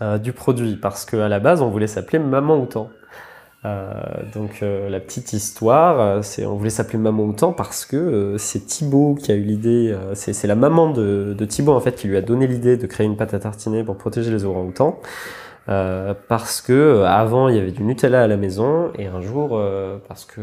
Euh, 0.00 0.18
du 0.18 0.32
produit 0.32 0.76
parce 0.76 1.04
qu'à 1.04 1.28
la 1.28 1.40
base 1.40 1.62
on 1.62 1.68
voulait 1.68 1.86
s'appeler 1.86 2.18
Maman 2.18 2.58
Outan. 2.58 2.90
Euh, 3.64 3.92
donc 4.32 4.60
euh, 4.62 4.88
la 4.88 5.00
petite 5.00 5.32
histoire, 5.32 6.22
c'est 6.22 6.46
on 6.46 6.54
voulait 6.54 6.70
s'appeler 6.70 6.98
Maman 6.98 7.24
Outan 7.24 7.52
parce 7.52 7.84
que 7.84 8.36
c'est 8.38 8.66
Thibaut 8.66 9.16
qui 9.16 9.32
a 9.32 9.34
eu 9.34 9.42
l'idée, 9.42 9.96
c'est 10.14 10.46
la 10.46 10.54
maman 10.54 10.90
de, 10.90 11.34
de 11.36 11.44
Thibaut 11.44 11.72
en 11.72 11.80
fait 11.80 11.96
qui 11.96 12.08
lui 12.08 12.16
a 12.16 12.22
donné 12.22 12.46
l'idée 12.46 12.76
de 12.76 12.86
créer 12.86 13.06
une 13.06 13.16
pâte 13.16 13.34
à 13.34 13.38
tartiner 13.38 13.82
pour 13.82 13.96
protéger 13.96 14.30
les 14.30 14.44
orang-outans. 14.44 15.00
parce 15.66 16.60
que 16.60 17.02
avant 17.04 17.48
il 17.48 17.56
y 17.56 17.58
avait 17.58 17.72
du 17.72 17.82
Nutella 17.82 18.22
à 18.22 18.26
la 18.26 18.36
maison 18.36 18.92
et 18.96 19.06
un 19.06 19.20
jour 19.20 19.60
parce 20.06 20.24
que 20.24 20.40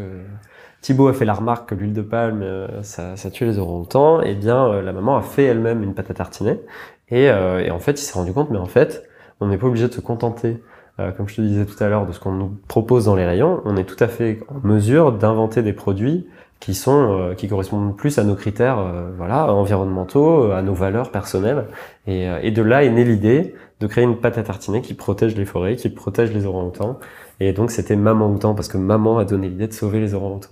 Thibaut 0.82 1.08
a 1.08 1.14
fait 1.14 1.24
la 1.24 1.34
remarque 1.34 1.70
que 1.70 1.74
l'huile 1.74 1.94
de 1.94 2.02
palme 2.02 2.44
ça, 2.82 3.16
ça 3.16 3.30
tue 3.30 3.46
les 3.46 3.58
orang-outans, 3.58 4.22
et 4.22 4.32
eh 4.32 4.34
bien 4.34 4.82
la 4.82 4.92
maman 4.92 5.16
a 5.16 5.22
fait 5.22 5.44
elle-même 5.44 5.82
une 5.82 5.94
pâte 5.94 6.10
à 6.10 6.14
tartiner 6.14 6.60
et, 7.08 7.24
et 7.24 7.70
en 7.70 7.78
fait 7.78 7.92
il 7.92 8.04
s'est 8.04 8.14
rendu 8.14 8.34
compte 8.34 8.50
mais 8.50 8.58
en 8.58 8.66
fait 8.66 9.05
on 9.40 9.48
n'est 9.48 9.58
pas 9.58 9.66
obligé 9.66 9.88
de 9.88 9.92
se 9.92 10.00
contenter 10.00 10.60
euh, 10.98 11.12
comme 11.12 11.28
je 11.28 11.36
te 11.36 11.40
disais 11.42 11.66
tout 11.66 11.82
à 11.82 11.88
l'heure, 11.88 12.06
de 12.06 12.12
ce 12.12 12.20
qu'on 12.20 12.32
nous 12.32 12.56
propose 12.68 13.04
dans 13.04 13.14
les 13.14 13.26
rayons, 13.26 13.60
on 13.64 13.76
est 13.76 13.84
tout 13.84 14.02
à 14.02 14.08
fait 14.08 14.40
en 14.48 14.66
mesure 14.66 15.12
d'inventer 15.12 15.62
des 15.62 15.74
produits 15.74 16.26
qui 16.58 16.74
sont 16.74 17.18
euh, 17.18 17.34
qui 17.34 17.48
correspondent 17.48 17.94
plus 17.94 18.18
à 18.18 18.24
nos 18.24 18.34
critères 18.34 18.78
euh, 18.78 19.10
voilà 19.14 19.52
environnementaux 19.52 20.52
à 20.52 20.62
nos 20.62 20.72
valeurs 20.72 21.10
personnelles. 21.10 21.66
Et, 22.06 22.26
et 22.42 22.50
de 22.50 22.62
là 22.62 22.82
est 22.82 22.90
née 22.90 23.04
l'idée 23.04 23.54
de 23.80 23.86
créer 23.86 24.04
une 24.04 24.16
pâte 24.16 24.38
à 24.38 24.42
tartiner 24.42 24.80
qui 24.80 24.94
protège 24.94 25.36
les 25.36 25.44
forêts 25.44 25.76
qui 25.76 25.90
protège 25.90 26.32
les 26.32 26.46
orang-outans. 26.46 26.98
Et 27.40 27.52
donc 27.52 27.70
c'était 27.70 27.96
maman 27.96 28.30
outan 28.30 28.54
parce 28.54 28.68
que 28.68 28.78
maman 28.78 29.18
a 29.18 29.26
donné 29.26 29.50
l'idée 29.50 29.66
de 29.66 29.74
sauver 29.74 30.00
les 30.00 30.14
orang-outans. 30.14 30.48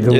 Donc 0.00 0.14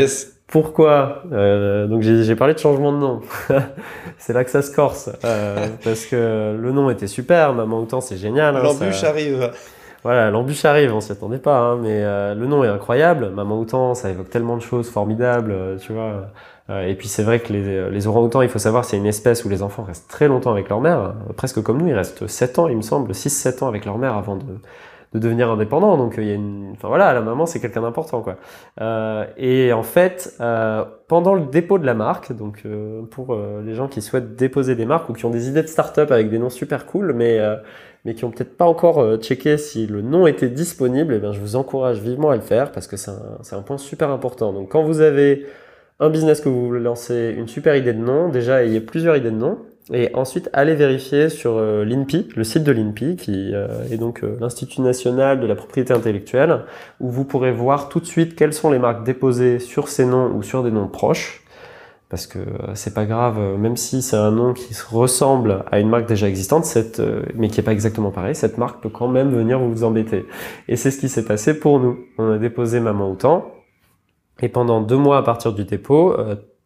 pourquoi 0.51 1.23
euh, 1.33 1.87
Donc 1.87 2.03
j'ai 2.03 2.35
parlé 2.35 2.55
de 2.55 2.59
changement 2.59 2.93
de 2.93 2.99
nom. 2.99 3.21
c'est 4.19 4.33
là 4.33 4.45
que 4.45 4.51
ça 4.51 4.63
se 4.63 4.75
corse. 4.75 5.09
Euh, 5.25 5.69
parce 5.85 6.07
que 6.07 6.57
le 6.61 6.73
nom 6.73 6.91
était 6.91 7.07
super, 7.07 7.55
Maman 7.55 7.81
Outan 7.81 8.01
c'est 8.01 8.17
génial. 8.17 8.57
Hein, 8.57 8.63
l'embûche 8.63 9.05
arrive. 9.05 9.53
Voilà, 10.03 10.31
l'embûche 10.31 10.65
arrive, 10.65 10.95
on 10.95 11.01
s'y 11.01 11.13
attendait 11.13 11.39
pas. 11.39 11.59
Hein, 11.59 11.79
mais 11.81 12.03
euh, 12.03 12.35
le 12.35 12.47
nom 12.47 12.65
est 12.65 12.69
incroyable. 12.69 13.31
Maman 13.31 13.61
Outan, 13.61 13.95
ça 13.95 14.11
évoque 14.11 14.29
tellement 14.29 14.57
de 14.57 14.63
choses 14.63 14.91
formidables, 14.91 15.55
tu 15.81 15.93
vois. 15.93 16.29
Et 16.87 16.95
puis 16.95 17.09
c'est 17.09 17.25
vrai 17.25 17.41
que 17.41 17.53
les, 17.53 17.91
les 17.91 18.07
orang-outans, 18.07 18.43
il 18.43 18.49
faut 18.49 18.61
savoir, 18.61 18.85
c'est 18.85 18.97
une 18.97 19.07
espèce 19.07 19.45
où 19.45 19.49
les 19.49 19.61
enfants 19.61 19.83
restent 19.83 20.09
très 20.09 20.29
longtemps 20.29 20.53
avec 20.53 20.69
leur 20.69 20.81
mère. 20.81 21.15
presque 21.37 21.61
comme 21.63 21.79
nous, 21.79 21.89
ils 21.89 21.95
restent 21.95 22.29
7 22.29 22.61
ans, 22.61 22.69
il 22.69 22.77
me 22.77 22.83
semble, 22.83 23.11
6-7 23.11 23.65
ans 23.65 23.69
avec 23.69 23.85
leur 23.85 23.99
mère 23.99 24.15
avant 24.15 24.37
de 24.37 24.45
de 25.13 25.19
devenir 25.19 25.51
indépendant. 25.51 25.97
Donc 25.97 26.15
il 26.19 26.25
y 26.25 26.31
a 26.31 26.35
une, 26.35 26.73
enfin 26.73 26.89
voilà, 26.89 27.13
la 27.13 27.21
maman 27.21 27.47
c'est 27.47 27.61
quelqu'un 27.61 27.83
d'important 27.83 28.23
quoi. 28.23 28.37
Euh, 28.81 29.25
et 29.37 29.73
en 29.73 29.83
fait, 29.83 30.35
euh, 30.41 30.85
pendant 31.09 31.35
le 31.35 31.43
dépôt 31.43 31.79
de 31.79 31.87
la 31.87 31.95
marque, 31.95 32.33
donc 32.33 32.63
euh, 32.65 33.03
pour 33.11 33.35
euh, 33.35 33.63
les 33.65 33.75
gens 33.75 33.89
qui 33.89 34.03
souhaitent 34.03 34.37
déposer 34.37 34.75
des 34.77 34.87
marques 34.87 35.09
ou 35.09 35.13
qui 35.13 35.25
ont 35.25 35.31
des 35.31 35.49
idées 35.49 35.63
de 35.63 35.69
start-up 35.69 36.11
avec 36.13 36.31
des 36.31 36.39
noms 36.39 36.51
super 36.51 36.87
cool, 36.87 37.13
mais 37.13 37.39
euh, 37.39 37.57
mais 38.05 38.15
qui 38.15 38.25
ont 38.25 38.31
peut-être 38.31 38.57
pas 38.57 38.65
encore 38.65 39.01
euh, 39.01 39.19
checké 39.19 39.59
si 39.59 39.87
le 39.87 40.01
nom 40.01 40.27
était 40.27 40.49
disponible, 40.49 41.13
et 41.13 41.17
eh 41.17 41.21
bien 41.21 41.33
je 41.33 41.41
vous 41.41 41.57
encourage 41.57 42.01
vivement 42.01 42.31
à 42.31 42.37
le 42.37 42.43
faire 42.43 42.73
parce 42.73 42.87
que 42.87 42.97
c'est 42.97 43.11
un, 43.11 43.59
un 43.59 43.63
point 43.63 43.79
super 43.79 44.11
important. 44.11 44.53
Donc 44.53 44.71
quand 44.71 44.83
vous 44.83 45.01
avez 45.01 45.47
un 45.99 46.09
business 46.09 46.41
que 46.41 46.49
vous 46.49 46.67
voulez 46.67 46.81
lancer, 46.81 47.35
une 47.37 47.47
super 47.47 47.77
idée 47.77 47.93
de 47.93 47.99
nom, 47.99 48.29
déjà 48.31 48.65
ayez 48.65 48.81
plusieurs 48.81 49.17
idées 49.17 49.31
de 49.31 49.37
nom. 49.37 49.59
Et 49.93 50.15
ensuite, 50.15 50.49
allez 50.53 50.77
vérifier 50.77 51.29
sur 51.29 51.57
euh, 51.57 51.85
l'INPI, 51.85 52.29
le 52.37 52.45
site 52.45 52.63
de 52.63 52.71
l'INPI, 52.71 53.17
qui 53.17 53.53
euh, 53.53 53.67
est 53.91 53.97
donc 53.97 54.23
euh, 54.23 54.37
l'Institut 54.41 54.83
national 54.83 55.41
de 55.41 55.47
la 55.47 55.57
propriété 55.57 55.93
intellectuelle, 55.93 56.61
où 57.01 57.11
vous 57.11 57.25
pourrez 57.25 57.51
voir 57.51 57.89
tout 57.89 57.99
de 57.99 58.07
suite 58.07 58.37
quelles 58.37 58.53
sont 58.53 58.71
les 58.71 58.79
marques 58.79 59.05
déposées 59.05 59.59
sur 59.59 59.89
ces 59.89 60.07
noms 60.07 60.33
ou 60.33 60.45
sur 60.45 60.63
des 60.63 60.71
noms 60.71 60.87
proches. 60.87 61.43
Parce 62.09 62.27
que 62.27 62.41
c'est 62.75 62.93
pas 62.93 63.05
grave, 63.05 63.39
même 63.57 63.77
si 63.77 64.03
c'est 64.03 64.17
un 64.17 64.33
nom 64.33 64.53
qui 64.53 64.75
ressemble 64.91 65.65
à 65.71 65.79
une 65.79 65.89
marque 65.89 66.09
déjà 66.09 66.29
existante, 66.29 66.65
cette, 66.65 67.01
mais 67.37 67.47
qui 67.47 67.61
est 67.61 67.63
pas 67.63 67.73
exactement 67.73 68.11
pareil, 68.11 68.35
cette 68.35 68.59
marque 68.59 68.83
peut 68.83 68.89
quand 68.89 69.07
même 69.07 69.31
venir 69.31 69.61
vous 69.61 69.85
embêter. 69.85 70.27
Et 70.67 70.75
c'est 70.75 70.91
ce 70.91 70.99
qui 70.99 71.09
s'est 71.09 71.25
passé 71.25 71.61
pour 71.61 71.79
nous. 71.79 72.01
On 72.19 72.33
a 72.33 72.39
déposé 72.39 72.81
Maman 72.81 73.13
Autant, 73.13 73.55
et 74.43 74.49
pendant 74.49 74.81
deux 74.81 74.97
mois 74.97 75.19
à 75.19 75.23
partir 75.23 75.53
du 75.53 75.63
dépôt, 75.63 76.17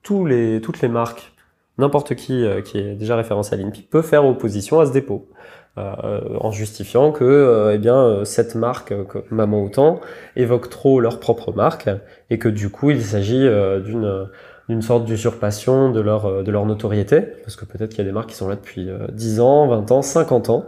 toutes 0.02 0.30
les 0.30 0.88
marques 0.88 1.33
n'importe 1.78 2.14
qui 2.14 2.44
euh, 2.44 2.60
qui 2.60 2.78
est 2.78 2.94
déjà 2.94 3.16
référencé 3.16 3.54
à 3.54 3.58
l'INPI 3.58 3.82
peut 3.82 4.02
faire 4.02 4.24
opposition 4.24 4.80
à 4.80 4.87
ce 4.87 4.92
dépôt. 4.92 5.28
Euh, 5.76 6.20
en 6.38 6.52
justifiant 6.52 7.10
que 7.10 7.24
euh, 7.24 7.74
eh 7.74 7.78
bien 7.78 8.24
cette 8.24 8.54
marque 8.54 8.94
Maman 9.32 9.64
Autant 9.64 10.00
évoque 10.37 10.70
trop 10.70 11.00
leur 11.00 11.18
propre 11.18 11.52
marque 11.52 11.90
et 12.30 12.38
que 12.38 12.48
du 12.48 12.70
coup 12.70 12.90
il 12.90 13.02
s'agit 13.02 13.48
d'une 13.84 14.28
d'une 14.68 14.82
sorte 14.82 15.04
d'usurpation 15.04 15.90
de 15.90 16.00
leur 16.00 16.44
de 16.44 16.50
leur 16.52 16.64
notoriété 16.64 17.22
parce 17.42 17.56
que 17.56 17.64
peut-être 17.64 17.90
qu'il 17.90 17.98
y 17.98 18.02
a 18.02 18.04
des 18.04 18.12
marques 18.12 18.28
qui 18.28 18.37
sont 18.37 18.48
là 18.48 18.54
depuis 18.54 18.88
10 19.12 19.40
ans, 19.40 19.66
20 19.66 19.90
ans, 19.90 20.02
50 20.02 20.50
ans 20.50 20.66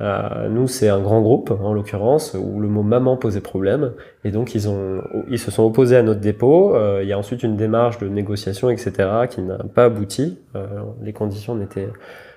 euh, 0.00 0.48
nous, 0.48 0.68
c'est 0.68 0.88
un 0.88 1.00
grand 1.00 1.20
groupe, 1.20 1.50
en 1.50 1.72
l'occurrence, 1.72 2.36
où 2.38 2.60
le 2.60 2.68
mot 2.68 2.82
maman 2.82 3.16
posait 3.16 3.40
problème, 3.40 3.92
et 4.24 4.30
donc 4.30 4.54
ils, 4.54 4.68
ont, 4.68 5.02
ils 5.28 5.38
se 5.38 5.50
sont 5.50 5.64
opposés 5.64 5.96
à 5.96 6.02
notre 6.02 6.20
dépôt. 6.20 6.76
Euh, 6.76 7.00
il 7.02 7.08
y 7.08 7.12
a 7.12 7.18
ensuite 7.18 7.42
une 7.42 7.56
démarche 7.56 7.98
de 7.98 8.08
négociation, 8.08 8.70
etc., 8.70 8.92
qui 9.28 9.42
n'a 9.42 9.58
pas 9.58 9.86
abouti. 9.86 10.38
Euh, 10.54 10.66
les 11.02 11.12
conditions 11.12 11.56
n'étaient 11.56 11.88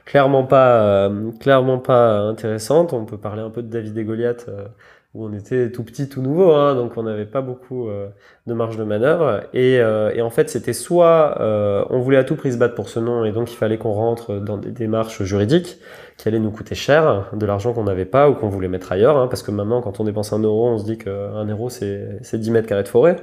clairement 0.06 0.44
pas, 0.44 0.82
euh, 0.82 1.32
clairement 1.40 1.78
pas 1.78 2.18
intéressantes. 2.20 2.94
On 2.94 3.06
peut 3.06 3.18
parler 3.18 3.44
un 3.44 3.52
peu 3.52 3.62
de 3.62 3.70
David 3.70 3.96
et 3.96 4.04
Goliath, 4.04 4.48
euh, 4.50 4.66
où 5.14 5.26
on 5.26 5.34
était 5.34 5.72
tout 5.72 5.84
petit, 5.84 6.10
tout 6.10 6.22
nouveau, 6.22 6.54
hein, 6.54 6.74
donc 6.74 6.94
on 6.96 7.04
n'avait 7.04 7.26
pas 7.26 7.42
beaucoup 7.42 7.90
de 8.48 8.54
marge 8.54 8.78
de 8.78 8.86
manœuvre. 8.86 9.42
Et, 9.54 9.74
et 9.74 10.22
en 10.22 10.30
fait, 10.30 10.50
c'était 10.50 10.72
soit 10.72 11.36
on 11.90 12.00
voulait 12.00 12.16
à 12.16 12.24
tout 12.24 12.38
prix 12.38 12.54
se 12.54 12.58
battre 12.58 12.76
pour 12.76 12.88
ce 12.88 13.02
nom, 13.02 13.26
et 13.26 13.34
donc 13.34 13.52
il 13.52 13.58
fallait 13.58 13.78
qu'on 13.78 13.92
rentre 13.92 14.36
dans 14.36 14.56
des 14.56 14.72
démarches 14.72 15.22
juridiques 15.24 15.80
qui 16.18 16.28
allait 16.28 16.40
nous 16.40 16.52
coûter 16.52 16.76
cher, 16.76 17.30
de 17.34 17.46
l'argent 17.46 17.74
qu'on 17.74 17.84
n'avait 17.84 18.06
pas 18.06 18.30
ou 18.30 18.36
qu'on 18.36 18.50
voulait 18.50 18.68
mettre 18.68 18.92
ailleurs, 18.92 19.18
hein, 19.18 19.28
parce 19.28 19.44
que 19.44 19.52
maintenant, 19.52 19.82
quand 19.82 20.00
on 20.00 20.04
dépense 20.04 20.34
un 20.34 20.40
euro, 20.40 20.68
on 20.68 20.78
se 20.78 20.86
dit 20.86 20.98
qu'un 20.98 21.46
euro, 21.46 21.70
c'est 21.70 22.20
10 22.34 22.52
mètres 22.52 22.68
carrés 22.68 22.84
de 22.84 22.88
forêt. 22.88 23.18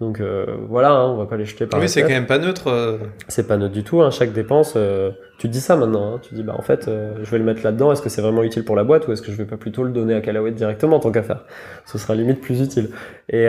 Donc 0.00 0.20
euh, 0.20 0.44
voilà, 0.68 0.90
hein, 0.90 1.10
on 1.10 1.16
va 1.16 1.26
pas 1.26 1.36
les 1.36 1.44
jeter 1.44 1.66
par 1.66 1.78
Oui, 1.78 1.88
c'est 1.88 2.02
quand 2.02 2.08
même 2.08 2.26
pas 2.26 2.38
neutre. 2.38 2.68
Euh. 2.68 2.98
C'est 3.28 3.46
pas 3.46 3.56
neutre 3.56 3.72
du 3.72 3.84
tout. 3.84 4.02
Hein, 4.02 4.10
chaque 4.10 4.32
dépense, 4.32 4.74
euh, 4.76 5.12
tu 5.38 5.46
te 5.46 5.52
dis 5.52 5.60
ça 5.60 5.76
maintenant. 5.76 6.14
Hein, 6.14 6.20
tu 6.20 6.34
dis, 6.34 6.42
bah 6.42 6.54
en 6.58 6.62
fait, 6.62 6.86
je 6.86 7.30
vais 7.30 7.38
le 7.38 7.44
mettre 7.44 7.62
là-dedans. 7.62 7.92
Est-ce 7.92 8.02
que 8.02 8.08
c'est 8.08 8.20
vraiment 8.20 8.42
utile 8.42 8.64
pour 8.64 8.74
la 8.74 8.82
boîte 8.82 9.06
ou 9.06 9.12
est-ce 9.12 9.22
que 9.22 9.30
je 9.30 9.36
vais 9.36 9.44
pas 9.44 9.56
plutôt 9.56 9.84
le 9.84 9.90
donner 9.90 10.14
à 10.14 10.20
Callaway 10.20 10.50
directement 10.50 10.98
tant 10.98 11.12
qu'à 11.12 11.22
faire? 11.22 11.44
Ce 11.86 11.96
sera 11.98 12.16
limite 12.16 12.40
plus 12.40 12.60
utile. 12.60 12.90
Et, 13.28 13.46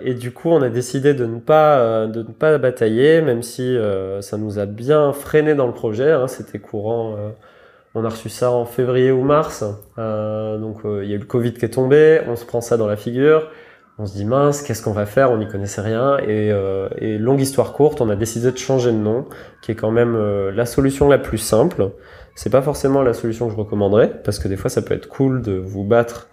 et 0.00 0.14
du 0.14 0.32
coup, 0.32 0.50
on 0.50 0.62
a 0.62 0.68
décidé 0.68 1.14
de 1.14 1.26
ne 1.26 1.38
pas 1.38 2.06
de 2.06 2.20
ne 2.20 2.32
pas 2.32 2.58
batailler, 2.58 3.22
même 3.22 3.42
si 3.42 3.76
ça 4.20 4.36
nous 4.36 4.58
a 4.58 4.66
bien 4.66 5.12
freiné 5.12 5.54
dans 5.54 5.66
le 5.66 5.74
projet. 5.74 6.12
C'était 6.26 6.58
courant 6.58 7.16
on 7.94 8.04
a 8.04 8.08
reçu 8.08 8.28
ça 8.28 8.50
en 8.50 8.64
février 8.64 9.12
ou 9.12 9.22
mars. 9.22 9.64
Euh, 9.98 10.58
donc 10.58 10.84
euh, 10.84 11.04
il 11.04 11.10
y 11.10 11.12
a 11.12 11.16
eu 11.16 11.20
le 11.20 11.24
Covid 11.24 11.54
qui 11.54 11.64
est 11.64 11.70
tombé, 11.70 12.20
on 12.28 12.36
se 12.36 12.44
prend 12.44 12.60
ça 12.60 12.76
dans 12.76 12.86
la 12.86 12.96
figure. 12.96 13.48
On 13.98 14.06
se 14.06 14.14
dit 14.14 14.24
mince, 14.24 14.62
qu'est-ce 14.62 14.82
qu'on 14.82 14.92
va 14.92 15.06
faire? 15.06 15.30
On 15.30 15.38
n'y 15.38 15.46
connaissait 15.46 15.80
rien. 15.80 16.18
Et, 16.18 16.50
euh, 16.50 16.88
longue 17.00 17.40
histoire 17.40 17.72
courte, 17.72 18.00
on 18.00 18.10
a 18.10 18.16
décidé 18.16 18.50
de 18.50 18.58
changer 18.58 18.90
de 18.90 18.96
nom, 18.96 19.26
qui 19.62 19.70
est 19.70 19.76
quand 19.76 19.92
même 19.92 20.16
la 20.50 20.66
solution 20.66 21.08
la 21.08 21.18
plus 21.18 21.38
simple. 21.38 21.90
C'est 22.34 22.50
pas 22.50 22.62
forcément 22.62 23.02
la 23.02 23.12
solution 23.12 23.46
que 23.46 23.52
je 23.52 23.56
recommanderais, 23.56 24.20
parce 24.24 24.40
que 24.40 24.48
des 24.48 24.56
fois 24.56 24.68
ça 24.68 24.82
peut 24.82 24.94
être 24.94 25.08
cool 25.08 25.42
de 25.42 25.52
vous 25.52 25.84
battre 25.84 26.26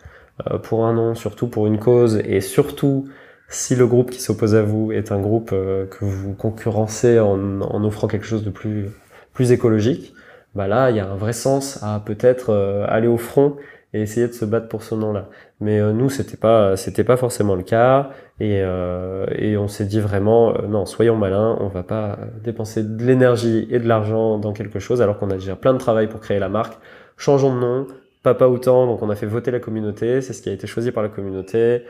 pour 0.63 0.87
un 0.87 0.93
nom, 0.93 1.13
surtout 1.13 1.45
pour 1.45 1.67
une 1.67 1.77
cause, 1.77 2.19
et 2.25 2.41
surtout 2.41 3.07
si 3.47 3.75
le 3.75 3.85
groupe 3.85 4.09
qui 4.09 4.21
s'oppose 4.21 4.55
à 4.55 4.63
vous 4.63 4.91
est 4.91 5.11
un 5.11 5.19
groupe 5.19 5.51
que 5.51 6.03
vous 6.03 6.33
concurrencez 6.33 7.19
en, 7.19 7.61
en 7.61 7.83
offrant 7.83 8.07
quelque 8.07 8.25
chose 8.25 8.43
de 8.43 8.49
plus, 8.49 8.89
plus 9.35 9.51
écologique 9.51 10.15
bah 10.55 10.67
là, 10.67 10.89
il 10.89 10.97
y 10.97 10.99
a 10.99 11.09
un 11.09 11.15
vrai 11.15 11.33
sens 11.33 11.81
à 11.83 12.01
peut-être 12.05 12.49
euh, 12.49 12.85
aller 12.87 13.07
au 13.07 13.17
front 13.17 13.55
et 13.93 14.01
essayer 14.01 14.27
de 14.27 14.33
se 14.33 14.45
battre 14.45 14.67
pour 14.67 14.83
ce 14.83 14.95
nom-là. 14.95 15.29
Mais 15.59 15.79
euh, 15.79 15.93
nous, 15.93 16.09
c'était 16.09 16.37
pas, 16.37 16.75
c'était 16.77 17.03
pas 17.03 17.17
forcément 17.17 17.55
le 17.55 17.63
cas, 17.63 18.09
et, 18.39 18.61
euh, 18.63 19.25
et 19.35 19.57
on 19.57 19.67
s'est 19.67 19.85
dit 19.85 19.99
vraiment, 19.99 20.53
non, 20.67 20.85
soyons 20.85 21.15
malins, 21.15 21.57
on 21.59 21.67
va 21.67 21.83
pas 21.83 22.17
dépenser 22.43 22.83
de 22.83 23.03
l'énergie 23.03 23.67
et 23.69 23.79
de 23.79 23.87
l'argent 23.87 24.37
dans 24.37 24.53
quelque 24.53 24.79
chose 24.79 25.01
alors 25.01 25.17
qu'on 25.17 25.29
a 25.29 25.35
déjà 25.35 25.55
plein 25.55 25.73
de 25.73 25.77
travail 25.79 26.07
pour 26.07 26.19
créer 26.19 26.39
la 26.39 26.49
marque. 26.49 26.77
Changeons 27.17 27.53
de 27.53 27.59
nom, 27.59 27.87
Papa 28.23 28.45
Autant, 28.45 28.87
donc 28.87 29.01
on 29.01 29.09
a 29.09 29.15
fait 29.15 29.25
voter 29.25 29.51
la 29.51 29.59
communauté, 29.59 30.21
c'est 30.21 30.33
ce 30.33 30.41
qui 30.41 30.49
a 30.49 30.53
été 30.53 30.67
choisi 30.67 30.91
par 30.91 31.03
la 31.03 31.09
communauté 31.09 31.83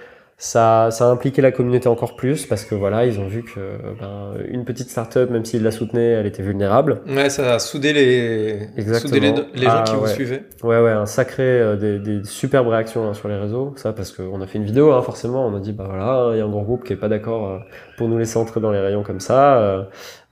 ça, 0.44 0.90
ça 0.90 1.06
a 1.06 1.12
impliqué 1.12 1.40
la 1.40 1.52
communauté 1.52 1.88
encore 1.88 2.16
plus 2.16 2.48
parce 2.48 2.66
que 2.66 2.74
voilà, 2.74 3.06
ils 3.06 3.20
ont 3.20 3.28
vu 3.28 3.44
que 3.44 3.60
ben, 4.00 4.34
une 4.50 4.66
petite 4.66 4.90
startup, 4.90 5.30
même 5.30 5.46
s'ils 5.46 5.62
la 5.62 5.70
soutenaient, 5.70 6.14
elle 6.14 6.26
était 6.26 6.42
vulnérable. 6.42 7.02
Ouais, 7.08 7.30
ça 7.30 7.54
a 7.54 7.60
soudé 7.60 7.94
les, 7.94 8.68
soudé 8.96 9.20
les, 9.20 9.34
les, 9.54 9.66
gens 9.66 9.70
ah, 9.70 9.84
qui 9.86 9.94
vous 9.94 10.08
suivaient. 10.08 10.44
Ouais, 10.64 10.82
ouais, 10.82 10.90
un 10.90 11.06
sacré, 11.06 11.44
euh, 11.44 11.76
des, 11.76 12.00
des, 12.00 12.24
superbes 12.24 12.70
réactions 12.70 13.08
hein, 13.08 13.14
sur 13.14 13.28
les 13.28 13.36
réseaux. 13.36 13.74
Ça, 13.76 13.94
parce 13.94 14.12
qu'on 14.12 14.42
a 14.42 14.48
fait 14.48 14.58
une 14.58 14.66
vidéo, 14.66 14.94
hein, 14.94 15.04
forcément, 15.04 15.46
on 15.46 15.56
a 15.56 15.60
dit, 15.60 15.74
bah 15.74 15.86
voilà, 15.88 16.32
il 16.34 16.40
y 16.40 16.42
a 16.42 16.46
un 16.46 16.50
gros 16.50 16.64
groupe 16.64 16.86
qui 16.86 16.94
est 16.94 16.98
pas 16.98 17.08
d'accord 17.08 17.48
euh, 17.48 17.60
pour 17.98 18.08
nous 18.08 18.18
laisser 18.18 18.38
entrer 18.38 18.60
dans 18.60 18.72
les 18.72 18.80
rayons 18.80 19.04
comme 19.04 19.20
ça. 19.20 19.60
Euh, 19.60 19.72
euh, 19.72 19.84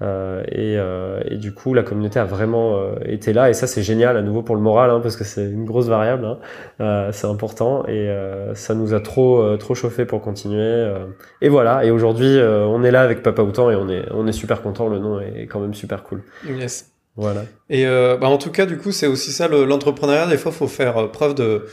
et, 0.02 0.78
euh, 0.78 1.20
et, 1.26 1.36
du 1.36 1.54
coup, 1.54 1.74
la 1.74 1.84
communauté 1.84 2.20
a 2.20 2.26
vraiment 2.26 2.78
euh, 2.78 2.96
été 3.06 3.34
là, 3.34 3.50
et 3.50 3.54
ça 3.54 3.68
c'est 3.68 3.84
génial 3.84 4.16
à 4.16 4.22
nouveau 4.22 4.44
pour 4.44 4.56
le 4.56 4.62
moral, 4.62 4.90
hein, 4.90 5.02
parce 5.02 5.18
que 5.18 5.26
c'est 5.26 5.44
une 5.44 5.66
grosse 5.66 5.88
variable, 5.88 6.26
hein. 6.80 7.10
c'est 7.12 7.28
important, 7.28 7.86
et 7.88 8.10
ça 8.54 8.76
nous 8.76 8.94
a 8.94 9.02
trop 9.02 9.58
trop 9.58 9.76
chauffé 9.76 10.06
pour 10.06 10.22
continuer. 10.22 10.94
et 11.42 11.50
voilà, 11.50 11.84
et 11.84 11.92
aujourd'hui 11.92 12.40
on 12.42 12.84
est 12.84 12.92
là 12.92 13.02
avec 13.02 13.24
Papa 13.24 13.42
Outan 13.42 13.70
et 13.70 13.76
on 13.76 13.90
est 13.90 14.06
on 14.12 14.28
est 14.28 14.32
super 14.32 14.62
content, 14.62 14.88
le 14.88 15.00
nom 15.00 15.20
est 15.20 15.48
quand 15.48 15.60
même 15.60 15.74
super 15.74 16.04
cool. 16.04 16.24
Yes. 16.48 16.92
Voilà. 17.16 17.44
Et 17.70 17.86
bah, 17.86 18.30
en 18.30 18.38
tout 18.38 18.52
cas, 18.52 18.66
du 18.66 18.78
coup, 18.78 18.92
c'est 18.92 19.08
aussi 19.08 19.32
ça 19.32 19.48
l'entrepreneuriat. 19.50 20.28
Des 20.28 20.38
fois, 20.38 20.52
faut 20.52 20.68
faire 20.68 21.12
preuve 21.12 21.36
de 21.36 21.66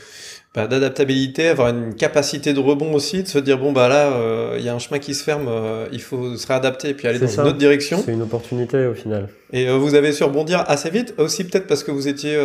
bah, 0.55 0.67
d'adaptabilité, 0.67 1.49
avoir 1.49 1.69
une 1.69 1.93
capacité 1.93 2.53
de 2.53 2.59
rebond 2.59 2.93
aussi, 2.93 3.21
de 3.21 3.27
se 3.27 3.37
dire 3.37 3.59
bon 3.59 3.71
bah 3.73 3.87
là 3.87 4.11
euh, 4.13 4.55
il 4.57 4.65
y 4.65 4.69
a 4.69 4.73
un 4.73 4.79
chemin 4.79 4.97
qui 4.97 5.13
se 5.13 5.23
ferme, 5.23 5.47
euh, 5.47 5.87
il 5.91 6.01
faut 6.01 6.35
se 6.35 6.47
réadapter 6.47 6.89
et 6.89 6.93
puis 6.93 7.07
aller 7.07 7.19
dans 7.19 7.27
une 7.27 7.41
autre 7.41 7.57
direction. 7.57 8.01
C'est 8.03 8.13
une 8.13 8.23
opportunité 8.23 8.87
au 8.87 8.93
final. 8.93 9.29
Et 9.53 9.67
euh, 9.67 9.73
vous 9.73 9.93
avez 9.93 10.11
su 10.11 10.23
rebondir 10.23 10.63
assez 10.67 10.89
vite, 10.89 11.13
aussi 11.17 11.43
peut-être 11.43 11.67
parce 11.67 11.83
que 11.83 11.91
vous 11.91 12.07
étiez 12.07 12.37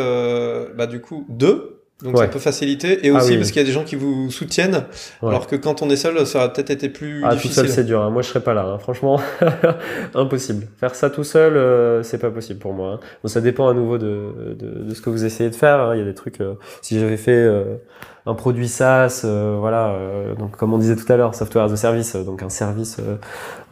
bah, 0.76 0.86
du 0.86 1.00
coup 1.00 1.24
deux. 1.28 1.81
Donc 2.02 2.18
ça 2.18 2.26
peut 2.28 2.38
faciliter. 2.38 3.06
Et 3.06 3.10
Ah 3.10 3.16
aussi 3.18 3.30
oui, 3.32 3.36
parce 3.38 3.50
qu'il 3.50 3.60
y 3.62 3.64
a 3.64 3.66
des 3.66 3.72
gens 3.72 3.84
qui 3.84 3.94
vous 3.96 4.30
soutiennent. 4.30 4.84
Ouais. 5.22 5.28
Alors 5.28 5.46
que 5.46 5.56
quand 5.56 5.82
on 5.82 5.90
est 5.90 5.96
seul, 5.96 6.26
ça 6.26 6.38
aurait 6.40 6.52
peut-être 6.52 6.70
été 6.70 6.88
plus 6.88 7.22
Ah, 7.24 7.30
tout 7.30 7.34
difficile. 7.36 7.54
seul, 7.54 7.68
c'est 7.68 7.84
dur. 7.84 8.02
hein. 8.02 8.10
Moi, 8.10 8.22
je 8.22 8.28
serais 8.28 8.40
pas 8.40 8.54
là. 8.54 8.64
hein. 8.64 8.78
Franchement, 8.78 9.20
impossible. 10.14 10.66
Faire 10.78 10.94
ça 10.94 11.10
tout 11.10 11.24
seul, 11.24 11.56
euh, 11.56 12.02
c'est 12.02 12.18
pas 12.18 12.30
possible 12.30 12.58
pour 12.58 12.72
moi. 12.72 12.94
hein. 12.94 13.00
Bon, 13.22 13.28
ça 13.28 13.40
dépend 13.40 13.68
à 13.68 13.74
nouveau 13.74 13.98
de, 13.98 14.54
de, 14.58 14.82
de 14.84 14.94
ce 14.94 15.00
que 15.00 15.10
vous 15.10 15.24
essayez 15.24 15.50
de 15.50 15.54
faire. 15.54 15.80
hein. 15.80 15.94
Il 15.94 15.98
y 15.98 16.02
a 16.02 16.04
des 16.04 16.14
trucs. 16.14 16.40
euh, 16.40 16.54
si 16.80 16.98
j'avais 16.98 17.16
fait 17.16 17.32
euh, 17.32 17.76
un 18.24 18.34
produit 18.34 18.68
SaaS, 18.68 19.22
euh, 19.24 19.56
voilà, 19.58 19.88
euh, 19.88 20.34
donc 20.36 20.56
comme 20.56 20.72
on 20.72 20.78
disait 20.78 20.94
tout 20.96 21.10
à 21.12 21.16
l'heure, 21.16 21.34
software 21.34 21.64
as 21.64 21.72
a 21.72 21.76
service, 21.76 22.14
euh, 22.14 22.22
donc 22.22 22.42
un 22.42 22.48
service, 22.48 22.98
euh, 23.00 23.16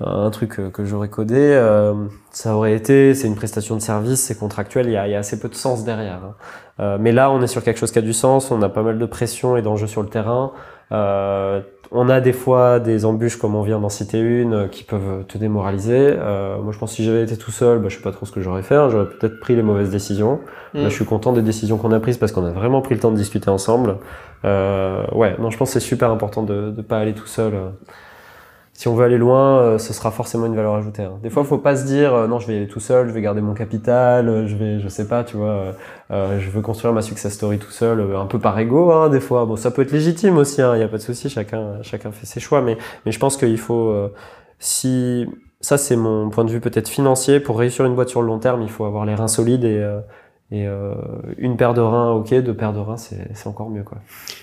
un 0.04 0.30
truc 0.30 0.60
que 0.72 0.84
j'aurais 0.84 1.08
codé, 1.08 1.36
euh, 1.38 1.94
ça 2.32 2.56
aurait 2.56 2.74
été, 2.74 3.14
c'est 3.14 3.28
une 3.28 3.36
prestation 3.36 3.76
de 3.76 3.80
service, 3.80 4.20
c'est 4.20 4.38
contractuel. 4.38 4.86
Il 4.86 4.92
y 4.92 4.96
a, 4.96 5.06
il 5.06 5.12
y 5.12 5.14
a 5.14 5.18
assez 5.20 5.38
peu 5.38 5.48
de 5.48 5.54
sens 5.54 5.84
derrière. 5.84 6.20
hein. 6.24 6.34
Euh, 6.80 6.96
mais 6.98 7.12
là, 7.12 7.30
on 7.30 7.42
est 7.42 7.46
sur 7.46 7.62
quelque 7.62 7.78
chose 7.78 7.92
qui 7.92 7.98
a 7.98 8.02
du 8.02 8.12
sens. 8.14 8.50
On 8.50 8.62
a 8.62 8.68
pas 8.70 8.82
mal 8.82 8.98
de 8.98 9.06
pression 9.06 9.56
et 9.56 9.62
d'enjeux 9.62 9.86
sur 9.86 10.02
le 10.02 10.08
terrain. 10.08 10.52
Euh, 10.92 11.60
on 11.92 12.08
a 12.08 12.20
des 12.20 12.32
fois 12.32 12.80
des 12.80 13.04
embûches, 13.04 13.36
comme 13.36 13.54
on 13.54 13.62
vient 13.62 13.80
d'en 13.80 13.88
citer 13.90 14.18
une, 14.18 14.68
qui 14.70 14.84
peuvent 14.84 15.24
te 15.26 15.36
démoraliser. 15.36 16.14
Euh, 16.18 16.58
moi, 16.62 16.72
je 16.72 16.78
pense 16.78 16.90
que 16.90 16.96
si 16.96 17.04
j'avais 17.04 17.22
été 17.24 17.36
tout 17.36 17.50
seul, 17.50 17.80
bah, 17.80 17.88
je 17.90 17.96
sais 17.96 18.02
pas 18.02 18.12
trop 18.12 18.24
ce 18.26 18.32
que 18.32 18.40
j'aurais 18.40 18.62
fait. 18.62 18.76
hein. 18.76 18.88
J'aurais 18.88 19.08
peut-être 19.10 19.40
pris 19.40 19.56
les 19.56 19.62
mauvaises 19.62 19.90
décisions. 19.90 20.40
Mm. 20.72 20.82
Là, 20.82 20.88
je 20.88 20.94
suis 20.94 21.04
content 21.04 21.32
des 21.32 21.42
décisions 21.42 21.76
qu'on 21.76 21.92
a 21.92 22.00
prises 22.00 22.16
parce 22.16 22.32
qu'on 22.32 22.46
a 22.46 22.50
vraiment 22.50 22.80
pris 22.80 22.94
le 22.94 23.00
temps 23.00 23.10
de 23.10 23.16
discuter 23.16 23.50
ensemble. 23.50 23.96
Euh, 24.44 25.06
ouais, 25.12 25.36
non, 25.38 25.50
je 25.50 25.56
pense 25.58 25.68
que 25.74 25.80
c'est 25.80 25.86
super 25.86 26.10
important 26.10 26.42
de 26.42 26.72
ne 26.76 26.82
pas 26.82 26.98
aller 26.98 27.14
tout 27.14 27.26
seul. 27.26 27.54
euh. 27.54 27.70
Si 28.72 28.88
on 28.88 28.94
veut 28.94 29.04
aller 29.04 29.18
loin, 29.18 29.58
euh, 29.60 29.78
ce 29.78 29.92
sera 29.92 30.10
forcément 30.10 30.46
une 30.46 30.56
valeur 30.56 30.74
ajoutée. 30.74 31.02
hein. 31.02 31.18
Des 31.22 31.28
fois, 31.28 31.44
faut 31.44 31.58
pas 31.58 31.76
se 31.76 31.84
dire 31.84 32.26
non, 32.28 32.38
je 32.38 32.46
vais 32.46 32.54
y 32.54 32.56
aller 32.56 32.68
tout 32.68 32.80
seul, 32.80 33.08
je 33.08 33.12
vais 33.12 33.20
garder 33.20 33.42
mon 33.42 33.52
capital, 33.52 34.46
je 34.46 34.56
vais, 34.56 34.80
je 34.80 34.88
sais 34.88 35.06
pas, 35.06 35.22
tu 35.22 35.36
vois, 35.36 35.74
euh, 36.10 36.40
je 36.40 36.48
veux 36.50 36.62
construire 36.62 36.94
ma 36.94 37.02
success 37.02 37.34
story 37.34 37.58
tout 37.58 37.70
seul, 37.70 38.00
un 38.16 38.24
peu 38.26 38.38
par 38.38 38.58
ego, 38.58 38.90
hein, 38.92 39.10
des 39.10 39.20
fois. 39.20 39.44
Bon, 39.44 39.56
ça 39.56 39.70
peut 39.70 39.82
être 39.82 39.92
légitime 39.92 40.38
aussi, 40.38 40.62
il 40.62 40.78
y 40.80 40.82
a 40.82 40.88
pas 40.88 40.96
de 40.96 41.02
souci, 41.02 41.28
chacun, 41.28 41.82
chacun 41.82 42.10
fait 42.12 42.24
ses 42.26 42.40
choix, 42.40 42.62
mais, 42.62 42.78
mais 43.04 43.12
je 43.12 43.18
pense 43.18 43.36
qu'il 43.36 43.58
faut, 43.58 43.90
euh, 43.90 44.08
si 44.58 45.26
ça 45.60 45.76
c'est 45.76 45.96
mon 45.96 46.30
point 46.30 46.44
de 46.46 46.50
vue 46.50 46.60
peut-être 46.60 46.88
financier, 46.88 47.38
pour 47.40 47.58
réussir 47.58 47.84
une 47.84 47.94
boîte 47.94 48.08
sur 48.08 48.22
le 48.22 48.28
long 48.28 48.38
terme, 48.38 48.62
il 48.62 48.70
faut 48.70 48.86
avoir 48.86 49.04
les 49.04 49.14
reins 49.14 49.28
solides 49.28 49.64
et 49.64 49.78
euh, 49.78 50.00
et 50.52 50.66
euh, 50.66 50.94
une 51.38 51.56
paire 51.56 51.74
de 51.74 51.80
reins, 51.80 52.10
ok, 52.12 52.34
deux 52.42 52.54
paires 52.54 52.72
de 52.72 52.80
reins, 52.80 52.96
c'est 52.96 53.46
encore 53.46 53.70
mieux, 53.70 53.84
quoi. 53.84 53.98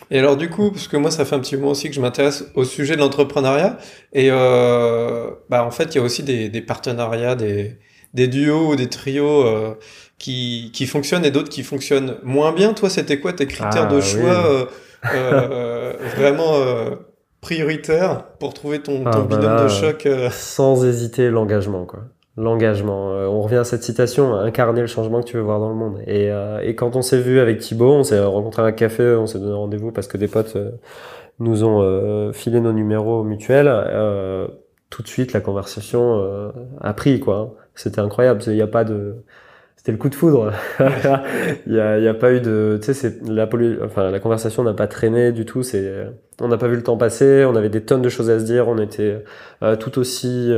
Et 0.09 0.19
alors 0.19 0.37
du 0.37 0.49
coup, 0.49 0.71
parce 0.71 0.87
que 0.87 0.95
moi 0.97 1.11
ça 1.11 1.25
fait 1.25 1.35
un 1.35 1.39
petit 1.39 1.57
moment 1.57 1.71
aussi 1.71 1.89
que 1.89 1.95
je 1.95 2.01
m'intéresse 2.01 2.45
au 2.55 2.63
sujet 2.63 2.95
de 2.95 3.01
l'entrepreneuriat, 3.01 3.77
et 4.13 4.29
euh, 4.31 5.29
bah 5.49 5.65
en 5.65 5.71
fait 5.71 5.93
il 5.93 5.97
y 5.97 6.01
a 6.01 6.03
aussi 6.03 6.23
des, 6.23 6.47
des 6.49 6.61
partenariats, 6.61 7.35
des, 7.35 7.77
des 8.13 8.27
duos 8.27 8.71
ou 8.71 8.75
des 8.77 8.87
trios 8.87 9.45
euh, 9.45 9.75
qui, 10.17 10.71
qui 10.73 10.85
fonctionnent 10.87 11.25
et 11.25 11.31
d'autres 11.31 11.49
qui 11.49 11.63
fonctionnent 11.63 12.15
moins 12.23 12.53
bien. 12.53 12.73
Toi 12.73 12.89
c'était 12.89 13.19
quoi 13.19 13.33
tes 13.33 13.45
critères 13.45 13.87
Ah, 13.87 13.91
de 13.91 13.97
oui. 13.97 14.01
choix 14.01 14.45
euh, 14.49 14.65
euh, 15.13 15.93
vraiment 16.15 16.55
euh, 16.55 16.95
prioritaires 17.41 18.23
pour 18.39 18.53
trouver 18.53 18.79
ton, 18.79 19.03
ton 19.03 19.09
Ah, 19.11 19.21
binôme 19.23 19.63
de 19.63 19.67
choc 19.67 20.07
Sans 20.31 20.85
hésiter, 20.85 21.29
l'engagement, 21.29 21.85
quoi. 21.85 21.99
L'engagement. 22.39 23.11
Euh, 23.13 23.25
on 23.25 23.41
revient 23.41 23.55
à 23.57 23.63
cette 23.63 23.81
citation, 23.81 24.35
incarner 24.35 24.81
le 24.81 24.87
changement 24.87 25.21
que 25.21 25.25
tu 25.27 25.37
veux 25.37 25.41
voir 25.43 25.59
dans 25.59 25.69
le 25.69 25.75
monde. 25.75 25.99
Et, 26.05 26.31
euh, 26.31 26.59
et 26.63 26.75
quand 26.75 26.95
on 26.95 27.01
s'est 27.01 27.19
vu 27.19 27.39
avec 27.39 27.57
Thibaut, 27.59 27.91
on 27.93 28.03
s'est 28.03 28.23
rencontré 28.23 28.61
à 28.61 28.65
un 28.65 28.71
café, 28.71 29.15
on 29.15 29.25
s'est 29.25 29.39
donné 29.39 29.53
rendez-vous 29.53 29.91
parce 29.91 30.07
que 30.07 30.17
des 30.17 30.27
potes 30.27 30.55
euh, 30.55 30.69
nous 31.39 31.63
ont 31.63 31.81
euh, 31.81 32.31
filé 32.33 32.59
nos 32.59 32.73
numéros 32.73 33.23
mutuels. 33.23 33.67
Euh, 33.69 34.47
tout 34.91 35.01
de 35.01 35.07
suite, 35.07 35.33
la 35.33 35.41
conversation 35.41 36.19
euh, 36.21 36.51
a 36.79 36.93
pris, 36.93 37.19
quoi. 37.19 37.55
C'était 37.73 38.01
incroyable. 38.01 38.41
Il 38.45 38.53
n'y 38.53 38.61
a 38.61 38.67
pas 38.67 38.83
de... 38.83 39.15
C'était 39.75 39.91
le 39.91 39.97
coup 39.97 40.09
de 40.09 40.15
foudre. 40.15 40.51
Il 41.65 41.73
n'y 41.73 41.79
a, 41.79 42.11
a 42.11 42.13
pas 42.13 42.33
eu 42.33 42.41
de... 42.41 42.79
Tu 42.83 42.93
sais, 42.93 43.17
la, 43.27 43.47
pollu- 43.47 43.79
enfin, 43.83 44.11
la 44.11 44.19
conversation 44.19 44.63
n'a 44.63 44.73
pas 44.73 44.87
traîné 44.87 45.31
du 45.31 45.45
tout. 45.45 45.63
C'est, 45.63 46.07
on 46.39 46.47
n'a 46.49 46.57
pas 46.57 46.67
vu 46.67 46.75
le 46.75 46.83
temps 46.83 46.97
passer. 46.97 47.45
On 47.45 47.55
avait 47.55 47.69
des 47.69 47.81
tonnes 47.83 48.01
de 48.03 48.09
choses 48.09 48.29
à 48.29 48.39
se 48.39 48.45
dire. 48.45 48.67
On 48.67 48.77
était 48.77 49.23
tout 49.79 49.97
aussi 49.99 50.51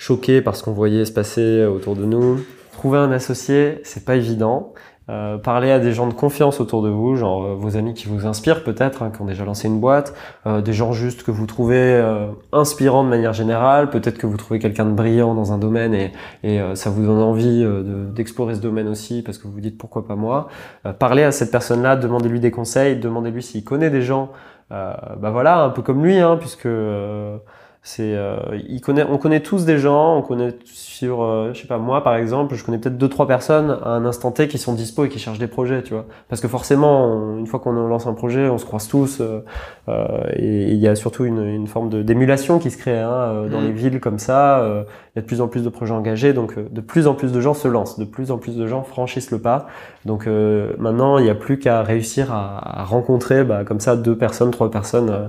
choqués 0.00 0.40
par 0.40 0.56
ce 0.56 0.62
qu'on 0.62 0.72
voyait 0.72 1.04
se 1.04 1.12
passer 1.12 1.64
autour 1.66 1.94
de 1.94 2.06
nous. 2.06 2.40
Trouver 2.72 2.98
un 2.98 3.12
associé, 3.12 3.80
c'est 3.84 4.06
pas 4.06 4.16
évident. 4.16 4.72
Euh, 5.10 5.38
parler 5.38 5.70
à 5.72 5.78
des 5.80 5.92
gens 5.92 6.06
de 6.06 6.14
confiance 6.14 6.60
autour 6.60 6.82
de 6.82 6.88
vous, 6.88 7.16
genre 7.16 7.42
euh, 7.42 7.54
vos 7.54 7.76
amis 7.76 7.94
qui 7.94 8.06
vous 8.06 8.26
inspirent 8.26 8.62
peut-être, 8.62 9.02
hein, 9.02 9.10
qui 9.14 9.20
ont 9.20 9.24
déjà 9.24 9.44
lancé 9.44 9.66
une 9.66 9.80
boîte, 9.80 10.14
euh, 10.46 10.60
des 10.62 10.72
gens 10.72 10.92
juste 10.92 11.24
que 11.24 11.32
vous 11.32 11.46
trouvez 11.46 11.76
euh, 11.76 12.28
inspirants 12.52 13.02
de 13.02 13.08
manière 13.08 13.32
générale, 13.32 13.90
peut-être 13.90 14.18
que 14.18 14.26
vous 14.28 14.36
trouvez 14.36 14.60
quelqu'un 14.60 14.84
de 14.86 14.92
brillant 14.92 15.34
dans 15.34 15.52
un 15.52 15.58
domaine 15.58 15.94
et, 15.94 16.12
et 16.44 16.60
euh, 16.60 16.76
ça 16.76 16.90
vous 16.90 17.04
donne 17.04 17.18
envie 17.18 17.62
euh, 17.64 17.82
de- 17.82 18.10
d'explorer 18.12 18.54
ce 18.54 18.60
domaine 18.60 18.86
aussi 18.88 19.22
parce 19.22 19.36
que 19.36 19.48
vous 19.48 19.54
vous 19.54 19.60
dites 19.60 19.76
pourquoi 19.78 20.06
pas 20.06 20.14
moi. 20.14 20.46
Euh, 20.86 20.92
parlez 20.92 21.24
à 21.24 21.32
cette 21.32 21.50
personne-là, 21.50 21.96
demandez-lui 21.96 22.38
des 22.38 22.52
conseils, 22.52 22.94
demandez-lui 22.96 23.42
s'il 23.42 23.64
connaît 23.64 23.90
des 23.90 24.02
gens, 24.02 24.30
euh, 24.70 24.94
bah 25.18 25.30
voilà, 25.30 25.64
un 25.64 25.70
peu 25.70 25.82
comme 25.82 26.04
lui, 26.04 26.18
hein, 26.18 26.36
puisque 26.38 26.66
euh, 26.66 27.36
c'est, 27.82 28.14
euh, 28.14 28.36
il 28.68 28.82
connaît, 28.82 29.04
on 29.08 29.16
connaît 29.16 29.40
tous 29.40 29.64
des 29.64 29.78
gens, 29.78 30.14
on 30.18 30.20
connaît 30.20 30.54
sur, 30.66 31.22
euh, 31.22 31.52
je 31.54 31.62
sais 31.62 31.66
pas 31.66 31.78
moi 31.78 32.04
par 32.04 32.14
exemple, 32.16 32.54
je 32.54 32.62
connais 32.62 32.76
peut-être 32.76 32.98
deux 32.98 33.08
trois 33.08 33.26
personnes 33.26 33.78
à 33.82 33.88
un 33.90 34.04
instant 34.04 34.32
T 34.32 34.48
qui 34.48 34.58
sont 34.58 34.74
dispo 34.74 35.06
et 35.06 35.08
qui 35.08 35.18
cherchent 35.18 35.38
des 35.38 35.46
projets, 35.46 35.82
tu 35.82 35.94
vois, 35.94 36.04
parce 36.28 36.42
que 36.42 36.48
forcément, 36.48 37.06
on- 37.06 37.38
une 37.38 37.46
fois 37.46 37.58
qu'on 37.58 37.72
lance 37.72 38.06
un 38.06 38.12
projet, 38.12 38.50
on 38.50 38.58
se 38.58 38.66
croise 38.66 38.86
tous, 38.86 39.22
euh, 39.22 39.40
euh, 39.88 40.06
et 40.36 40.72
il 40.72 40.76
y 40.78 40.88
a 40.88 40.94
surtout 40.94 41.24
une, 41.24 41.42
une 41.42 41.66
forme 41.66 41.88
de 41.88 42.02
d'émulation 42.02 42.58
qui 42.58 42.70
se 42.70 42.76
crée 42.76 42.98
hein, 42.98 43.10
euh, 43.10 43.48
dans 43.48 43.60
Mm. 43.62 43.64
les 43.64 43.72
villes 43.72 44.00
comme 44.00 44.18
ça. 44.18 44.60
euh, 44.60 44.82
Il 45.16 45.18
y 45.18 45.20
a 45.20 45.22
de 45.22 45.26
plus 45.26 45.40
en 45.40 45.48
plus 45.48 45.64
de 45.64 45.68
projets 45.70 45.92
engagés, 45.94 46.32
donc 46.34 46.56
euh, 46.56 46.68
de 46.70 46.80
plus 46.80 47.06
en 47.08 47.14
plus 47.14 47.32
de 47.32 47.40
gens 47.40 47.52
se 47.54 47.66
lancent, 47.66 47.98
de 47.98 48.04
plus 48.04 48.30
en 48.30 48.38
plus 48.38 48.56
de 48.56 48.66
gens 48.68 48.82
franchissent 48.84 49.32
le 49.32 49.40
pas. 49.40 49.66
Donc 50.04 50.26
euh, 50.28 50.72
maintenant, 50.78 51.18
il 51.18 51.24
n'y 51.24 51.30
a 51.30 51.34
plus 51.34 51.58
qu'à 51.58 51.82
réussir 51.82 52.32
à, 52.32 52.80
à 52.82 52.84
rencontrer 52.84 53.42
bah, 53.42 53.64
comme 53.64 53.80
ça 53.80 53.96
deux 53.96 54.16
personnes, 54.16 54.50
trois 54.52 54.70
personnes 54.70 55.10
euh, 55.10 55.26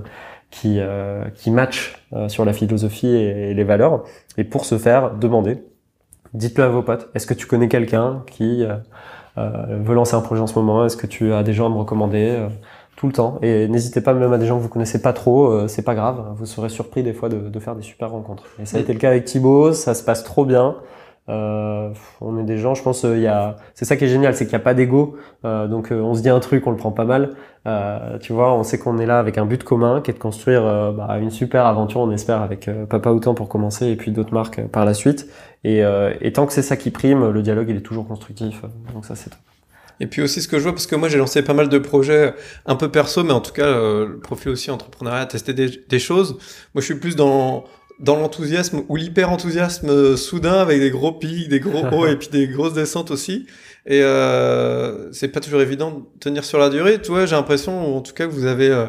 qui, 0.52 0.76
euh, 0.78 1.24
qui 1.34 1.50
matchent 1.50 1.96
euh, 2.12 2.28
sur 2.28 2.44
la 2.44 2.52
philosophie 2.52 3.08
et, 3.08 3.50
et 3.50 3.54
les 3.54 3.64
valeurs. 3.64 4.04
Et 4.38 4.44
pour 4.44 4.64
ce 4.64 4.78
faire, 4.78 5.14
demandez. 5.14 5.64
Dites-le 6.34 6.64
à 6.64 6.68
vos 6.68 6.82
potes. 6.82 7.08
Est-ce 7.14 7.26
que 7.26 7.34
tu 7.34 7.46
connais 7.46 7.68
quelqu'un 7.68 8.22
qui 8.30 8.64
euh, 8.64 8.76
euh, 9.38 9.50
veut 9.82 9.94
lancer 9.94 10.14
un 10.14 10.20
projet 10.22 10.40
en 10.42 10.46
ce 10.46 10.58
moment? 10.58 10.84
Est-ce 10.86 10.96
que 10.96 11.06
tu 11.08 11.32
as 11.32 11.42
des 11.42 11.52
gens 11.54 11.66
à 11.66 11.70
me 11.70 11.76
recommander 11.78 12.28
euh, 12.38 12.48
tout 12.96 13.06
le 13.06 13.12
temps? 13.12 13.38
Et 13.42 13.68
n'hésitez 13.68 14.00
pas 14.00 14.14
même 14.14 14.32
à 14.32 14.38
des 14.38 14.46
gens 14.46 14.56
que 14.58 14.62
vous 14.62 14.68
connaissez 14.70 15.02
pas 15.02 15.12
trop, 15.12 15.50
euh, 15.52 15.68
c'est 15.68 15.82
pas 15.82 15.94
grave. 15.94 16.22
Vous 16.36 16.46
serez 16.46 16.68
surpris 16.70 17.02
des 17.02 17.12
fois 17.14 17.28
de, 17.28 17.38
de 17.50 17.60
faire 17.60 17.74
des 17.76 17.82
super 17.82 18.10
rencontres. 18.10 18.44
Et 18.60 18.66
ça 18.66 18.78
a 18.78 18.80
Mm. 18.80 18.82
été 18.84 18.92
le 18.94 18.98
cas 18.98 19.08
avec 19.10 19.24
Thibaut. 19.26 19.72
Ça 19.72 19.94
se 19.94 20.04
passe 20.04 20.24
trop 20.24 20.44
bien. 20.46 20.76
Euh, 21.28 21.90
on 22.20 22.36
est 22.36 22.42
des 22.42 22.58
gens, 22.58 22.74
je 22.74 22.82
pense, 22.82 23.04
euh, 23.04 23.16
il 23.16 23.22
y 23.22 23.28
a, 23.28 23.56
c'est 23.74 23.84
ça 23.84 23.96
qui 23.96 24.04
est 24.04 24.08
génial, 24.08 24.34
c'est 24.34 24.44
qu'il 24.44 24.52
n'y 24.52 24.60
a 24.60 24.64
pas 24.64 24.74
d'ego. 24.74 25.16
Euh, 25.44 25.68
donc, 25.68 25.92
euh, 25.92 26.00
on 26.00 26.14
se 26.14 26.22
dit 26.22 26.28
un 26.28 26.40
truc, 26.40 26.66
on 26.66 26.72
le 26.72 26.76
prend 26.76 26.90
pas 26.90 27.04
mal. 27.04 27.34
Euh, 27.66 28.18
tu 28.18 28.32
vois, 28.32 28.52
on 28.54 28.64
sait 28.64 28.78
qu'on 28.78 28.98
est 28.98 29.06
là 29.06 29.20
avec 29.20 29.38
un 29.38 29.46
but 29.46 29.62
commun, 29.62 30.00
qui 30.00 30.10
est 30.10 30.14
de 30.14 30.18
construire 30.18 30.62
bah, 30.92 31.18
une 31.20 31.30
super 31.30 31.64
aventure, 31.66 32.00
on 32.00 32.10
espère, 32.10 32.42
avec 32.42 32.68
Papa 32.88 33.10
Autant 33.10 33.34
pour 33.34 33.48
commencer, 33.48 33.86
et 33.86 33.96
puis 33.96 34.10
d'autres 34.10 34.34
marques 34.34 34.66
par 34.66 34.84
la 34.84 34.94
suite. 34.94 35.28
Et, 35.62 35.82
et 36.20 36.32
tant 36.32 36.46
que 36.46 36.52
c'est 36.52 36.62
ça 36.62 36.76
qui 36.76 36.90
prime, 36.90 37.30
le 37.30 37.42
dialogue 37.42 37.68
il 37.70 37.76
est 37.76 37.82
toujours 37.82 38.06
constructif. 38.08 38.62
Donc 38.92 39.04
ça, 39.04 39.14
c'est 39.14 39.30
top. 39.30 39.38
Et 40.00 40.08
puis 40.08 40.22
aussi 40.22 40.42
ce 40.42 40.48
que 40.48 40.58
je 40.58 40.64
vois, 40.64 40.72
parce 40.72 40.88
que 40.88 40.96
moi 40.96 41.08
j'ai 41.08 41.18
lancé 41.18 41.42
pas 41.42 41.54
mal 41.54 41.68
de 41.68 41.78
projets 41.78 42.34
un 42.66 42.74
peu 42.74 42.88
perso, 42.90 43.22
mais 43.22 43.32
en 43.32 43.40
tout 43.40 43.52
cas 43.52 43.70
le 43.70 44.18
profil 44.20 44.50
aussi 44.50 44.72
entrepreneuriat, 44.72 45.26
tester 45.26 45.52
des 45.54 45.98
choses. 46.00 46.32
Moi 46.74 46.80
je 46.80 46.86
suis 46.86 46.96
plus 46.96 47.14
dans 47.14 47.62
dans 48.02 48.16
l'enthousiasme 48.16 48.82
ou 48.88 48.96
l'hyper 48.96 49.30
enthousiasme 49.30 49.88
euh, 49.88 50.16
soudain 50.16 50.54
avec 50.60 50.80
des 50.80 50.90
gros 50.90 51.12
pics, 51.12 51.48
des 51.48 51.60
gros 51.60 51.84
hauts 51.92 52.06
et 52.12 52.16
puis 52.16 52.28
des 52.28 52.48
grosses 52.48 52.74
descentes 52.74 53.10
aussi. 53.10 53.46
Et 53.86 54.00
euh, 54.02 55.10
c'est 55.12 55.28
pas 55.28 55.40
toujours 55.40 55.60
évident 55.60 55.90
de 55.92 56.02
tenir 56.20 56.44
sur 56.44 56.58
la 56.58 56.68
durée. 56.68 57.00
Tu 57.00 57.10
vois, 57.10 57.26
j'ai 57.26 57.34
l'impression, 57.36 57.96
en 57.96 58.00
tout 58.00 58.12
cas, 58.12 58.26
que 58.26 58.32
vous 58.32 58.46
avez 58.46 58.68
euh, 58.70 58.86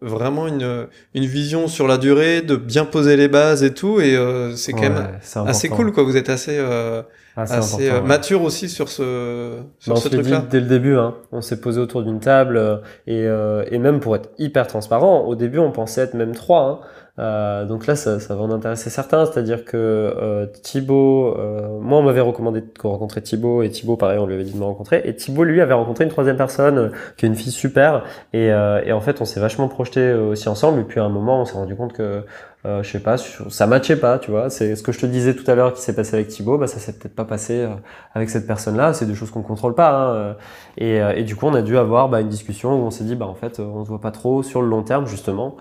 vraiment 0.00 0.46
une 0.46 0.86
une 1.14 1.24
vision 1.24 1.68
sur 1.68 1.86
la 1.88 1.96
durée, 1.98 2.42
de 2.42 2.56
bien 2.56 2.84
poser 2.84 3.16
les 3.16 3.28
bases 3.28 3.62
et 3.62 3.72
tout. 3.74 4.00
Et 4.00 4.16
euh, 4.16 4.54
c'est 4.56 4.72
quand 4.72 4.82
même 4.82 4.96
Ouais, 5.36 5.48
assez 5.48 5.68
cool, 5.68 5.92
quoi. 5.92 6.02
Vous 6.04 6.16
êtes 6.16 6.28
assez 6.30 6.56
euh, 6.58 7.02
Ah, 7.36 7.42
assez 7.42 7.90
ouais. 7.90 8.00
mature 8.02 8.42
aussi 8.42 8.68
sur 8.68 8.88
ce 8.88 9.58
sur 9.78 9.94
Bah, 9.94 10.00
ce 10.00 10.08
truc-là. 10.08 10.44
dès 10.50 10.60
le 10.60 10.66
début, 10.66 10.96
hein. 10.96 11.14
on 11.32 11.40
s'est 11.40 11.60
posé 11.60 11.80
autour 11.80 12.02
d'une 12.02 12.20
table 12.20 12.80
et, 13.06 13.26
euh, 13.26 13.64
et 13.70 13.78
même 13.78 14.00
pour 14.00 14.14
être 14.16 14.30
hyper 14.38 14.66
transparent, 14.66 15.24
au 15.26 15.34
début 15.34 15.58
on 15.58 15.70
pensait 15.72 16.02
être 16.02 16.14
même 16.14 16.34
trois. 16.34 16.62
Hein. 16.82 16.86
Euh, 17.20 17.64
donc 17.64 17.86
là 17.86 17.94
ça, 17.94 18.18
ça 18.18 18.34
va 18.34 18.42
en 18.42 18.50
intéresser 18.50 18.90
certains, 18.90 19.24
c'est-à-dire 19.24 19.64
que 19.64 19.76
euh, 19.76 20.46
Thibaut, 20.46 21.36
euh, 21.38 21.78
moi 21.80 21.98
on 21.98 22.02
m'avait 22.02 22.20
recommandé 22.20 22.60
de 22.60 22.66
rencontrer 22.82 23.22
Thibaut 23.22 23.62
et 23.62 23.70
Thibaut 23.70 23.96
pareil 23.96 24.18
on 24.18 24.26
lui 24.26 24.34
avait 24.34 24.42
dit 24.42 24.52
de 24.52 24.58
me 24.58 24.64
rencontrer 24.64 25.00
et 25.04 25.14
Thibaut 25.14 25.44
lui 25.44 25.60
avait 25.60 25.74
rencontré 25.74 26.02
une 26.02 26.10
troisième 26.10 26.36
personne 26.36 26.76
euh, 26.76 26.88
qui 27.16 27.26
est 27.26 27.28
une 27.28 27.36
fille 27.36 27.52
super 27.52 28.02
et, 28.32 28.46
et 28.46 28.92
en 28.92 29.00
fait 29.00 29.20
on 29.20 29.24
s'est 29.24 29.38
vachement 29.38 29.68
projeté 29.68 30.12
aussi 30.12 30.48
ensemble 30.48 30.80
et 30.80 30.84
puis 30.84 30.98
à 30.98 31.04
un 31.04 31.08
moment 31.08 31.42
on 31.42 31.44
s'est 31.44 31.54
rendu 31.54 31.76
compte 31.76 31.92
que 31.92 32.24
euh, 32.66 32.82
je 32.82 32.90
sais 32.90 33.00
pas, 33.00 33.18
ça 33.18 33.66
matchait 33.66 33.96
pas, 33.96 34.18
tu 34.18 34.30
vois. 34.30 34.48
C'est 34.48 34.74
ce 34.74 34.82
que 34.82 34.90
je 34.90 34.98
te 34.98 35.04
disais 35.04 35.34
tout 35.34 35.48
à 35.50 35.54
l'heure 35.54 35.74
qui 35.74 35.82
s'est 35.82 35.94
passé 35.94 36.14
avec 36.14 36.28
Thibaut, 36.28 36.56
bah 36.56 36.66
ça 36.66 36.78
s'est 36.78 36.94
peut-être 36.94 37.14
pas 37.14 37.26
passé 37.26 37.60
euh, 37.60 37.74
avec 38.14 38.30
cette 38.30 38.46
personne-là. 38.46 38.94
C'est 38.94 39.04
des 39.04 39.14
choses 39.14 39.30
qu'on 39.30 39.42
contrôle 39.42 39.74
pas. 39.74 39.90
Hein. 39.90 40.14
euh. 40.14 40.34
Et, 40.78 41.02
euh, 41.02 41.12
et 41.14 41.24
du 41.24 41.36
coup, 41.36 41.46
on 41.46 41.52
a 41.52 41.60
dû 41.60 41.76
avoir 41.76 42.08
bah, 42.08 42.22
une 42.22 42.28
discussion 42.28 42.72
où 42.72 42.86
on 42.86 42.90
s'est 42.90 43.04
dit, 43.04 43.16
bah 43.16 43.26
en 43.26 43.34
fait, 43.34 43.60
on 43.60 43.84
se 43.84 43.90
voit 43.90 44.00
pas 44.00 44.12
trop 44.12 44.42
sur 44.42 44.62
le 44.62 44.68
long 44.68 44.82
terme 44.82 45.06
justement. 45.06 45.56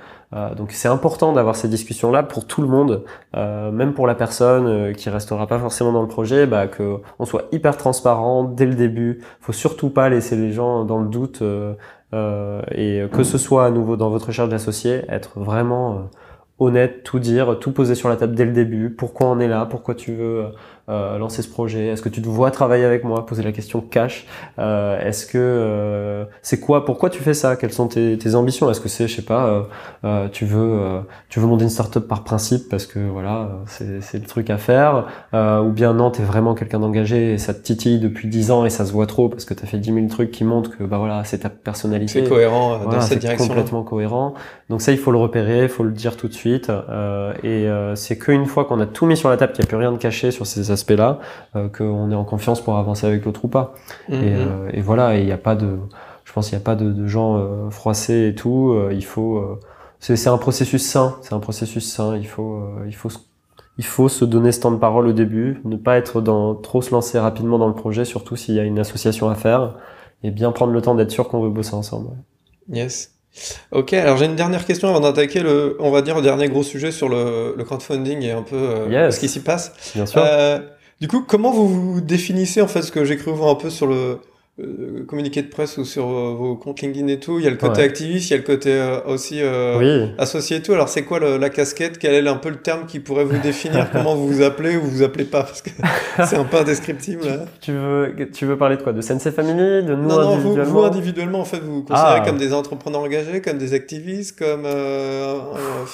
Donc 0.57 0.71
c'est 0.71 0.87
important 0.87 1.31
d'avoir 1.31 1.55
ces 1.55 1.67
discussions-là 1.67 2.23
pour 2.23 2.47
tout 2.47 2.63
le 2.63 2.67
monde, 2.67 3.03
même 3.35 3.93
pour 3.93 4.07
la 4.07 4.15
personne 4.15 4.91
qui 4.93 5.11
restera 5.11 5.45
pas 5.45 5.59
forcément 5.59 5.91
dans 5.91 6.01
le 6.01 6.07
projet, 6.07 6.47
bah 6.47 6.65
que 6.65 6.97
on 7.19 7.25
soit 7.25 7.43
hyper 7.51 7.77
transparent 7.77 8.43
dès 8.43 8.65
le 8.65 8.73
début. 8.73 9.21
Faut 9.41 9.53
surtout 9.53 9.91
pas 9.91 10.09
laisser 10.09 10.35
les 10.35 10.51
gens 10.51 10.85
dans 10.85 10.97
le 10.97 11.07
doute. 11.07 11.43
et 12.13 13.07
que 13.11 13.23
ce 13.23 13.37
soit 13.37 13.65
à 13.67 13.69
nouveau 13.69 13.95
dans 13.95 14.09
votre 14.09 14.25
recherche 14.25 14.49
d'associé, 14.49 15.03
être 15.07 15.39
vraiment 15.39 16.09
honnête, 16.59 17.03
tout 17.03 17.19
dire, 17.19 17.57
tout 17.59 17.71
poser 17.71 17.95
sur 17.95 18.09
la 18.09 18.15
table 18.15 18.35
dès 18.35 18.45
le 18.45 18.53
début. 18.53 18.89
Pourquoi 18.89 19.27
on 19.27 19.39
est 19.39 19.47
là 19.47 19.65
Pourquoi 19.65 19.95
tu 19.95 20.13
veux 20.13 20.45
euh, 20.89 21.17
lancer 21.17 21.41
ce 21.41 21.47
projet 21.47 21.87
Est-ce 21.87 22.01
que 22.01 22.09
tu 22.09 22.21
te 22.21 22.27
vois 22.27 22.51
travailler 22.51 22.83
avec 22.83 23.05
moi? 23.05 23.25
Poser 23.25 23.41
la 23.41 23.53
question 23.53 23.79
cash. 23.79 24.25
Euh, 24.59 24.99
Est-ce 24.99 25.25
que 25.25 25.37
euh, 25.37 26.25
c'est 26.41 26.59
quoi 26.59 26.83
Pourquoi 26.83 27.09
tu 27.09 27.21
fais 27.21 27.33
ça? 27.33 27.55
Quelles 27.55 27.71
sont 27.71 27.87
tes, 27.87 28.17
tes 28.17 28.35
ambitions? 28.35 28.69
Est-ce 28.69 28.81
que 28.81 28.89
c'est, 28.89 29.07
je 29.07 29.15
sais 29.15 29.21
pas, 29.21 29.45
euh, 29.47 29.61
euh, 30.03 30.27
tu 30.29 30.45
veux 30.45 30.59
euh, 30.59 30.99
tu 31.29 31.39
veux 31.39 31.47
monter 31.47 31.63
une 31.63 31.69
startup 31.69 32.05
par 32.05 32.25
principe 32.25 32.67
parce 32.69 32.85
que 32.85 32.99
voilà, 32.99 33.49
c'est 33.65 34.19
le 34.19 34.25
truc 34.25 34.49
à 34.49 34.57
faire 34.57 35.05
Ou 35.33 35.69
bien 35.71 35.93
non, 35.93 36.11
t'es 36.11 36.23
vraiment 36.23 36.53
quelqu'un 36.53 36.79
d'engagé 36.79 37.33
et 37.33 37.37
ça 37.37 37.53
te 37.53 37.61
titille 37.61 37.99
depuis 37.99 38.27
10 38.27 38.51
ans 38.51 38.65
et 38.65 38.69
ça 38.69 38.85
se 38.85 38.91
voit 38.91 39.07
trop 39.07 39.29
parce 39.29 39.45
que 39.45 39.53
t'as 39.53 39.65
fait 39.67 39.77
10 39.77 39.93
000 39.93 40.07
trucs 40.07 40.31
qui 40.31 40.43
montrent 40.43 40.77
que 40.77 40.83
bah 40.83 40.97
voilà, 40.97 41.23
c'est 41.23 41.39
ta 41.39 41.49
personnalité. 41.49 42.23
C'est 42.23 42.29
cohérent 42.29 42.79
dans 42.85 42.99
cette 42.99 43.19
direction. 43.19 43.47
Complètement 43.47 43.83
cohérent. 43.83 44.33
Donc 44.69 44.81
ça, 44.81 44.91
il 44.91 44.97
faut 44.97 45.11
le 45.11 45.17
repérer, 45.17 45.63
il 45.63 45.69
faut 45.69 45.83
le 45.83 45.91
dire 45.91 46.17
tout 46.17 46.27
de 46.27 46.33
suite. 46.33 46.69
et 47.43 47.67
c'est 47.95 48.17
qu'une 48.17 48.45
fois 48.45 48.65
qu'on 48.65 48.81
a 48.81 48.85
tout 48.85 49.05
mis 49.05 49.15
sur 49.15 49.29
la 49.29 49.37
table, 49.37 49.53
qu'il 49.53 49.63
n'y 49.63 49.67
a 49.67 49.69
plus 49.69 49.77
rien 49.77 49.91
de 49.93 49.97
caché 49.97 50.31
sur 50.31 50.45
ces 50.45 50.72
aspect-là, 50.73 51.19
euh, 51.55 51.69
qu'on 51.69 52.11
est 52.11 52.15
en 52.15 52.25
confiance 52.25 52.59
pour 52.61 52.77
avancer 52.77 53.07
avec 53.07 53.23
l'autre 53.25 53.45
ou 53.45 53.47
pas. 53.47 53.73
Et, 54.09 54.15
Mhm. 54.15 54.21
euh, 54.25 54.69
et 54.73 54.81
voilà, 54.81 55.17
il 55.17 55.25
n'y 55.25 55.31
a 55.31 55.37
pas 55.37 55.55
de, 55.55 55.77
je 56.25 56.33
pense 56.33 56.49
qu'il 56.49 56.57
n'y 56.57 56.61
a 56.61 56.65
pas 56.65 56.75
de, 56.75 56.91
de 56.91 57.07
gens 57.07 57.37
euh, 57.37 57.69
froissés 57.69 58.27
et 58.27 58.35
tout. 58.35 58.75
il 58.91 59.05
faut, 59.05 59.59
c'est 59.99 60.27
un 60.27 60.37
processus 60.37 60.85
sain. 60.85 61.15
C'est 61.21 61.33
un 61.33 61.39
processus 61.39 61.89
sain. 61.89 62.17
Il 62.17 62.27
faut, 62.27 62.61
il 62.85 62.95
faut, 62.95 63.09
se- 63.09 63.19
il 63.77 63.85
faut 63.85 64.09
se 64.09 64.25
donner 64.25 64.51
ce 64.51 64.59
temps 64.61 64.71
de 64.71 64.77
parole 64.77 65.07
au 65.07 65.13
début, 65.13 65.61
ne 65.65 65.77
pas 65.77 65.97
être 65.97 66.21
dans, 66.21 66.53
trop 66.55 66.81
se 66.81 66.91
lancer 66.91 67.17
rapidement 67.19 67.57
dans 67.57 67.67
le 67.69 67.73
projet, 67.73 68.05
surtout 68.05 68.35
s'il 68.35 68.55
y 68.55 68.59
a 68.59 68.63
une 68.63 68.79
association 68.79 69.29
à 69.29 69.35
faire, 69.35 69.75
et 70.23 70.29
bien 70.31 70.51
prendre 70.51 70.71
le 70.73 70.81
temps 70.81 70.93
d'être 70.95 71.11
sûr 71.11 71.27
qu'on 71.27 71.41
veut 71.41 71.49
bosser 71.49 71.73
ensemble. 71.75 72.09
Yes. 72.69 73.15
Ok, 73.71 73.93
alors 73.93 74.17
j'ai 74.17 74.25
une 74.25 74.35
dernière 74.35 74.65
question 74.65 74.89
avant 74.89 74.99
d'attaquer 74.99 75.39
le, 75.39 75.75
on 75.79 75.89
va 75.91 76.01
dire, 76.01 76.15
le 76.15 76.21
dernier 76.21 76.47
gros 76.49 76.63
sujet 76.63 76.91
sur 76.91 77.09
le, 77.09 77.55
le 77.57 77.63
crowdfunding 77.63 78.21
et 78.21 78.31
un 78.31 78.43
peu 78.43 78.55
euh, 78.55 78.87
Yes. 78.89 79.15
ce 79.15 79.19
qui 79.19 79.27
s'y 79.29 79.39
passe. 79.39 79.71
Bien 79.95 80.05
sûr. 80.05 80.21
Euh, 80.23 80.59
du 81.01 81.07
coup, 81.07 81.23
comment 81.27 81.51
vous 81.51 81.67
vous 81.93 82.01
définissez 82.01 82.61
en 82.61 82.67
fait 82.67 82.81
ce 82.83 82.91
que 82.91 83.03
j'ai 83.05 83.17
cru 83.17 83.31
voir 83.31 83.49
un 83.49 83.55
peu 83.55 83.69
sur 83.69 83.87
le 83.87 84.19
euh, 84.59 85.03
communiqué 85.07 85.41
de 85.41 85.47
presse 85.49 85.79
ou 85.79 85.83
sur 85.85 86.05
euh, 86.07 86.35
vos 86.37 86.55
comptes 86.55 86.81
LinkedIn 86.81 87.07
et 87.07 87.19
tout 87.19 87.39
Il 87.39 87.45
y 87.45 87.47
a 87.47 87.49
le 87.49 87.57
côté 87.57 87.79
Ouais. 87.81 87.85
activiste, 87.87 88.29
il 88.29 88.33
y 88.33 88.35
a 88.35 88.37
le 88.37 88.43
côté 88.43 88.71
euh, 88.71 88.99
aussi 89.07 89.39
euh, 89.41 89.77
oui. 90.07 90.11
associé 90.19 90.57
et 90.57 90.61
tout. 90.61 90.73
Alors 90.73 90.89
c'est 90.89 91.03
quoi 91.03 91.19
le- 91.19 91.37
la 91.37 91.49
casquette? 91.49 91.97
Quel 91.97 92.13
est 92.13 92.29
un 92.29 92.35
peu 92.35 92.49
le 92.49 92.57
terme 92.57 92.85
qui 92.85 92.99
pourrait 92.99 93.23
vous 93.25 93.39
définir? 93.39 93.89
Comment 93.91 94.13
vous 94.15 94.27
vous 94.27 94.41
appelez 94.43 94.77
ou 94.77 94.81
vous 94.81 94.89
vous 94.91 95.03
appelez 95.03 95.25
pas? 95.25 95.41
Parce 95.41 95.63
que 95.63 95.71
c'est 96.27 96.35
un 96.37 96.43
peu 96.43 96.57
indescriptible. 96.57 97.25
là. 97.25 97.45
Tu 97.61 97.71
veux, 97.71 98.13
tu 98.31 98.45
veux 98.45 98.55
parler 98.57 98.77
de 98.77 98.83
quoi? 98.83 98.93
De 98.93 99.01
Sensei 99.01 99.31
Family? 99.31 99.83
De 99.85 99.95
nous 99.95 100.07
Non, 100.07 100.19
non, 100.21 100.23
vous, 100.23 100.31
individuellement? 100.49 100.71
vous 100.81 100.85
individuellement, 100.85 101.39
en 101.39 101.45
fait, 101.45 101.59
vous 101.59 101.73
vous 101.77 101.83
considérez 101.83 102.19
Ah. 102.21 102.23
comme 102.25 102.37
des 102.37 102.53
entrepreneurs 102.53 103.01
engagés, 103.01 103.41
comme 103.41 103.57
des 103.57 103.73
activistes, 103.73 104.37
comme... 104.37 104.65
euh, 104.65 105.33
euh, 105.55 105.85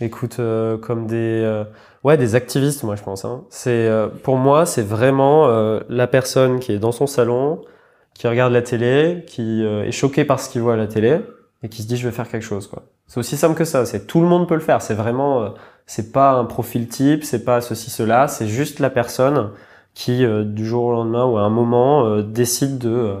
Écoute, 0.00 0.36
euh, 0.40 0.76
comme 0.78 1.06
des, 1.06 1.14
euh, 1.44 1.62
ouais, 2.02 2.16
des 2.16 2.34
activistes, 2.34 2.82
moi 2.82 2.96
je 2.96 3.02
pense. 3.04 3.24
Hein. 3.24 3.44
C'est, 3.50 3.70
euh, 3.70 4.08
pour 4.08 4.36
moi, 4.36 4.66
c'est 4.66 4.82
vraiment 4.82 5.46
euh, 5.48 5.78
la 5.88 6.08
personne 6.08 6.58
qui 6.58 6.72
est 6.72 6.78
dans 6.80 6.90
son 6.90 7.06
salon, 7.06 7.60
qui 8.14 8.28
regarde 8.28 8.52
la 8.52 8.62
télé, 8.62 9.24
qui 9.26 9.64
euh, 9.64 9.84
est 9.84 9.92
choqué 9.92 10.24
par 10.24 10.40
ce 10.40 10.48
qu'il 10.50 10.62
voit 10.62 10.74
à 10.74 10.76
la 10.76 10.86
télé 10.86 11.20
et 11.62 11.68
qui 11.68 11.82
se 11.82 11.88
dit 11.88 11.96
je 11.96 12.06
vais 12.08 12.14
faire 12.14 12.28
quelque 12.28 12.42
chose. 12.44 12.66
Quoi. 12.66 12.84
C'est 13.06 13.18
aussi 13.20 13.36
simple 13.36 13.56
que 13.56 13.64
ça. 13.64 13.84
C'est 13.86 14.06
tout 14.06 14.20
le 14.20 14.26
monde 14.26 14.48
peut 14.48 14.54
le 14.54 14.60
faire. 14.60 14.82
C'est 14.82 14.94
vraiment, 14.94 15.42
euh, 15.42 15.48
c'est 15.86 16.12
pas 16.12 16.32
un 16.32 16.44
profil 16.44 16.88
type, 16.88 17.24
c'est 17.24 17.44
pas 17.44 17.60
ceci 17.60 17.90
cela. 17.90 18.28
C'est 18.28 18.46
juste 18.48 18.78
la 18.78 18.90
personne 18.90 19.50
qui 19.94 20.24
euh, 20.24 20.44
du 20.44 20.66
jour 20.66 20.84
au 20.84 20.92
lendemain 20.92 21.26
ou 21.26 21.36
à 21.36 21.42
un 21.42 21.50
moment 21.50 22.06
euh, 22.06 22.22
décide 22.22 22.78
de 22.78 22.90
euh, 22.90 23.20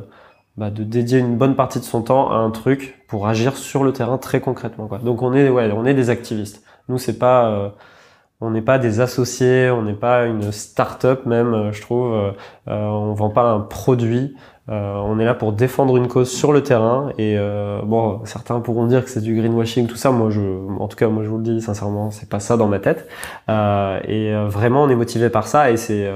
bah, 0.56 0.70
de 0.70 0.84
dédier 0.84 1.18
une 1.18 1.36
bonne 1.38 1.56
partie 1.56 1.78
de 1.78 1.84
son 1.84 2.02
temps 2.02 2.30
à 2.30 2.34
un 2.34 2.50
truc 2.50 3.02
pour 3.08 3.26
agir 3.26 3.56
sur 3.56 3.84
le 3.84 3.92
terrain 3.92 4.18
très 4.18 4.40
concrètement. 4.40 4.86
Quoi. 4.86 4.98
Donc 4.98 5.22
on 5.22 5.32
est, 5.32 5.48
ouais, 5.48 5.70
on 5.72 5.86
est 5.86 5.94
des 5.94 6.10
activistes. 6.10 6.62
Nous, 6.88 6.98
c'est 6.98 7.18
pas, 7.18 7.48
euh, 7.48 7.68
on 8.40 8.50
n'est 8.50 8.62
pas 8.62 8.78
des 8.78 9.00
associés, 9.00 9.70
on 9.70 9.82
n'est 9.82 9.94
pas 9.94 10.26
une 10.26 10.52
start-up 10.52 11.24
même, 11.26 11.70
je 11.72 11.80
trouve. 11.80 12.12
Euh, 12.14 12.32
on 12.66 13.14
vend 13.14 13.30
pas 13.30 13.50
un 13.50 13.60
produit. 13.60 14.36
Euh, 14.72 14.94
on 15.04 15.18
est 15.18 15.24
là 15.24 15.34
pour 15.34 15.52
défendre 15.52 15.96
une 15.98 16.08
cause 16.08 16.30
sur 16.30 16.52
le 16.52 16.62
terrain. 16.62 17.10
Et 17.18 17.36
euh, 17.36 17.82
bon, 17.84 18.22
certains 18.24 18.60
pourront 18.60 18.86
dire 18.86 19.04
que 19.04 19.10
c'est 19.10 19.20
du 19.20 19.36
greenwashing, 19.36 19.86
tout 19.86 19.96
ça. 19.96 20.10
Moi, 20.10 20.30
je, 20.30 20.40
en 20.40 20.88
tout 20.88 20.96
cas, 20.96 21.08
moi, 21.08 21.22
je 21.24 21.28
vous 21.28 21.36
le 21.36 21.42
dis 21.42 21.60
sincèrement, 21.60 22.10
c'est 22.10 22.28
pas 22.28 22.40
ça 22.40 22.56
dans 22.56 22.68
ma 22.68 22.78
tête. 22.78 23.06
Euh, 23.50 24.00
et 24.08 24.32
vraiment, 24.48 24.84
on 24.84 24.88
est 24.88 24.94
motivé 24.94 25.28
par 25.28 25.46
ça. 25.46 25.70
Et 25.70 25.76
c'est 25.76 26.10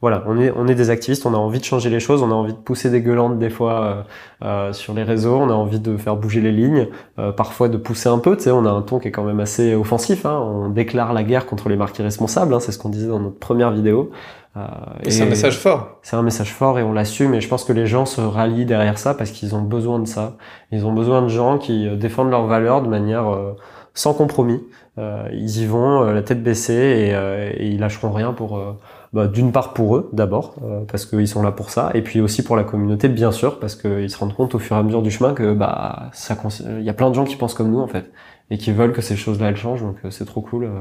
voilà, 0.00 0.22
on 0.26 0.38
est, 0.38 0.52
on 0.54 0.68
est 0.68 0.76
des 0.76 0.90
activistes, 0.90 1.26
on 1.26 1.34
a 1.34 1.36
envie 1.36 1.58
de 1.58 1.64
changer 1.64 1.90
les 1.90 1.98
choses, 1.98 2.22
on 2.22 2.30
a 2.30 2.34
envie 2.34 2.52
de 2.52 2.58
pousser 2.58 2.88
des 2.88 3.00
gueulantes 3.00 3.38
des 3.38 3.50
fois 3.50 3.82
euh, 3.82 4.02
euh, 4.44 4.72
sur 4.72 4.94
les 4.94 5.02
réseaux, 5.02 5.36
on 5.36 5.50
a 5.50 5.54
envie 5.54 5.80
de 5.80 5.96
faire 5.96 6.14
bouger 6.16 6.40
les 6.40 6.52
lignes, 6.52 6.86
euh, 7.18 7.32
parfois 7.32 7.68
de 7.68 7.76
pousser 7.76 8.08
un 8.08 8.18
peu, 8.18 8.36
tu 8.36 8.44
sais, 8.44 8.50
on 8.52 8.64
a 8.64 8.70
un 8.70 8.82
ton 8.82 9.00
qui 9.00 9.08
est 9.08 9.10
quand 9.10 9.24
même 9.24 9.40
assez 9.40 9.74
offensif, 9.74 10.24
hein, 10.24 10.38
on 10.38 10.68
déclare 10.68 11.12
la 11.12 11.24
guerre 11.24 11.46
contre 11.46 11.68
les 11.68 11.76
marques 11.76 11.98
irresponsables, 11.98 12.54
hein, 12.54 12.60
c'est 12.60 12.70
ce 12.70 12.78
qu'on 12.78 12.90
disait 12.90 13.08
dans 13.08 13.18
notre 13.18 13.38
première 13.38 13.72
vidéo. 13.72 14.10
Euh, 14.56 14.60
et 15.04 15.10
c'est 15.10 15.22
un 15.22 15.26
message 15.26 15.58
fort. 15.58 15.98
C'est 16.02 16.16
un 16.16 16.22
message 16.22 16.52
fort 16.52 16.78
et 16.78 16.82
on 16.82 16.92
l'assume 16.92 17.34
et 17.34 17.40
je 17.40 17.48
pense 17.48 17.64
que 17.64 17.72
les 17.72 17.86
gens 17.86 18.06
se 18.06 18.20
rallient 18.20 18.64
derrière 18.64 18.98
ça 18.98 19.14
parce 19.14 19.30
qu'ils 19.30 19.54
ont 19.54 19.62
besoin 19.62 19.98
de 19.98 20.06
ça. 20.06 20.36
Ils 20.72 20.86
ont 20.86 20.92
besoin 20.92 21.22
de 21.22 21.28
gens 21.28 21.58
qui 21.58 21.86
euh, 21.86 21.96
défendent 21.96 22.30
leurs 22.30 22.46
valeurs 22.46 22.82
de 22.82 22.88
manière 22.88 23.28
euh, 23.28 23.52
sans 23.94 24.14
compromis. 24.14 24.62
Euh, 24.98 25.28
ils 25.32 25.60
y 25.60 25.66
vont 25.66 26.02
euh, 26.02 26.12
la 26.12 26.22
tête 26.22 26.42
baissée 26.42 26.72
et, 27.08 27.14
euh, 27.14 27.50
et 27.54 27.68
ils 27.68 27.78
lâcheront 27.78 28.10
rien 28.10 28.32
pour 28.32 28.58
euh, 28.58 28.72
bah, 29.12 29.26
d'une 29.26 29.52
part 29.52 29.72
pour 29.72 29.96
eux 29.96 30.10
d'abord 30.12 30.56
euh, 30.62 30.80
parce 30.90 31.06
qu'ils 31.06 31.28
sont 31.28 31.42
là 31.42 31.50
pour 31.50 31.70
ça 31.70 31.90
et 31.94 32.02
puis 32.02 32.20
aussi 32.20 32.42
pour 32.42 32.56
la 32.56 32.64
communauté 32.64 33.08
bien 33.08 33.32
sûr 33.32 33.58
parce 33.58 33.74
qu'ils 33.74 34.10
se 34.10 34.18
rendent 34.18 34.34
compte 34.34 34.54
au 34.54 34.58
fur 34.58 34.76
et 34.76 34.78
à 34.78 34.82
mesure 34.82 35.00
du 35.00 35.10
chemin 35.10 35.32
que 35.32 35.54
bah 35.54 36.10
ça 36.12 36.36
il 36.78 36.82
y 36.82 36.90
a 36.90 36.94
plein 36.94 37.08
de 37.08 37.14
gens 37.14 37.24
qui 37.24 37.36
pensent 37.36 37.54
comme 37.54 37.70
nous 37.70 37.80
en 37.80 37.86
fait 37.86 38.10
et 38.50 38.58
qui 38.58 38.70
veulent 38.70 38.92
que 38.92 39.00
ces 39.00 39.16
choses-là 39.16 39.48
elles 39.48 39.56
changent 39.56 39.82
donc 39.82 39.96
euh, 40.04 40.10
c'est 40.10 40.26
trop 40.26 40.42
cool 40.42 40.64
euh, 40.64 40.80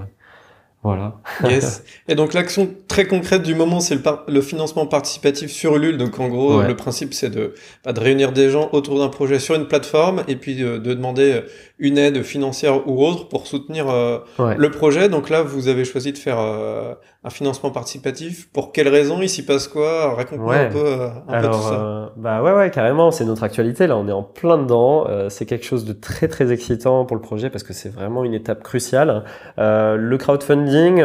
voilà 0.84 1.16
Yes. 1.44 1.84
Et 2.08 2.16
donc 2.16 2.34
l'action 2.34 2.70
très 2.88 3.08
concrète 3.08 3.44
du 3.44 3.56
moment, 3.56 3.80
c'est 3.80 3.98
le, 4.28 4.42
financement 4.42 4.86
participatif 4.86 5.52
sur 5.52 5.76
Ulule. 5.76 5.98
Donc 5.98 6.20
en 6.20 6.28
gros, 6.28 6.60
Ouais. 6.60 6.68
le 6.68 6.76
principe, 6.76 7.14
c'est 7.14 7.30
de, 7.30 7.56
bah, 7.84 7.94
de 7.94 8.00
réunir 8.00 8.32
des 8.32 8.50
gens 8.50 8.70
autour 8.74 9.00
d'un 9.00 9.10
projet 9.10 9.40
sur 9.40 9.56
une 9.56 9.68
plateforme 9.68 10.24
et 10.28 10.36
puis 10.36 10.56
de, 10.56 10.78
de 10.78 10.94
demander 10.94 11.42
une 11.80 11.98
aide 11.98 12.24
financière 12.24 12.88
ou 12.88 13.06
autre 13.06 13.28
pour 13.28 13.48
soutenir 13.48 13.90
euh, 13.90 14.20
ouais. 14.40 14.56
le 14.58 14.72
projet. 14.72 15.10
Donc 15.10 15.30
là, 15.30 15.42
vous 15.44 15.68
avez 15.68 15.86
choisi 15.86 16.12
de 16.12 16.18
faire 16.18 16.40
euh, 16.40 16.94
un 17.28 17.30
financement 17.30 17.72
participatif. 17.72 18.50
Pour 18.54 18.72
quelles 18.72 18.88
raisons 18.88 19.20
Il 19.22 19.28
s'y 19.30 19.46
passe 19.46 19.68
quoi? 19.68 20.16
Raconte-moi 20.16 20.54
Ouais. 20.54 20.66
un 20.68 20.72
peu, 20.72 20.78
euh, 20.86 21.10
un 21.28 21.42
peu 21.42 21.48
tout 21.50 21.54
ça. 21.62 21.74
euh, 21.74 22.06
bah 22.16 22.42
ouais, 22.42 22.54
ouais, 22.54 22.72
carrément, 22.72 23.12
c'est 23.12 23.26
notre 23.26 23.44
actualité. 23.44 23.86
Là, 23.86 23.98
on 23.98 24.08
est 24.08 24.14
en 24.14 24.24
plein 24.24 24.58
dedans. 24.58 25.06
Euh, 25.10 25.28
c'est 25.30 25.46
quelque 25.46 25.66
chose 25.66 25.84
de 25.84 25.92
très, 25.94 26.30
très 26.30 26.52
excitant 26.54 27.04
pour 27.06 27.16
le 27.18 27.22
projet 27.22 27.50
parce 27.50 27.64
que 27.64 27.74
c'est 27.74 27.90
vraiment 27.90 28.24
une 28.24 28.34
étape 28.34 28.64
cruciale. 28.64 29.26
Euh, 29.60 29.98
le 29.98 30.18
crowdfunding, 30.18 31.04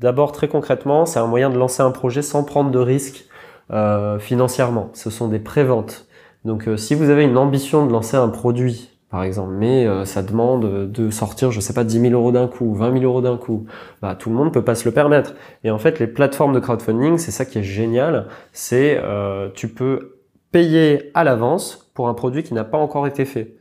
d'abord 0.00 0.32
très 0.32 0.48
concrètement, 0.48 1.06
c'est 1.06 1.18
un 1.20 1.26
moyen 1.26 1.50
de 1.50 1.56
lancer 1.58 1.82
un 1.82 1.90
projet 1.92 2.22
sans 2.22 2.42
prendre 2.44 2.70
de 2.70 2.78
risques 2.78 3.26
euh, 3.70 4.18
financièrement. 4.18 4.90
Ce 4.92 5.10
sont 5.10 5.28
des 5.28 5.38
préventes. 5.38 6.06
Donc, 6.44 6.68
si 6.76 6.94
vous 6.94 7.10
avez 7.10 7.24
une 7.24 7.36
ambition 7.38 7.86
de 7.86 7.92
lancer 7.92 8.16
un 8.16 8.28
produit, 8.28 8.95
par 9.16 9.24
exemple, 9.24 9.54
mais 9.54 9.86
euh, 9.86 10.04
ça 10.04 10.22
demande 10.22 10.92
de 10.92 11.08
sortir, 11.08 11.50
je 11.50 11.58
sais 11.58 11.72
pas, 11.72 11.84
10 11.84 12.00
000 12.00 12.12
euros 12.12 12.32
d'un 12.32 12.48
coup, 12.48 12.74
20 12.74 12.92
000 12.98 13.04
euros 13.04 13.22
d'un 13.22 13.38
coup, 13.38 13.64
bah, 14.02 14.14
tout 14.14 14.28
le 14.28 14.36
monde 14.36 14.52
peut 14.52 14.62
pas 14.62 14.74
se 14.74 14.84
le 14.84 14.92
permettre. 14.92 15.32
Et 15.64 15.70
en 15.70 15.78
fait, 15.78 15.98
les 15.98 16.06
plateformes 16.06 16.52
de 16.52 16.60
crowdfunding, 16.60 17.16
c'est 17.16 17.30
ça 17.30 17.46
qui 17.46 17.60
est 17.60 17.62
génial, 17.62 18.26
c'est 18.52 19.00
euh, 19.02 19.48
tu 19.54 19.68
peux 19.68 20.18
payer 20.52 21.12
à 21.14 21.24
l'avance 21.24 21.90
pour 21.94 22.08
un 22.08 22.12
produit 22.12 22.42
qui 22.42 22.52
n'a 22.52 22.64
pas 22.64 22.76
encore 22.76 23.06
été 23.06 23.24
fait. 23.24 23.56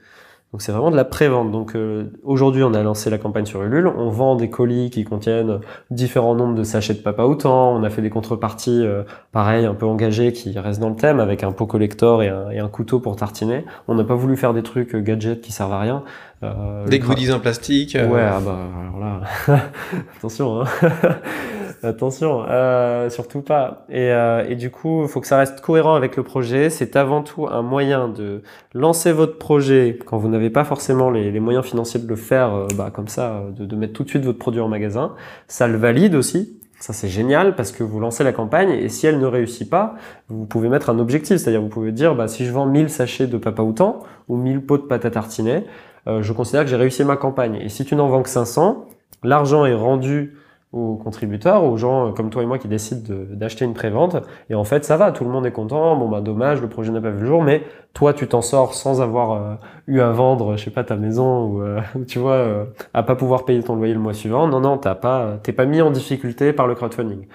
Donc 0.56 0.62
c'est 0.62 0.72
vraiment 0.72 0.90
de 0.90 0.96
la 0.96 1.04
pré-vente. 1.04 1.52
Donc 1.52 1.76
euh, 1.76 2.06
aujourd'hui, 2.24 2.64
on 2.64 2.74
a 2.74 2.82
lancé 2.82 3.10
la 3.10 3.18
campagne 3.18 3.46
sur 3.46 3.62
Ulule. 3.62 3.88
On 3.88 4.08
vend 4.08 4.38
des 4.38 4.50
colis 4.50 4.90
qui 4.90 5.04
contiennent 5.04 5.60
différents 5.92 6.34
nombres 6.34 6.56
de 6.56 6.64
sachets 6.64 6.94
de 6.94 7.00
papa 7.00 7.24
autant. 7.24 7.76
On 7.76 7.84
a 7.84 7.90
fait 7.90 8.02
des 8.02 8.10
contreparties, 8.10 8.86
euh, 8.86 9.04
pareil, 9.34 9.66
un 9.66 9.74
peu 9.74 9.86
engagées, 9.86 10.32
qui 10.32 10.58
restent 10.58 10.80
dans 10.80 10.88
le 10.88 10.96
thème, 10.96 11.20
avec 11.20 11.44
un 11.44 11.52
pot 11.52 11.66
collector 11.66 12.24
et 12.24 12.30
un, 12.30 12.52
et 12.52 12.60
un 12.60 12.70
couteau 12.70 13.02
pour 13.02 13.18
tartiner. 13.18 13.66
On 13.90 13.96
n'a 13.96 14.06
pas 14.06 14.16
voulu 14.16 14.38
faire 14.38 14.54
des 14.54 14.64
trucs 14.64 14.96
euh, 14.96 15.02
gadgets 15.02 15.42
qui 15.42 15.52
servent 15.52 15.74
à 15.74 15.80
rien. 15.82 16.04
Euh, 16.42 16.88
Des 16.88 17.00
goodies 17.00 17.34
en 17.34 17.42
plastique. 17.42 17.98
Ouais, 18.00 18.22
ah 18.24 18.40
bah 18.40 18.58
alors 18.82 19.00
là, 19.02 19.60
attention, 20.18 20.62
hein. 20.62 20.66
attention, 21.84 22.44
euh, 22.48 23.10
surtout 23.10 23.42
pas. 23.42 23.86
Et, 23.90 24.12
euh, 24.12 24.46
et 24.48 24.56
du 24.56 24.72
coup, 24.72 25.04
il 25.04 25.08
faut 25.08 25.22
que 25.22 25.28
ça 25.28 25.38
reste 25.38 25.62
cohérent 25.62 25.96
avec 25.96 26.16
le 26.16 26.24
projet. 26.24 26.70
C'est 26.70 26.96
avant 26.96 27.22
tout 27.22 27.48
un 27.48 27.62
moyen 27.62 28.08
de 28.08 28.42
lancer 28.74 29.12
votre 29.12 29.38
projet 29.38 29.98
quand 30.06 30.18
vous 30.18 30.30
n'avez 30.30 30.50
pas 30.50 30.64
forcément 30.64 31.10
les, 31.10 31.40
moyens 31.40 31.66
financiers 31.66 32.00
de 32.00 32.08
le 32.08 32.16
faire, 32.16 32.54
euh, 32.54 32.68
bah, 32.76 32.92
comme 32.94 33.08
ça, 33.08 33.34
euh, 33.34 33.52
de, 33.52 33.66
de 33.66 33.76
mettre 33.76 33.94
tout 33.94 34.04
de 34.04 34.10
suite 34.10 34.26
votre 34.26 34.40
produit 34.40 34.62
en 34.62 34.68
magasin. 34.68 35.14
Ça 35.48 35.68
le 35.68 35.78
valide 35.78 36.16
aussi. 36.16 36.58
Ça 36.80 36.94
c'est 36.94 37.08
génial 37.08 37.56
parce 37.56 37.72
que 37.72 37.84
vous 37.84 38.00
lancez 38.00 38.24
la 38.24 38.34
campagne 38.34 38.72
et 38.72 38.90
si 38.90 39.08
elle 39.08 39.20
ne 39.20 39.26
réussit 39.26 39.70
pas, 39.70 39.96
vous 40.28 40.46
pouvez 40.46 40.68
mettre 40.68 40.90
un 40.90 41.00
objectif, 41.00 41.38
c'est-à-dire 41.38 41.62
vous 41.62 41.70
pouvez 41.70 41.92
dire 41.92 42.16
bah, 42.16 42.28
si 42.28 42.46
je 42.46 42.52
vends 42.52 42.66
1000 42.66 42.90
sachets 42.90 43.28
de 43.28 43.38
papa 43.38 43.64
outan 43.64 44.02
ou 44.28 44.36
1000 44.36 44.66
pots 44.66 44.78
de 44.78 44.84
pâte 44.84 45.06
à 45.06 45.12
tartiner, 45.12 45.64
euh, 46.08 46.22
je 46.22 46.34
considère 46.34 46.64
que 46.64 46.70
j'ai 46.70 46.76
réussi 46.76 47.04
ma 47.04 47.16
campagne. 47.16 47.56
Et 47.56 47.70
si 47.70 47.86
tu 47.86 47.96
n'en 47.96 48.08
vends 48.08 48.22
que 48.22 48.30
500, 48.30 48.86
l'argent 49.24 49.66
est 49.66 49.74
rendu 49.74 50.36
aux 50.76 50.96
contributeurs, 50.96 51.64
aux 51.64 51.78
gens 51.78 52.12
comme 52.12 52.30
toi 52.30 52.44
et 52.44 52.46
moi 52.46 52.58
qui 52.58 52.68
décident 52.68 53.14
d'acheter 53.30 53.66
une 53.66 53.74
prévente. 53.74 54.18
Et 54.50 54.56
en 54.56 54.64
fait, 54.64 54.84
ça 54.84 54.98
va, 54.98 55.12
tout 55.12 55.24
le 55.24 55.30
monde 55.30 55.46
est 55.46 55.52
content. 55.52 55.96
Bon, 55.96 56.10
bah, 56.10 56.22
dommage, 56.22 56.62
le 56.62 56.68
projet 56.68 56.92
n'a 56.92 57.02
pas 57.02 57.10
vu 57.10 57.22
le 57.22 57.26
jour, 57.26 57.44
mais 57.44 57.64
toi, 57.94 58.14
tu 58.14 58.28
t'en 58.28 58.42
sors 58.42 58.74
sans 58.74 59.02
avoir 59.02 59.32
euh, 59.32 59.56
eu 59.88 60.02
à 60.02 60.12
vendre, 60.12 60.58
je 60.58 60.66
sais 60.66 60.72
pas, 60.72 60.84
ta 60.84 60.96
maison 60.96 61.46
ou, 61.46 61.62
euh, 61.62 61.80
tu 62.08 62.20
vois, 62.20 62.34
euh, 62.34 62.66
à 62.94 63.04
pas 63.04 63.16
pouvoir 63.16 63.46
payer 63.46 63.64
ton 63.64 63.76
loyer 63.76 63.94
le 63.94 64.00
mois 64.00 64.14
suivant. 64.14 64.48
Non, 64.48 64.60
non, 64.60 64.78
t'as 64.78 64.96
pas, 64.96 65.40
t'es 65.42 65.54
pas 65.54 65.66
mis 65.66 65.82
en 65.82 65.92
difficulté 65.92 66.54
par 66.54 66.68
le 66.68 66.76
crowdfunding. 66.76 67.26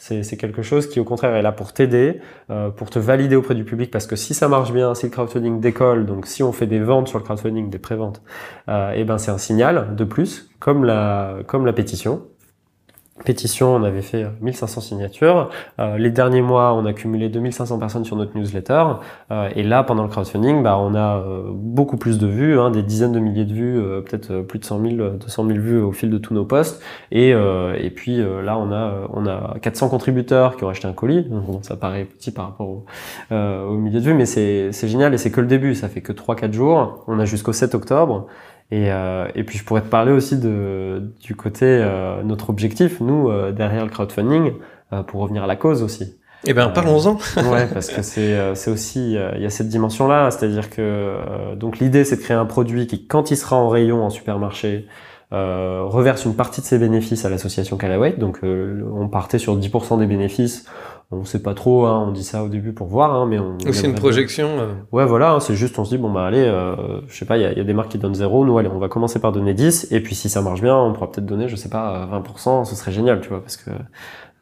C'est 0.00 0.38
quelque 0.38 0.62
chose 0.62 0.88
qui, 0.88 0.98
au 0.98 1.04
contraire, 1.04 1.36
est 1.36 1.42
là 1.42 1.52
pour 1.52 1.74
t'aider, 1.74 2.22
euh, 2.48 2.70
pour 2.70 2.88
te 2.88 2.98
valider 2.98 3.36
auprès 3.36 3.54
du 3.54 3.64
public, 3.64 3.90
parce 3.90 4.06
que 4.06 4.16
si 4.16 4.32
ça 4.32 4.48
marche 4.48 4.72
bien, 4.72 4.94
si 4.94 5.04
le 5.04 5.12
crowdfunding 5.12 5.60
décolle, 5.60 6.06
donc 6.06 6.26
si 6.26 6.42
on 6.42 6.52
fait 6.52 6.66
des 6.66 6.80
ventes 6.80 7.08
sur 7.08 7.18
le 7.18 7.24
crowdfunding, 7.24 7.68
des 7.68 7.78
préventes, 7.78 8.22
euh, 8.70 8.92
et 8.92 9.00
eh 9.00 9.04
ben 9.04 9.18
c'est 9.18 9.30
un 9.30 9.36
signal 9.36 9.94
de 9.94 10.04
plus, 10.04 10.48
comme 10.58 10.84
la 10.84 11.40
comme 11.46 11.66
la 11.66 11.74
pétition 11.74 12.22
pétition, 13.24 13.74
on 13.74 13.82
avait 13.82 14.02
fait 14.02 14.26
1500 14.40 14.80
signatures. 14.80 15.50
Euh, 15.78 15.98
les 15.98 16.10
derniers 16.10 16.42
mois, 16.42 16.74
on 16.74 16.84
a 16.86 16.92
cumulé 16.92 17.28
2500 17.28 17.78
personnes 17.78 18.04
sur 18.04 18.16
notre 18.16 18.36
newsletter. 18.36 18.84
Euh, 19.30 19.48
et 19.54 19.62
là, 19.62 19.82
pendant 19.82 20.02
le 20.02 20.08
crowdfunding, 20.08 20.62
bah, 20.62 20.78
on 20.78 20.94
a 20.94 21.18
euh, 21.18 21.50
beaucoup 21.52 21.96
plus 21.96 22.18
de 22.18 22.26
vues, 22.26 22.58
hein, 22.58 22.70
des 22.70 22.82
dizaines 22.82 23.12
de 23.12 23.20
milliers 23.20 23.44
de 23.44 23.52
vues, 23.52 23.78
euh, 23.78 24.00
peut-être 24.00 24.40
plus 24.42 24.58
de 24.58 24.64
100 24.64 24.80
000, 24.80 25.10
200 25.18 25.46
000 25.46 25.58
vues 25.58 25.80
au 25.80 25.92
fil 25.92 26.10
de 26.10 26.18
tous 26.18 26.34
nos 26.34 26.44
posts. 26.44 26.82
Et, 27.12 27.30
et 27.30 27.90
puis 27.90 28.18
là, 28.18 28.58
on 28.58 28.72
a, 28.72 29.08
on 29.12 29.26
a 29.26 29.56
400 29.60 29.88
contributeurs 29.88 30.56
qui 30.56 30.64
ont 30.64 30.68
acheté 30.68 30.88
un 30.88 30.92
colis. 30.92 31.24
Donc, 31.24 31.64
ça 31.64 31.76
paraît 31.76 32.04
petit 32.04 32.30
par 32.30 32.46
rapport 32.46 32.68
au, 32.68 32.84
au 33.30 33.76
milliers 33.76 34.00
de 34.00 34.04
vues, 34.04 34.14
mais 34.14 34.26
c'est 34.26 34.88
génial 34.88 35.14
et 35.14 35.18
c'est 35.18 35.30
que 35.30 35.40
le 35.40 35.46
début. 35.46 35.74
Ça 35.74 35.88
fait 35.88 36.00
que 36.00 36.12
3-4 36.12 36.52
jours. 36.52 37.04
On 37.06 37.18
a 37.18 37.24
jusqu'au 37.24 37.52
7 37.52 37.74
octobre. 37.74 38.26
Et, 38.70 38.92
euh, 38.92 39.26
et, 39.34 39.42
puis 39.42 39.58
je 39.58 39.64
pourrais 39.64 39.82
te 39.82 39.88
parler 39.88 40.12
aussi 40.12 40.38
de, 40.38 41.02
du 41.20 41.34
côté, 41.34 41.66
euh, 41.66 42.22
notre 42.22 42.50
objectif, 42.50 43.00
nous, 43.00 43.28
euh, 43.28 43.50
derrière 43.50 43.84
le 43.84 43.90
crowdfunding, 43.90 44.52
euh, 44.92 45.02
pour 45.02 45.20
revenir 45.20 45.42
à 45.42 45.46
la 45.48 45.56
cause 45.56 45.82
aussi. 45.82 46.16
Eh 46.46 46.54
ben, 46.54 46.68
parlons-en. 46.68 47.16
ouais, 47.50 47.66
parce 47.66 47.90
que 47.90 48.00
c'est 48.00 48.54
c'est 48.54 48.70
aussi 48.70 49.12
il 49.12 49.42
y 49.42 49.44
a 49.44 49.50
cette 49.50 49.68
dimension-là, 49.68 50.30
c'est-à-dire 50.30 50.70
que 50.70 51.54
donc 51.54 51.80
l'idée 51.80 52.04
c'est 52.04 52.16
de 52.16 52.22
créer 52.22 52.36
un 52.36 52.46
produit 52.46 52.86
qui, 52.86 53.06
quand 53.06 53.30
il 53.30 53.36
sera 53.36 53.56
en 53.56 53.68
rayon 53.68 54.02
en 54.02 54.08
supermarché, 54.08 54.86
reverse 55.30 56.24
une 56.24 56.34
partie 56.34 56.62
de 56.62 56.66
ses 56.66 56.78
bénéfices 56.78 57.26
à 57.26 57.28
l'association 57.28 57.76
Calaway. 57.76 58.12
Donc 58.12 58.40
on 58.42 59.08
partait 59.08 59.38
sur 59.38 59.54
10% 59.58 59.98
des 59.98 60.06
bénéfices 60.06 60.64
on 61.12 61.24
sait 61.24 61.42
pas 61.42 61.54
trop, 61.54 61.86
hein, 61.86 62.04
on 62.06 62.12
dit 62.12 62.22
ça 62.22 62.44
au 62.44 62.48
début 62.48 62.72
pour 62.72 62.86
voir, 62.86 63.14
hein, 63.14 63.26
mais 63.26 63.38
on. 63.38 63.58
C'est 63.72 63.86
une 63.86 63.94
projection. 63.94 64.48
Euh. 64.58 64.72
Ouais, 64.92 65.04
voilà, 65.04 65.32
hein, 65.32 65.40
c'est 65.40 65.54
juste, 65.54 65.78
on 65.78 65.84
se 65.84 65.90
dit 65.90 65.98
bon 65.98 66.10
bah 66.10 66.24
allez, 66.24 66.44
euh, 66.44 67.00
je 67.08 67.18
sais 67.18 67.24
pas, 67.24 67.36
il 67.36 67.42
y 67.42 67.44
a, 67.44 67.52
y 67.52 67.60
a, 67.60 67.64
des 67.64 67.74
marques 67.74 67.90
qui 67.90 67.98
donnent 67.98 68.14
zéro, 68.14 68.44
nous 68.44 68.56
allez, 68.58 68.68
on 68.68 68.78
va 68.78 68.88
commencer 68.88 69.18
par 69.18 69.32
donner 69.32 69.54
10, 69.54 69.88
et 69.90 70.00
puis 70.00 70.14
si 70.14 70.28
ça 70.28 70.40
marche 70.40 70.60
bien, 70.60 70.76
on 70.76 70.92
pourra 70.92 71.10
peut-être 71.10 71.26
donner, 71.26 71.48
je 71.48 71.56
sais 71.56 71.68
pas, 71.68 72.08
20%, 72.12 72.64
ce 72.64 72.74
serait 72.76 72.92
génial, 72.92 73.20
tu 73.20 73.28
vois, 73.28 73.40
parce 73.40 73.56
que 73.56 73.70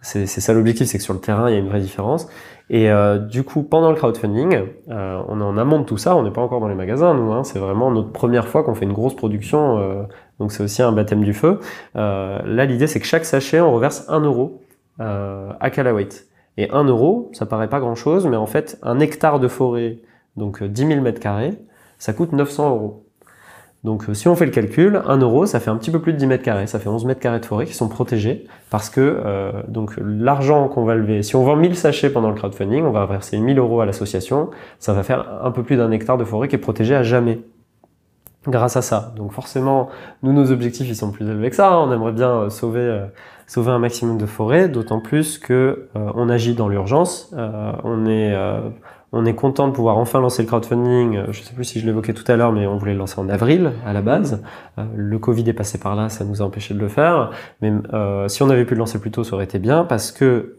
c'est 0.01 0.27
ça 0.27 0.53
l'objectif, 0.53 0.87
c'est 0.87 0.99
que 0.99 1.05
sur 1.05 1.14
le 1.14 1.21
terrain 1.21 1.49
il 1.49 1.55
y 1.55 1.57
a 1.57 1.59
une 1.59 1.69
vraie 1.69 1.81
différence. 1.81 2.29
Et 2.71 2.91
euh, 2.91 3.19
du 3.19 3.45
coup, 3.45 3.62
pendant 3.62 3.91
le 3.91 3.97
crowdfunding, 3.97 4.62
euh, 4.91 5.23
on 5.27 5.41
est 5.41 5.45
en 5.45 5.57
amont 5.57 5.81
de 5.81 5.85
tout 5.85 5.97
ça, 5.97 6.14
on 6.16 6.23
n'est 6.23 6.31
pas 6.31 6.43
encore 6.43 6.61
dans 6.61 6.69
les 6.69 6.75
magasins, 6.75 7.14
nous, 7.14 7.33
hein, 7.33 7.43
c'est 7.43 7.59
vraiment 7.59 7.91
notre 7.91 8.12
première 8.12 8.47
fois 8.47 8.62
qu'on 8.62 8.75
fait 8.75 8.85
une 8.85 8.93
grosse 8.93 9.16
production, 9.16 9.79
euh, 9.79 10.03
donc 10.39 10.53
c'est 10.53 10.62
aussi 10.62 10.83
un 10.83 10.93
baptême 10.93 11.25
du 11.25 11.33
feu. 11.33 11.61
là, 11.95 12.64
l'idée 12.66 12.87
c'est 12.87 13.01
que 13.01 13.07
chaque 13.07 13.25
sachet, 13.25 13.61
on 13.61 13.73
reverse 13.73 14.05
1 14.09 14.21
euro 14.21 14.62
à 14.99 15.71
Calawate. 15.71 16.27
Et 16.59 16.69
1 16.71 16.85
euro, 16.85 17.31
ça 17.33 17.47
paraît 17.47 17.69
pas 17.69 17.79
grand 17.79 17.95
chose, 17.95 18.27
mais 18.27 18.37
en 18.37 18.47
fait, 18.47 18.79
un 18.83 18.99
hectare 18.99 19.39
de 19.39 19.47
forêt, 19.47 19.99
donc 20.37 20.63
10 20.63 20.89
000 20.89 21.01
mètres 21.01 21.21
carrés, 21.21 21.55
ça 21.99 22.13
coûte 22.13 22.33
900 22.33 22.71
euros. 22.71 23.05
Donc 23.85 24.09
euh, 24.09 24.15
si 24.15 24.27
on 24.27 24.35
fait 24.35 24.45
le 24.45 24.51
calcul, 24.51 25.01
1 25.07 25.19
euro, 25.19 25.47
ça 25.47 25.61
fait 25.61 25.71
un 25.71 25.77
petit 25.77 25.93
peu 25.93 26.01
plus 26.01 26.13
de 26.13 26.19
10 26.19 26.27
mètres 26.27 26.43
carrés, 26.43 26.67
ça 26.67 26.81
fait 26.81 26.89
11 26.89 27.05
mètres 27.05 27.21
carrés 27.21 27.39
de 27.39 27.47
forêt 27.47 27.65
qui 27.65 27.75
sont 27.75 27.89
protégés 27.89 28.45
parce 28.71 28.91
que 28.91 29.01
euh, 29.01 29.53
donc 29.69 29.95
l'argent 29.99 30.69
qu'on 30.69 30.85
va 30.85 30.97
lever, 30.97 31.23
si 31.23 31.37
on 31.37 31.45
vend 31.45 31.55
1000 31.55 31.77
sachets 31.77 32.11
pendant 32.11 32.31
le 32.31 32.35
crowdfunding, 32.35 32.83
on 32.85 32.91
va 32.91 33.07
verser 33.07 33.39
1000 33.39 33.57
euros 33.59 33.81
à 33.81 33.87
l'association, 33.87 34.51
ça 34.81 34.93
va 34.95 35.05
faire 35.05 35.41
un 35.45 35.53
peu 35.53 35.63
plus 35.63 35.77
d'un 35.77 35.93
hectare 35.93 36.19
de 36.19 36.25
forêt 36.25 36.49
qui 36.49 36.57
est 36.57 36.59
protégé 36.59 36.97
à 36.97 37.05
jamais 37.05 37.39
grâce 38.47 38.76
à 38.76 38.82
ça. 38.82 39.12
Donc 39.16 39.32
forcément, 39.32 39.89
nous, 40.22 40.32
nos 40.32 40.51
objectifs, 40.51 40.89
ils 40.89 40.97
sont 40.97 41.11
plus 41.11 41.28
élevés 41.28 41.51
que 41.51 41.57
ça. 41.57 41.72
Hein. 41.72 41.84
On 41.89 41.93
aimerait 41.93 42.12
bien 42.12 42.30
euh, 42.30 42.51
sauver, 42.51 42.80
euh, 42.80 43.07
sauver 43.47 43.72
un 43.72 43.78
maximum 43.78 44.18
de 44.18 44.26
forêts, 44.26 44.68
d'autant 44.68 45.01
plus 45.01 45.39
que 45.39 45.89
euh, 45.97 46.11
on 46.14 46.28
agit 46.28 46.55
dans 46.55 46.68
l'urgence. 46.68 47.34
on 47.84 48.07
est 48.07 48.36
on 49.11 49.24
est 49.24 49.34
content 49.34 49.68
de 49.68 49.72
pouvoir 49.72 49.97
enfin 49.97 50.20
lancer 50.20 50.43
le 50.43 50.49
crowdfunding. 50.49 51.32
Je 51.32 51.41
sais 51.41 51.55
plus 51.55 51.64
si 51.64 51.80
je 51.80 51.86
l'évoquais 51.86 52.12
tout 52.12 52.30
à 52.30 52.36
l'heure, 52.36 52.53
mais 52.53 52.66
on 52.66 52.76
voulait 52.76 52.93
le 52.93 52.99
lancer 52.99 53.18
en 53.18 53.30
avril 53.30 53.72
à 53.86 53.95
la 53.95 54.03
base. 54.03 54.43
le 54.95 55.18
Covid 55.18 55.49
est 55.49 55.55
passé 55.55 55.78
par 55.78 55.97
là, 55.97 56.11
ça 56.11 56.26
nous 56.26 56.43
a 56.43 56.45
empêché 56.45 56.74
de 56.74 56.78
le 56.78 56.89
faire. 56.89 57.30
Mais 57.62 57.72
si 58.28 58.43
on 58.43 58.51
avait 58.51 58.66
pu 58.66 58.74
le 58.74 58.80
lancer 58.80 59.01
plus 59.01 59.11
tôt, 59.11 59.24
ça 59.24 59.34
aurait 59.34 59.47
été 59.47 59.59
bien 59.59 59.84
parce 59.84 60.12
que 60.12 60.59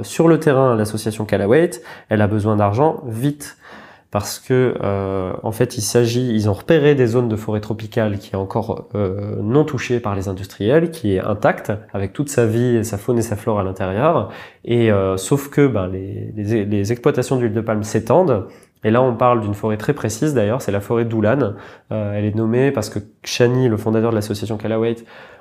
sur 0.00 0.28
le 0.28 0.40
terrain, 0.40 0.76
l'association 0.76 1.26
Calawait, 1.26 1.72
elle 2.08 2.22
a 2.22 2.26
besoin 2.26 2.56
d'argent 2.56 3.02
vite 3.06 3.58
parce 4.10 4.40
que 4.40 4.74
euh, 4.82 5.32
en 5.42 5.52
fait 5.52 5.76
il 5.76 5.82
s'agit, 5.82 6.32
ils 6.34 6.48
ont 6.48 6.52
repéré 6.52 6.94
des 6.94 7.06
zones 7.06 7.28
de 7.28 7.36
forêt 7.36 7.60
tropicale 7.60 8.18
qui 8.18 8.32
est 8.32 8.36
encore 8.36 8.88
euh, 8.94 9.36
non 9.40 9.64
touchée 9.64 10.00
par 10.00 10.16
les 10.16 10.28
industriels, 10.28 10.90
qui 10.90 11.14
est 11.14 11.20
intacte 11.20 11.72
avec 11.92 12.12
toute 12.12 12.28
sa 12.28 12.46
vie, 12.46 12.84
sa 12.84 12.98
faune 12.98 13.18
et 13.18 13.22
sa 13.22 13.36
flore 13.36 13.60
à 13.60 13.62
l'intérieur, 13.62 14.30
et 14.64 14.90
euh, 14.90 15.16
sauf 15.16 15.48
que 15.48 15.66
ben, 15.66 15.86
les, 15.86 16.92
exploitations 16.92 17.36
d'huile 17.36 17.52
de 17.52 17.60
palme 17.60 17.84
s'étendent. 17.84 18.48
Et 18.82 18.90
là, 18.90 19.02
on 19.02 19.14
parle 19.14 19.42
d'une 19.42 19.52
forêt 19.52 19.76
très 19.76 19.92
précise 19.92 20.32
d'ailleurs, 20.32 20.62
c'est 20.62 20.72
la 20.72 20.80
forêt 20.80 21.04
d'Oulan. 21.04 21.52
Elle 21.90 22.24
est 22.24 22.34
nommée 22.34 22.70
parce 22.70 22.88
que 22.88 22.98
Chani, 23.22 23.68
le 23.68 23.76
fondateur 23.76 24.10
de 24.10 24.14
l'association 24.14 24.56
Calawait, 24.56 24.96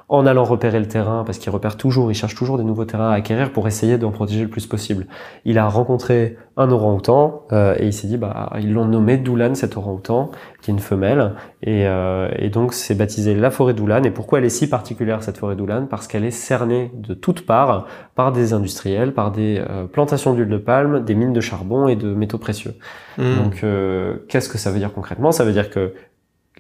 en 0.09 0.25
allant 0.25 0.43
repérer 0.43 0.79
le 0.79 0.87
terrain, 0.87 1.23
parce 1.23 1.37
qu'il 1.37 1.51
repère 1.51 1.77
toujours, 1.77 2.11
il 2.11 2.15
cherche 2.15 2.35
toujours 2.35 2.57
des 2.57 2.63
nouveaux 2.63 2.85
terrains 2.85 3.11
à 3.11 3.13
acquérir 3.13 3.51
pour 3.51 3.67
essayer 3.67 3.99
d'en 3.99 4.09
protéger 4.09 4.41
le 4.41 4.49
plus 4.49 4.65
possible. 4.65 5.05
Il 5.45 5.59
a 5.59 5.67
rencontré 5.69 6.35
un 6.57 6.71
orang-outan 6.71 7.43
euh, 7.51 7.75
et 7.77 7.85
il 7.85 7.93
s'est 7.93 8.07
dit, 8.07 8.17
bah, 8.17 8.51
ils 8.59 8.73
l'ont 8.73 8.85
nommé 8.85 9.17
Doulan, 9.17 9.53
cet 9.53 9.77
orang-outan, 9.77 10.31
qui 10.61 10.71
est 10.71 10.73
une 10.73 10.79
femelle, 10.79 11.35
et, 11.61 11.87
euh, 11.87 12.27
et 12.37 12.49
donc 12.49 12.73
c'est 12.73 12.95
baptisé 12.95 13.35
la 13.35 13.51
forêt 13.51 13.73
d'Oulan. 13.73 14.03
Et 14.03 14.11
pourquoi 14.11 14.39
elle 14.39 14.45
est 14.45 14.49
si 14.49 14.67
particulière 14.67 15.21
cette 15.21 15.37
forêt 15.37 15.55
d'Oulan? 15.55 15.85
Parce 15.87 16.07
qu'elle 16.07 16.25
est 16.25 16.31
cernée 16.31 16.91
de 16.95 17.13
toutes 17.13 17.45
parts 17.45 17.85
par 18.15 18.31
des 18.31 18.53
industriels, 18.53 19.13
par 19.13 19.31
des 19.31 19.61
euh, 19.69 19.85
plantations 19.85 20.33
d'huile 20.33 20.49
de 20.49 20.57
palme, 20.57 21.05
des 21.05 21.13
mines 21.13 21.33
de 21.33 21.41
charbon 21.41 21.87
et 21.87 21.95
de 21.95 22.13
métaux 22.13 22.39
précieux. 22.39 22.73
Mmh. 23.19 23.35
Donc, 23.35 23.63
euh, 23.63 24.15
qu'est-ce 24.27 24.49
que 24.49 24.57
ça 24.57 24.71
veut 24.71 24.79
dire 24.79 24.91
concrètement? 24.91 25.31
Ça 25.31 25.43
veut 25.43 25.53
dire 25.53 25.69
que 25.69 25.93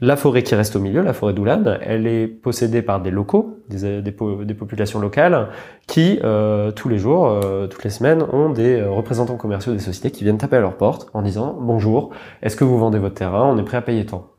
la 0.01 0.15
forêt 0.15 0.43
qui 0.43 0.55
reste 0.55 0.75
au 0.75 0.79
milieu, 0.79 1.01
la 1.01 1.13
forêt 1.13 1.33
d'Oulad, 1.33 1.79
elle 1.83 2.07
est 2.07 2.27
possédée 2.27 2.81
par 2.81 3.01
des 3.01 3.11
locaux, 3.11 3.59
des 3.69 4.53
populations 4.53 4.99
locales, 4.99 5.49
qui 5.87 6.19
euh, 6.23 6.71
tous 6.71 6.89
les 6.89 6.97
jours, 6.97 7.27
euh, 7.27 7.67
toutes 7.67 7.83
les 7.83 7.89
semaines, 7.89 8.23
ont 8.31 8.49
des 8.49 8.79
euh, 8.79 8.89
représentants 8.89 9.35
commerciaux 9.35 9.73
des 9.73 9.79
sociétés 9.79 10.11
qui 10.11 10.23
viennent 10.23 10.37
taper 10.37 10.57
à 10.57 10.61
leur 10.61 10.77
porte 10.77 11.09
en 11.13 11.21
disant 11.21 11.57
bonjour, 11.59 12.11
est-ce 12.41 12.55
que 12.55 12.63
vous 12.63 12.79
vendez 12.79 12.99
votre 12.99 13.15
terrain? 13.15 13.45
On 13.45 13.57
est 13.57 13.63
prêt 13.63 13.77
à 13.77 13.81
payer 13.81 14.05
tant. 14.05 14.38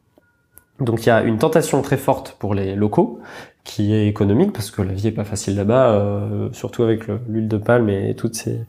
Donc 0.81 1.05
il 1.05 1.09
y 1.11 1.13
a 1.13 1.23
une 1.23 1.39
tentation 1.39 1.83
très 1.83 1.99
forte 1.99 2.37
pour 2.39 2.55
les 2.55 2.75
locaux 2.75 3.21
qui 3.65 3.95
est 3.95 4.09
économique 4.09 4.53
parce 4.53 4.71
que 4.71 4.81
la 4.81 4.93
vie 4.93 5.09
est 5.09 5.13
pas 5.13 5.25
facile 5.25 5.55
là-bas, 5.55 5.91
euh, 5.91 6.49
surtout 6.53 6.83
avec 6.83 7.07
l'huile 7.29 7.47
de 7.47 7.59
palme 7.59 7.91
et 7.91 8.15
toutes 8.17 8.35
ces 8.35 8.65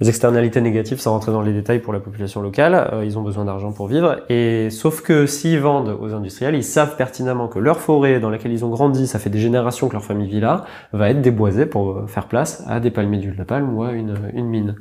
externalités 0.00 0.60
négatives 0.60 1.00
sans 1.00 1.12
rentrer 1.12 1.32
dans 1.32 1.40
les 1.40 1.54
détails 1.54 1.78
pour 1.78 1.94
la 1.94 2.00
population 2.00 2.42
locale. 2.42 2.90
Euh, 2.92 3.04
ils 3.04 3.18
ont 3.18 3.22
besoin 3.22 3.46
d'argent 3.46 3.72
pour 3.72 3.86
vivre 3.86 4.20
et 4.28 4.68
sauf 4.70 5.00
que 5.00 5.24
s'ils 5.26 5.60
vendent 5.60 5.96
aux 5.98 6.12
industriels, 6.12 6.54
ils 6.54 6.64
savent 6.64 6.96
pertinemment 6.96 7.48
que 7.48 7.58
leur 7.58 7.80
forêt 7.80 8.20
dans 8.20 8.28
laquelle 8.30 8.52
ils 8.52 8.64
ont 8.64 8.70
grandi, 8.70 9.06
ça 9.06 9.18
fait 9.18 9.30
des 9.30 9.40
générations 9.40 9.88
que 9.88 9.94
leur 9.94 10.04
famille 10.04 10.28
vit 10.28 10.40
là, 10.40 10.64
va 10.92 11.08
être 11.08 11.22
déboisée 11.22 11.64
pour 11.64 12.08
faire 12.08 12.28
place 12.28 12.62
à 12.68 12.80
des 12.80 12.90
palmiers 12.90 13.18
d'huile 13.18 13.36
de 13.36 13.44
palme 13.44 13.74
ou 13.74 13.82
à 13.82 13.92
une, 13.92 14.14
une 14.34 14.46
mine. 14.46 14.76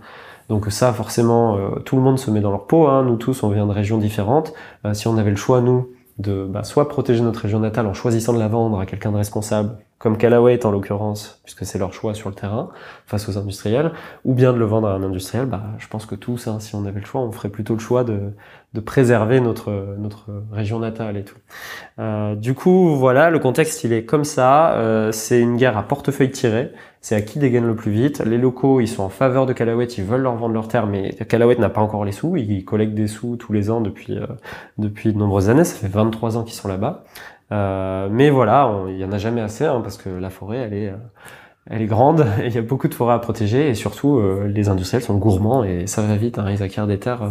Donc 0.49 0.65
ça, 0.71 0.91
forcément, 0.91 1.55
euh, 1.55 1.79
tout 1.85 1.95
le 1.95 2.01
monde 2.01 2.19
se 2.19 2.29
met 2.29 2.41
dans 2.41 2.51
leur 2.51 2.67
peau. 2.67 2.87
Hein. 2.87 3.03
Nous 3.03 3.15
tous, 3.15 3.43
on 3.43 3.49
vient 3.49 3.65
de 3.65 3.71
régions 3.71 3.97
différentes. 3.97 4.53
si 4.91 5.07
on 5.07 5.17
avait 5.17 5.31
le 5.31 5.37
choix, 5.37 5.61
nous, 5.61 5.87
de 6.17 6.45
bah, 6.45 6.63
soit 6.63 6.89
protéger 6.89 7.21
notre 7.21 7.41
région 7.41 7.59
natale 7.59 7.87
en 7.87 7.93
choisissant 7.93 8.33
de 8.33 8.39
la 8.39 8.47
vendre 8.47 8.79
à 8.79 8.85
quelqu'un 8.85 9.11
de 9.11 9.17
responsable, 9.17 9.77
comme 9.99 10.17
Callaway 10.17 10.65
en 10.65 10.71
l'occurrence, 10.71 11.39
puisque 11.43 11.65
c'est 11.65 11.79
leur 11.79 11.93
choix 11.93 12.13
sur 12.13 12.29
le 12.29 12.35
terrain 12.35 12.69
face 13.05 13.29
aux 13.29 13.37
industriels, 13.37 13.91
ou 14.25 14.33
bien 14.33 14.51
de 14.51 14.57
le 14.57 14.65
vendre 14.65 14.87
à 14.87 14.93
un 14.93 15.03
industriel, 15.03 15.45
bah, 15.45 15.63
je 15.77 15.87
pense 15.87 16.05
que 16.05 16.15
tous, 16.15 16.47
hein, 16.47 16.59
si 16.59 16.75
on 16.75 16.85
avait 16.85 16.99
le 16.99 17.05
choix, 17.05 17.21
on 17.21 17.31
ferait 17.31 17.49
plutôt 17.49 17.73
le 17.73 17.79
choix 17.79 18.03
de, 18.03 18.33
de 18.73 18.79
préserver 18.79 19.39
notre, 19.39 19.95
notre 19.99 20.31
région 20.51 20.79
natale 20.79 21.15
et 21.17 21.23
tout. 21.23 21.37
Euh, 21.99 22.35
du 22.35 22.55
coup, 22.55 22.95
voilà, 22.95 23.29
le 23.29 23.37
contexte, 23.37 23.83
il 23.83 23.93
est 23.93 24.03
comme 24.03 24.23
ça. 24.23 24.73
Euh, 24.73 25.11
c'est 25.11 25.39
une 25.39 25.57
guerre 25.57 25.77
à 25.77 25.83
portefeuille 25.83 26.31
tiré. 26.31 26.71
C'est 26.99 27.15
à 27.15 27.21
qui 27.21 27.37
dégaine 27.37 27.67
le 27.67 27.75
plus 27.75 27.91
vite. 27.91 28.23
Les 28.25 28.37
locaux, 28.37 28.79
ils 28.79 28.87
sont 28.87 29.03
en 29.03 29.09
faveur 29.09 29.45
de 29.45 29.53
Callaway, 29.53 29.85
ils 29.85 30.03
veulent 30.05 30.21
leur 30.21 30.35
vendre 30.35 30.53
leur 30.53 30.69
terre, 30.69 30.87
mais 30.87 31.11
Callaway 31.27 31.57
n'a 31.57 31.69
pas 31.69 31.81
encore 31.81 32.05
les 32.05 32.13
sous. 32.13 32.35
Ils 32.37 32.65
collectent 32.65 32.95
des 32.95 33.07
sous 33.07 33.35
tous 33.35 33.53
les 33.53 33.69
ans 33.69 33.81
depuis, 33.81 34.17
euh, 34.17 34.25
depuis 34.77 35.13
de 35.13 35.17
nombreuses 35.19 35.49
années. 35.49 35.65
Ça 35.65 35.75
fait 35.75 35.89
23 35.89 36.37
ans 36.37 36.43
qu'ils 36.43 36.55
sont 36.55 36.69
là-bas. 36.69 37.03
Euh, 37.53 38.09
mais 38.11 38.29
voilà, 38.29 38.71
il 38.89 38.97
y 38.97 39.05
en 39.05 39.11
a 39.11 39.17
jamais 39.17 39.41
assez, 39.41 39.65
hein, 39.65 39.79
parce 39.81 39.97
que 39.97 40.09
la 40.09 40.29
forêt, 40.29 40.57
elle 40.57 40.73
est... 40.73 40.89
Euh, 40.89 40.97
elle 41.69 41.81
est 41.81 41.85
grande 41.85 42.25
il 42.45 42.53
y 42.53 42.57
a 42.57 42.61
beaucoup 42.61 42.89
de 42.89 42.93
forêts 42.93 43.13
à 43.13 43.19
protéger 43.19 43.69
et 43.69 43.73
surtout 43.73 44.21
les 44.45 44.67
industriels 44.67 45.01
sont 45.01 45.17
gourmands 45.17 45.63
et 45.63 45.87
ça 45.87 46.01
va 46.01 46.17
vite, 46.17 46.37
hein, 46.37 46.47
ils 46.51 46.61
acquièrent 46.61 46.87
des 46.87 46.99
terres 46.99 47.21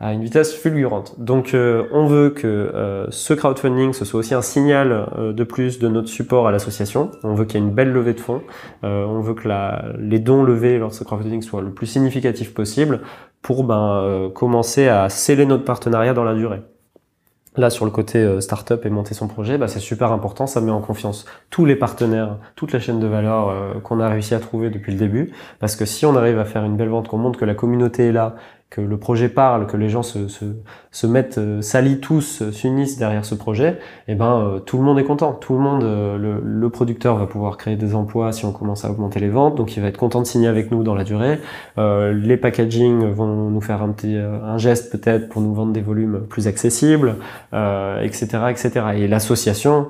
à 0.00 0.12
une 0.12 0.22
vitesse 0.22 0.54
fulgurante. 0.54 1.14
Donc 1.18 1.54
euh, 1.54 1.84
on 1.92 2.06
veut 2.06 2.30
que 2.30 2.46
euh, 2.46 3.06
ce 3.10 3.32
crowdfunding 3.32 3.92
ce 3.92 4.04
soit 4.04 4.20
aussi 4.20 4.34
un 4.34 4.42
signal 4.42 5.06
euh, 5.16 5.32
de 5.32 5.44
plus 5.44 5.78
de 5.78 5.88
notre 5.88 6.08
support 6.08 6.48
à 6.48 6.52
l'association. 6.52 7.10
On 7.22 7.34
veut 7.34 7.44
qu'il 7.44 7.60
y 7.60 7.62
ait 7.62 7.66
une 7.66 7.72
belle 7.72 7.92
levée 7.92 8.14
de 8.14 8.20
fonds. 8.20 8.42
on 8.82 9.20
veut 9.20 9.34
que 9.34 9.48
les 9.98 10.18
dons 10.18 10.42
levés 10.42 10.78
lors 10.78 10.90
de 10.90 10.94
ce 10.94 11.04
crowdfunding 11.04 11.42
soient 11.42 11.62
le 11.62 11.72
plus 11.72 11.86
significatif 11.86 12.52
possible 12.54 13.00
pour 13.40 13.64
ben, 13.64 14.30
commencer 14.34 14.88
à 14.88 15.08
sceller 15.08 15.46
notre 15.46 15.64
partenariat 15.64 16.14
dans 16.14 16.24
la 16.24 16.34
durée. 16.34 16.62
Là, 17.56 17.70
sur 17.70 17.84
le 17.84 17.90
côté 17.90 18.40
startup 18.40 18.84
et 18.84 18.90
monter 18.90 19.14
son 19.14 19.28
projet, 19.28 19.58
bah, 19.58 19.68
c'est 19.68 19.78
super 19.78 20.10
important. 20.10 20.46
Ça 20.46 20.60
met 20.60 20.72
en 20.72 20.80
confiance 20.80 21.24
tous 21.50 21.64
les 21.64 21.76
partenaires, 21.76 22.38
toute 22.56 22.72
la 22.72 22.80
chaîne 22.80 22.98
de 22.98 23.06
valeur 23.06 23.80
qu'on 23.82 24.00
a 24.00 24.08
réussi 24.08 24.34
à 24.34 24.40
trouver 24.40 24.70
depuis 24.70 24.92
le 24.92 24.98
début. 24.98 25.32
Parce 25.60 25.76
que 25.76 25.84
si 25.84 26.04
on 26.04 26.16
arrive 26.16 26.38
à 26.38 26.44
faire 26.44 26.64
une 26.64 26.76
belle 26.76 26.88
vente, 26.88 27.06
qu'on 27.06 27.18
montre 27.18 27.38
que 27.38 27.44
la 27.44 27.54
communauté 27.54 28.08
est 28.08 28.12
là 28.12 28.34
que 28.74 28.80
le 28.80 28.96
projet 28.96 29.28
parle, 29.28 29.68
que 29.68 29.76
les 29.76 29.88
gens 29.88 30.02
se, 30.02 30.26
se, 30.26 30.44
se 30.90 31.06
mettent, 31.06 31.38
euh, 31.38 31.62
s'allient 31.62 32.00
tous, 32.00 32.42
euh, 32.42 32.50
s'unissent 32.50 32.98
derrière 32.98 33.24
ce 33.24 33.36
projet, 33.36 33.78
et 34.08 34.12
eh 34.12 34.14
ben 34.16 34.40
euh, 34.40 34.58
tout 34.58 34.78
le 34.78 34.82
monde 34.82 34.98
est 34.98 35.04
content. 35.04 35.32
Tout 35.32 35.52
le 35.52 35.60
monde, 35.60 35.84
le, 35.84 36.40
le, 36.42 36.70
producteur 36.70 37.16
va 37.16 37.26
pouvoir 37.26 37.56
créer 37.56 37.76
des 37.76 37.94
emplois 37.94 38.32
si 38.32 38.44
on 38.44 38.50
commence 38.50 38.84
à 38.84 38.90
augmenter 38.90 39.20
les 39.20 39.28
ventes, 39.28 39.54
donc 39.54 39.76
il 39.76 39.80
va 39.80 39.86
être 39.86 39.96
content 39.96 40.20
de 40.20 40.26
signer 40.26 40.48
avec 40.48 40.72
nous 40.72 40.82
dans 40.82 40.96
la 40.96 41.04
durée. 41.04 41.38
Les 41.76 42.36
packaging 42.36 43.12
vont 43.12 43.50
nous 43.50 43.60
faire 43.60 43.80
un 43.82 43.90
petit 43.90 44.16
un 44.16 44.58
geste 44.58 44.90
peut-être 44.90 45.28
pour 45.28 45.40
nous 45.40 45.54
vendre 45.54 45.72
des 45.72 45.82
volumes 45.82 46.22
plus 46.28 46.48
accessibles, 46.48 47.16
etc., 47.52 48.26
etc. 48.50 48.70
Et 48.96 49.06
l'association 49.06 49.88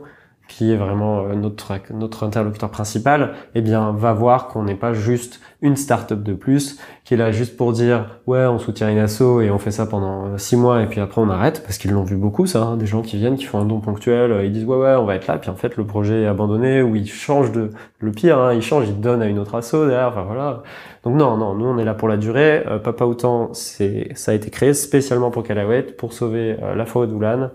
qui 0.49 0.73
est 0.73 0.77
vraiment 0.77 1.25
euh, 1.25 1.35
notre, 1.35 1.73
notre 1.93 2.25
interlocuteur 2.25 2.71
principal, 2.71 3.35
eh 3.55 3.63
bien, 3.63 3.93
va 3.93 4.13
voir 4.13 4.49
qu'on 4.49 4.63
n'est 4.63 4.75
pas 4.75 4.93
juste 4.93 5.41
une 5.63 5.77
start-up 5.77 6.23
de 6.23 6.35
plus, 6.35 6.79
qui 7.05 7.15
est 7.15 7.17
là 7.17 7.33
juste 7.33 7.57
pour 7.57 7.73
dire, 7.73 8.21
ouais, 8.27 8.45
on 8.47 8.59
soutient 8.59 8.91
une 8.91 8.99
asso 8.99 9.41
et 9.41 9.51
on 9.51 9.59
fait 9.59 9.71
ça 9.71 9.87
pendant 9.87 10.27
euh, 10.27 10.39
six 10.39 10.57
mois 10.57 10.83
et 10.83 10.87
puis 10.87 11.01
après 11.01 11.23
on 11.23 11.31
arrête, 11.31 11.63
parce 11.63 11.79
qu'ils 11.79 11.93
l'ont 11.93 12.05
vu 12.05 12.17
beaucoup, 12.17 12.47
ça, 12.47 12.63
hein, 12.63 12.77
des 12.77 12.87
gens 12.87 13.01
qui 13.01 13.17
viennent, 13.17 13.37
qui 13.37 13.45
font 13.45 13.59
un 13.59 13.65
don 13.65 13.81
ponctuel, 13.81 14.33
euh, 14.33 14.45
ils 14.45 14.53
disent, 14.53 14.67
ouais, 14.67 14.77
ouais, 14.77 14.95
on 14.95 15.07
va 15.07 15.15
être 15.15 15.27
là, 15.27 15.39
puis 15.39 15.49
en 15.49 15.57
fait, 15.57 15.77
le 15.77 15.87
projet 15.87 16.23
est 16.23 16.27
abandonné, 16.27 16.83
ou 16.83 16.95
ils 16.95 17.09
changent 17.09 17.53
de, 17.53 17.71
le 17.99 18.13
pire, 18.13 18.39
hein, 18.39 18.53
ils 18.53 18.63
changent, 18.63 18.89
ils 18.89 19.01
donnent 19.01 19.23
à 19.23 19.27
une 19.27 19.39
autre 19.39 19.55
asso 19.55 19.73
derrière, 19.73 20.09
enfin 20.09 20.25
voilà. 20.25 20.63
Donc 21.05 21.17
non, 21.17 21.37
non, 21.39 21.55
nous 21.55 21.67
on 21.67 21.79
est 21.79 21.85
là 21.85 21.95
pour 21.95 22.09
la 22.09 22.17
durée. 22.17 22.65
Papa 22.83 23.05
Autant, 23.05 23.53
c'est, 23.53 24.09
ça 24.15 24.33
a 24.33 24.35
été 24.35 24.51
créé 24.51 24.73
spécialement 24.73 25.31
pour 25.31 25.43
Calawet, 25.43 25.83
pour 25.83 26.13
sauver 26.15 26.57
la 26.75 26.87
forêt 26.87 27.07
d'Oulan. 27.07 27.51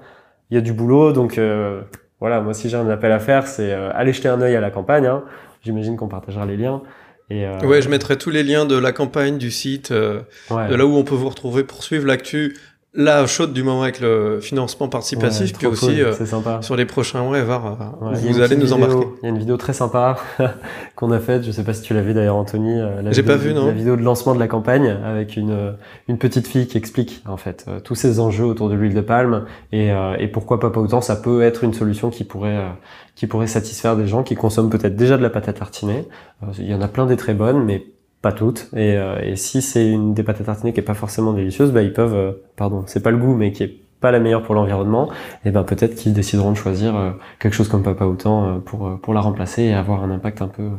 Il 0.51 0.55
y 0.55 0.57
a 0.57 0.61
du 0.61 0.71
boulot, 0.71 1.13
donc 1.13 1.39
voilà, 2.19 2.41
moi 2.41 2.53
si 2.53 2.69
j'ai 2.69 2.77
un 2.77 2.89
appel 2.89 3.11
à 3.11 3.19
faire, 3.19 3.47
c'est 3.47 3.71
euh, 3.71 3.91
aller 3.93 4.13
jeter 4.13 4.27
un 4.27 4.41
œil 4.41 4.55
à 4.55 4.61
la 4.61 4.71
campagne. 4.71 5.05
Hein. 5.05 5.23
J'imagine 5.63 5.97
qu'on 5.97 6.07
partagera 6.07 6.45
les 6.45 6.57
liens. 6.57 6.81
Et 7.29 7.45
euh... 7.45 7.59
Ouais, 7.61 7.81
je 7.81 7.89
mettrai 7.89 8.17
tous 8.17 8.31
les 8.31 8.43
liens 8.43 8.65
de 8.65 8.75
la 8.75 8.91
campagne, 8.91 9.37
du 9.37 9.51
site, 9.51 9.91
euh, 9.91 10.21
de 10.49 10.75
là 10.75 10.85
où 10.85 10.95
on 10.95 11.03
peut 11.03 11.15
vous 11.15 11.29
retrouver 11.29 11.63
pour 11.63 11.83
suivre 11.83 12.07
l'actu 12.07 12.57
la 12.95 13.27
chaude 13.27 13.53
du 13.53 13.61
moment 13.61 13.83
avec 13.83 13.99
le 13.99 14.39
financement 14.41 14.87
participatif, 14.87 15.53
puis 15.53 15.67
aussi 15.67 16.01
euh, 16.01 16.11
sur 16.61 16.75
les 16.75 16.85
prochains 16.85 17.21
mois, 17.21 17.39
voir 17.43 17.95
euh, 18.01 18.13
vous 18.13 18.41
allez 18.41 18.55
nous 18.55 18.73
embarquer. 18.73 19.05
Il 19.21 19.25
y 19.25 19.25
a 19.27 19.29
une 19.29 19.37
vidéo 19.37 19.57
très 19.57 19.73
sympa 19.73 20.17
qu'on 20.95 21.11
a 21.11 21.19
faite, 21.19 21.43
je 21.43 21.51
sais 21.51 21.63
pas 21.63 21.73
si 21.73 21.83
tu 21.83 21.93
l'as 21.93 22.01
vu 22.01 22.15
d'ailleurs 22.15 22.35
Anthony. 22.35 22.79
Euh, 22.79 23.11
J'ai 23.11 23.21
pas 23.21 23.35
vu 23.35 23.53
non. 23.53 23.67
La 23.67 23.73
vidéo 23.73 23.95
de 23.95 24.01
lancement 24.01 24.33
de 24.33 24.39
la 24.39 24.47
campagne 24.47 24.97
avec 25.05 25.37
une 25.37 25.75
une 26.07 26.17
petite 26.17 26.47
fille 26.47 26.67
qui 26.67 26.77
explique 26.77 27.21
en 27.27 27.37
fait 27.37 27.65
tous 27.83 27.95
ces 27.95 28.19
enjeux 28.19 28.45
autour 28.45 28.69
de 28.69 28.75
l'huile 28.75 28.95
de 28.95 29.01
palme 29.01 29.45
et, 29.71 29.89
et 30.17 30.27
pourquoi 30.27 30.59
pas 30.59 30.69
autant 30.79 31.01
ça 31.01 31.15
peut 31.15 31.43
être 31.43 31.63
une 31.63 31.73
solution 31.73 32.09
qui 32.09 32.23
pourrait 32.23 32.59
qui 33.15 33.27
pourrait 33.27 33.47
satisfaire 33.47 33.95
des 33.97 34.07
gens 34.07 34.23
qui 34.23 34.35
consomment 34.35 34.69
peut-être 34.69 34.95
déjà 34.95 35.17
de 35.17 35.21
la 35.21 35.29
pâte 35.29 35.47
à 35.47 35.53
tartiner. 35.53 36.07
Il 36.57 36.69
y 36.69 36.73
en 36.73 36.81
a 36.81 36.87
plein 36.87 37.05
des 37.05 37.17
très 37.17 37.33
bonnes, 37.33 37.63
mais 37.63 37.85
pas 38.21 38.31
toutes. 38.31 38.69
Et, 38.73 38.97
euh, 38.97 39.19
et 39.21 39.35
si 39.35 39.61
c'est 39.61 39.89
une 39.89 40.13
des 40.13 40.23
pâtes 40.23 40.47
à 40.47 40.55
qui 40.55 40.67
est 40.79 40.83
pas 40.83 40.93
forcément 40.93 41.33
délicieuse, 41.33 41.71
bah 41.71 41.81
ils 41.81 41.93
peuvent, 41.93 42.15
euh, 42.15 42.31
pardon, 42.55 42.83
c'est 42.87 43.01
pas 43.01 43.11
le 43.11 43.17
goût, 43.17 43.35
mais 43.35 43.51
qui 43.51 43.63
est 43.63 43.75
pas 44.01 44.11
la 44.11 44.19
meilleure 44.19 44.43
pour 44.43 44.55
l'environnement, 44.55 45.09
et 45.43 45.51
ben 45.51 45.63
peut-être 45.63 45.95
qu'ils 45.95 46.13
décideront 46.13 46.51
de 46.51 46.57
choisir 46.57 46.95
euh, 46.95 47.11
quelque 47.39 47.53
chose 47.53 47.67
comme 47.67 47.83
Papa 47.83 48.05
Autant 48.05 48.61
pour 48.61 48.97
pour 49.01 49.13
la 49.13 49.19
remplacer 49.19 49.63
et 49.63 49.73
avoir 49.73 50.03
un 50.03 50.11
impact 50.11 50.41
un 50.41 50.47
peu 50.47 50.69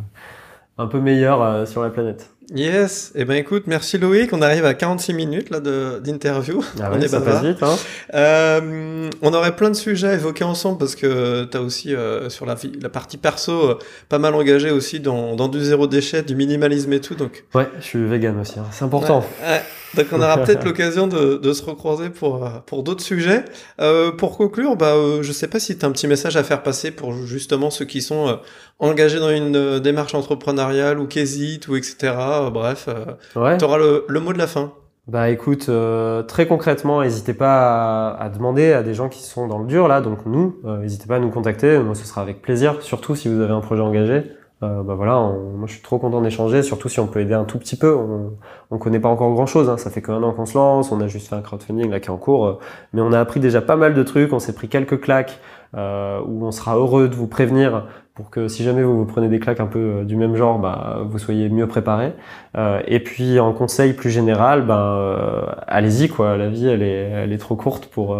un 0.78 0.86
peu 0.86 1.00
meilleur 1.00 1.66
sur 1.68 1.82
la 1.82 1.90
planète. 1.90 2.30
Yes, 2.52 3.12
et 3.14 3.20
eh 3.20 3.24
ben 3.24 3.36
écoute, 3.36 3.64
merci 3.68 3.96
Loïc, 3.96 4.32
on 4.32 4.42
arrive 4.42 4.64
à 4.64 4.74
46 4.74 5.14
minutes 5.14 5.50
là 5.50 5.60
d'interview. 5.60 6.64
Ah 6.80 6.90
on 6.92 7.00
est 7.00 7.06
ça 7.06 7.20
passe 7.20 7.44
vite, 7.44 7.62
hein 7.62 7.76
euh, 8.14 9.08
on 9.22 9.32
aurait 9.34 9.54
plein 9.54 9.70
de 9.70 9.74
sujets 9.74 10.08
à 10.08 10.14
évoquer 10.14 10.42
ensemble 10.42 10.78
parce 10.78 10.96
que 10.96 11.44
tu 11.44 11.56
as 11.56 11.60
aussi 11.60 11.94
euh, 11.94 12.28
sur 12.28 12.46
la, 12.46 12.56
la 12.82 12.88
partie 12.88 13.18
perso 13.18 13.52
euh, 13.52 13.78
pas 14.08 14.18
mal 14.18 14.34
engagé 14.34 14.72
aussi 14.72 14.98
dans, 14.98 15.36
dans 15.36 15.46
du 15.46 15.60
zéro 15.60 15.86
déchet, 15.86 16.22
du 16.22 16.34
minimalisme 16.34 16.92
et 16.92 17.00
tout. 17.00 17.14
Donc 17.14 17.44
ouais, 17.54 17.68
je 17.78 17.84
suis 17.84 18.04
vegan 18.04 18.40
aussi, 18.40 18.58
hein. 18.58 18.66
c'est 18.72 18.84
important. 18.84 19.24
Ouais, 19.42 19.62
Donc 19.94 20.06
on 20.12 20.20
aura 20.20 20.38
peut-être 20.38 20.64
l'occasion 20.66 21.06
de, 21.06 21.36
de, 21.36 21.52
se 21.52 21.62
recroiser 21.62 22.10
pour 22.10 22.44
euh, 22.44 22.50
pour 22.66 22.82
d'autres 22.82 23.02
sujets. 23.02 23.44
Euh, 23.80 24.12
pour 24.12 24.36
conclure, 24.36 24.76
bah 24.76 24.94
je 25.20 25.32
sais 25.32 25.48
pas 25.48 25.58
si 25.58 25.76
tu 25.76 25.84
as 25.84 25.88
un 25.88 25.92
petit 25.92 26.06
message 26.06 26.36
à 26.36 26.42
faire 26.42 26.62
passer 26.62 26.90
pour 26.90 27.12
justement 27.12 27.70
ceux 27.70 27.84
qui 27.84 28.02
sont 28.02 28.38
engagés 28.78 29.18
dans 29.18 29.30
une 29.30 29.80
démarche 29.80 30.14
entrepreneuriale 30.14 30.98
ou 30.98 31.06
qui 31.06 31.18
hésitent 31.18 31.68
ou 31.68 31.76
etc. 31.76 32.14
bref, 32.52 32.88
ouais. 33.36 33.58
tu 33.58 33.64
auras 33.64 33.78
le, 33.78 34.04
le 34.08 34.20
mot 34.20 34.32
de 34.32 34.38
la 34.38 34.46
fin. 34.46 34.72
Bah 35.10 35.28
écoute, 35.28 35.68
euh, 35.68 36.22
très 36.22 36.46
concrètement, 36.46 37.02
n'hésitez 37.02 37.34
pas 37.34 38.10
à, 38.12 38.28
demander 38.28 38.72
à 38.72 38.84
des 38.84 38.94
gens 38.94 39.08
qui 39.08 39.24
sont 39.24 39.48
dans 39.48 39.58
le 39.58 39.66
dur 39.66 39.88
là, 39.88 40.00
donc 40.00 40.24
nous, 40.24 40.60
euh, 40.64 40.78
n'hésitez 40.78 41.08
pas 41.08 41.16
à 41.16 41.18
nous 41.18 41.30
contacter, 41.30 41.80
moi 41.80 41.96
ce 41.96 42.06
sera 42.06 42.22
avec 42.22 42.40
plaisir, 42.40 42.80
surtout 42.80 43.16
si 43.16 43.26
vous 43.26 43.40
avez 43.40 43.52
un 43.52 43.60
projet 43.60 43.82
engagé. 43.82 44.30
Euh, 44.62 44.82
bah 44.82 44.94
voilà, 44.94 45.14
moi 45.14 45.66
je 45.66 45.72
suis 45.72 45.82
trop 45.82 45.98
content 45.98 46.20
d'échanger, 46.20 46.62
surtout 46.62 46.90
si 46.90 47.00
on 47.00 47.06
peut 47.06 47.20
aider 47.20 47.34
un 47.34 47.44
tout 47.44 47.58
petit 47.58 47.76
peu. 47.76 47.94
On, 47.94 48.32
on 48.70 48.78
connaît 48.78 49.00
pas 49.00 49.08
encore 49.08 49.32
grand 49.32 49.46
chose, 49.46 49.70
hein. 49.70 49.78
ça 49.78 49.90
fait 49.90 50.02
qu'un 50.02 50.22
an 50.22 50.32
qu'on 50.32 50.46
se 50.46 50.56
lance, 50.56 50.92
on 50.92 51.00
a 51.00 51.06
juste 51.06 51.28
fait 51.28 51.36
un 51.36 51.40
crowdfunding 51.40 51.90
là 51.90 51.98
qui 51.98 52.08
est 52.08 52.12
en 52.12 52.18
cours, 52.18 52.58
mais 52.92 53.00
on 53.00 53.12
a 53.12 53.20
appris 53.20 53.40
déjà 53.40 53.62
pas 53.62 53.76
mal 53.76 53.94
de 53.94 54.02
trucs, 54.02 54.32
on 54.32 54.38
s'est 54.38 54.54
pris 54.54 54.68
quelques 54.68 55.00
claques 55.00 55.40
où 55.72 56.44
on 56.44 56.50
sera 56.50 56.76
heureux 56.76 57.08
de 57.08 57.14
vous 57.14 57.28
prévenir 57.28 57.86
pour 58.20 58.28
que 58.28 58.48
si 58.48 58.64
jamais 58.64 58.82
vous 58.82 58.98
vous 58.98 59.06
prenez 59.06 59.28
des 59.28 59.40
claques 59.40 59.60
un 59.60 59.66
peu 59.66 59.78
euh, 59.78 60.04
du 60.04 60.14
même 60.14 60.36
genre, 60.36 60.58
bah, 60.58 60.98
vous 61.08 61.18
soyez 61.18 61.48
mieux 61.48 61.66
préparé. 61.66 62.12
Euh, 62.54 62.82
et 62.86 63.00
puis 63.00 63.40
en 63.40 63.54
conseil 63.54 63.94
plus 63.94 64.10
général, 64.10 64.66
ben 64.66 64.76
euh, 64.78 65.46
allez-y 65.66 66.08
quoi. 66.08 66.36
La 66.36 66.48
vie 66.48 66.68
elle 66.68 66.82
est, 66.82 67.10
elle 67.10 67.32
est 67.32 67.38
trop 67.38 67.56
courte 67.56 67.86
pour 67.86 68.14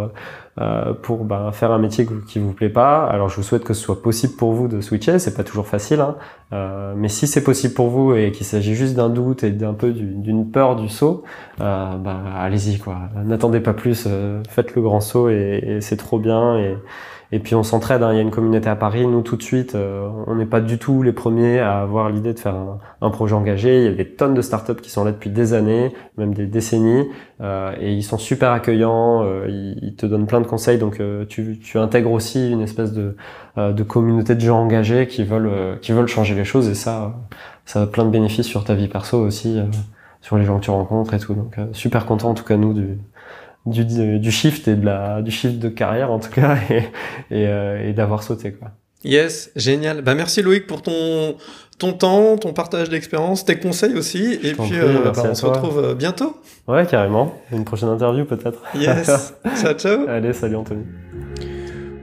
euh, 0.59 0.93
pour 0.93 1.25
ben, 1.25 1.53
faire 1.53 1.71
un 1.71 1.79
métier 1.79 2.07
qui 2.27 2.39
vous 2.39 2.53
plaît 2.53 2.69
pas. 2.69 3.07
Alors 3.07 3.29
je 3.29 3.37
vous 3.37 3.43
souhaite 3.43 3.65
que 3.65 3.75
ce 3.75 3.83
soit 3.83 4.03
possible 4.03 4.35
pour 4.35 4.53
vous 4.53 4.69
de 4.69 4.81
switcher. 4.81 5.19
C'est 5.19 5.37
pas 5.37 5.45
toujours 5.45 5.67
facile, 5.67 6.01
hein. 6.01 6.17
Mais 6.53 7.09
si 7.09 7.27
c'est 7.27 7.45
possible 7.45 7.75
pour 7.75 7.89
vous 7.89 8.15
et 8.15 8.33
qu'il 8.33 8.47
s'agit 8.47 8.75
juste 8.75 8.95
d'un 8.95 9.09
doute 9.09 9.45
et 9.45 9.51
d'un 9.51 9.75
peu 9.75 9.93
d'une 9.93 10.51
peur 10.51 10.77
du 10.77 10.89
saut, 10.89 11.23
ben, 11.59 12.25
allez-y 12.37 12.79
quoi. 12.79 12.99
N'attendez 13.25 13.61
pas 13.61 13.75
plus. 13.75 14.09
faites 14.49 14.75
le 14.75 14.83
grand 14.83 15.01
saut 15.01 15.29
et, 15.29 15.79
c'est 15.81 15.97
trop 15.97 16.19
bien 16.19 16.77
et 17.33 17.39
puis 17.39 17.55
on 17.55 17.63
s'entraide, 17.63 18.03
hein. 18.03 18.13
il 18.13 18.17
y 18.17 18.19
a 18.19 18.23
une 18.23 18.33
communauté 18.33 18.69
à 18.69 18.75
Paris, 18.75 19.07
nous 19.07 19.23
tout 19.23 19.37
de 19.37 19.43
suite, 19.43 19.77
euh, 19.77 20.09
on 20.27 20.35
n'est 20.35 20.47
pas 20.47 20.61
du 20.61 20.79
tout 20.79 21.03
les 21.05 21.13
premiers 21.13 21.61
à 21.61 21.81
avoir 21.81 22.11
l'idée 22.11 22.35
de 22.35 22.39
faire 22.41 22.57
un, 23.01 23.11
projet 23.11 23.35
engagé. 23.35 23.79
Il 23.79 23.85
y 23.85 23.89
a 23.89 23.93
des 23.93 24.07
tonnes 24.07 24.35
de 24.35 24.43
startups 24.43 24.81
qui 24.83 24.91
sont 24.91 25.05
là 25.05 25.13
depuis 25.13 25.31
des 25.31 25.53
années, 25.53 25.93
même 26.19 26.35
des 26.35 26.47
décennies, 26.47 27.07
euh, 27.41 27.73
et 27.81 27.93
ils 27.93 28.03
sont 28.03 28.19
super 28.19 28.51
accueillants, 28.51 29.23
euh, 29.25 29.47
ils, 29.49 29.95
te 29.95 30.07
donnent 30.07 30.27
plein 30.27 30.41
de 30.41 30.47
conseils, 30.47 30.79
donc 30.79 31.01
tu, 31.29 31.61
intègres 31.77 32.11
aussi 32.11 32.51
une 32.51 32.63
espèce 32.63 32.93
de, 32.93 33.17
de 33.57 33.83
communauté 33.83 34.35
de 34.35 34.41
gens 34.41 34.61
engagés 34.61 35.07
qui 35.07 35.25
veulent, 35.25 35.79
qui 35.81 35.93
veulent 35.93 36.09
changer 36.09 36.35
les 36.35 36.45
choses, 36.45 36.69
et 36.69 36.75
ça, 36.75 37.15
ça 37.67 37.83
a 37.83 37.87
plein 37.87 38.05
de 38.05 38.11
bénéfices 38.11 38.47
sur 38.47 38.65
ta 38.65 38.75
vie 38.75 38.89
perso 38.89 39.19
aussi, 39.19 39.61
sur 40.21 40.39
les 40.39 40.45
gens 40.45 40.59
que 40.59 40.65
tu 40.65 40.71
rencontres 40.71 41.15
et 41.15 41.19
tout. 41.19 41.35
Donc 41.35 41.57
super 41.73 42.07
content 42.07 42.31
en 42.31 42.35
tout 42.35 42.45
cas 42.45 42.57
nous 42.57 42.73
du 42.73 42.99
du, 43.67 44.19
du 44.19 44.31
shift 44.31 44.69
et 44.69 44.77
de 44.77 44.85
la 44.85 45.23
du 45.23 45.31
shift 45.31 45.59
de 45.59 45.69
carrière 45.69 46.11
en 46.11 46.19
tout 46.19 46.31
cas 46.31 46.57
et, 46.71 46.85
et, 47.31 47.47
euh, 47.47 47.89
et 47.89 47.93
d'avoir 47.93 48.23
sauté 48.23 48.53
quoi. 48.53 48.69
Yes, 49.03 49.51
génial. 49.57 50.03
Bah 50.03 50.15
merci 50.15 50.43
Loïc 50.43 50.67
pour 50.67 50.83
ton 50.83 51.37
ton 51.79 51.95
temps, 51.95 52.37
ton 52.37 52.53
partage 52.53 52.91
d'expérience, 52.91 53.47
tes 53.47 53.59
conseils 53.59 53.95
aussi 53.95 54.35
et 54.43 54.53
puis 54.53 54.75
euh, 54.75 55.11
bah, 55.11 55.23
on 55.31 55.35
se 55.35 55.47
retrouve 55.47 55.79
euh, 55.79 55.95
bientôt. 55.95 56.37
Ouais, 56.69 56.85
carrément. 56.85 57.35
Une 57.53 57.65
prochaine 57.65 57.89
interview 57.89 58.27
peut-être. 58.27 58.63
Yes. 58.75 59.35
ciao 59.63 59.73
ciao. 59.73 60.07
Allez, 60.07 60.35
salut 60.35 60.57
Anthony. 60.57 60.85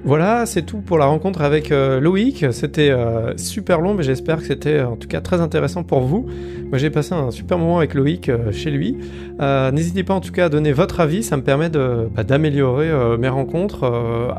Voilà, 0.07 0.45
c'est 0.45 0.61
tout 0.61 0.77
pour 0.77 0.97
la 0.97 1.05
rencontre 1.05 1.41
avec 1.41 1.69
euh, 1.69 1.99
Loïc. 1.99 2.45
C'était 2.53 2.91
euh, 2.91 3.35
super 3.35 3.81
long, 3.81 3.93
mais 3.93 4.03
j'espère 4.03 4.37
que 4.37 4.45
c'était 4.45 4.79
en 4.79 4.95
tout 4.95 5.09
cas 5.09 5.19
très 5.19 5.41
intéressant 5.41 5.83
pour 5.83 5.99
vous. 5.99 6.25
Moi, 6.69 6.77
j'ai 6.77 6.89
passé 6.89 7.13
un 7.13 7.29
super 7.29 7.57
moment 7.57 7.79
avec 7.79 7.93
Loïc 7.93 8.29
euh, 8.29 8.53
chez 8.53 8.71
lui. 8.71 8.95
N'hésitez 9.41 10.05
pas 10.05 10.13
en 10.13 10.21
tout 10.21 10.31
cas 10.31 10.45
à 10.45 10.49
donner 10.49 10.71
votre 10.71 11.01
avis, 11.01 11.23
ça 11.23 11.35
me 11.35 11.41
permet 11.41 11.69
bah, 11.69 12.23
d'améliorer 12.23 12.89
mes 13.17 13.27
rencontres 13.27 13.83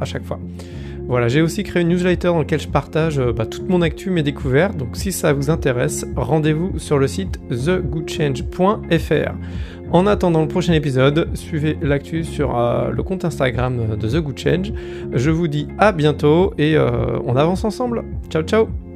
à 0.00 0.06
chaque 0.06 0.24
fois. 0.24 0.40
Voilà, 1.06 1.28
j'ai 1.28 1.42
aussi 1.42 1.62
créé 1.64 1.82
une 1.82 1.88
newsletter 1.88 2.28
dans 2.28 2.38
laquelle 2.38 2.60
je 2.60 2.68
partage 2.68 3.20
bah, 3.20 3.44
toute 3.44 3.68
mon 3.68 3.82
actu, 3.82 4.10
mes 4.10 4.22
découvertes. 4.22 4.78
Donc 4.78 4.96
si 4.96 5.12
ça 5.12 5.34
vous 5.34 5.50
intéresse, 5.50 6.06
rendez-vous 6.16 6.78
sur 6.78 6.98
le 6.98 7.06
site 7.06 7.38
thegoodchange.fr. 7.50 9.34
En 9.90 10.06
attendant 10.06 10.42
le 10.42 10.48
prochain 10.48 10.74
épisode, 10.74 11.30
suivez 11.34 11.78
l'actu 11.80 12.22
sur 12.22 12.58
euh, 12.58 12.90
le 12.90 13.02
compte 13.02 13.24
Instagram 13.24 13.96
de 13.96 14.08
The 14.08 14.16
Good 14.16 14.38
Change. 14.38 14.72
Je 15.12 15.30
vous 15.30 15.48
dis 15.48 15.66
à 15.78 15.92
bientôt 15.92 16.52
et 16.58 16.76
euh, 16.76 17.18
on 17.24 17.36
avance 17.36 17.64
ensemble. 17.64 18.04
Ciao 18.28 18.42
ciao 18.42 18.87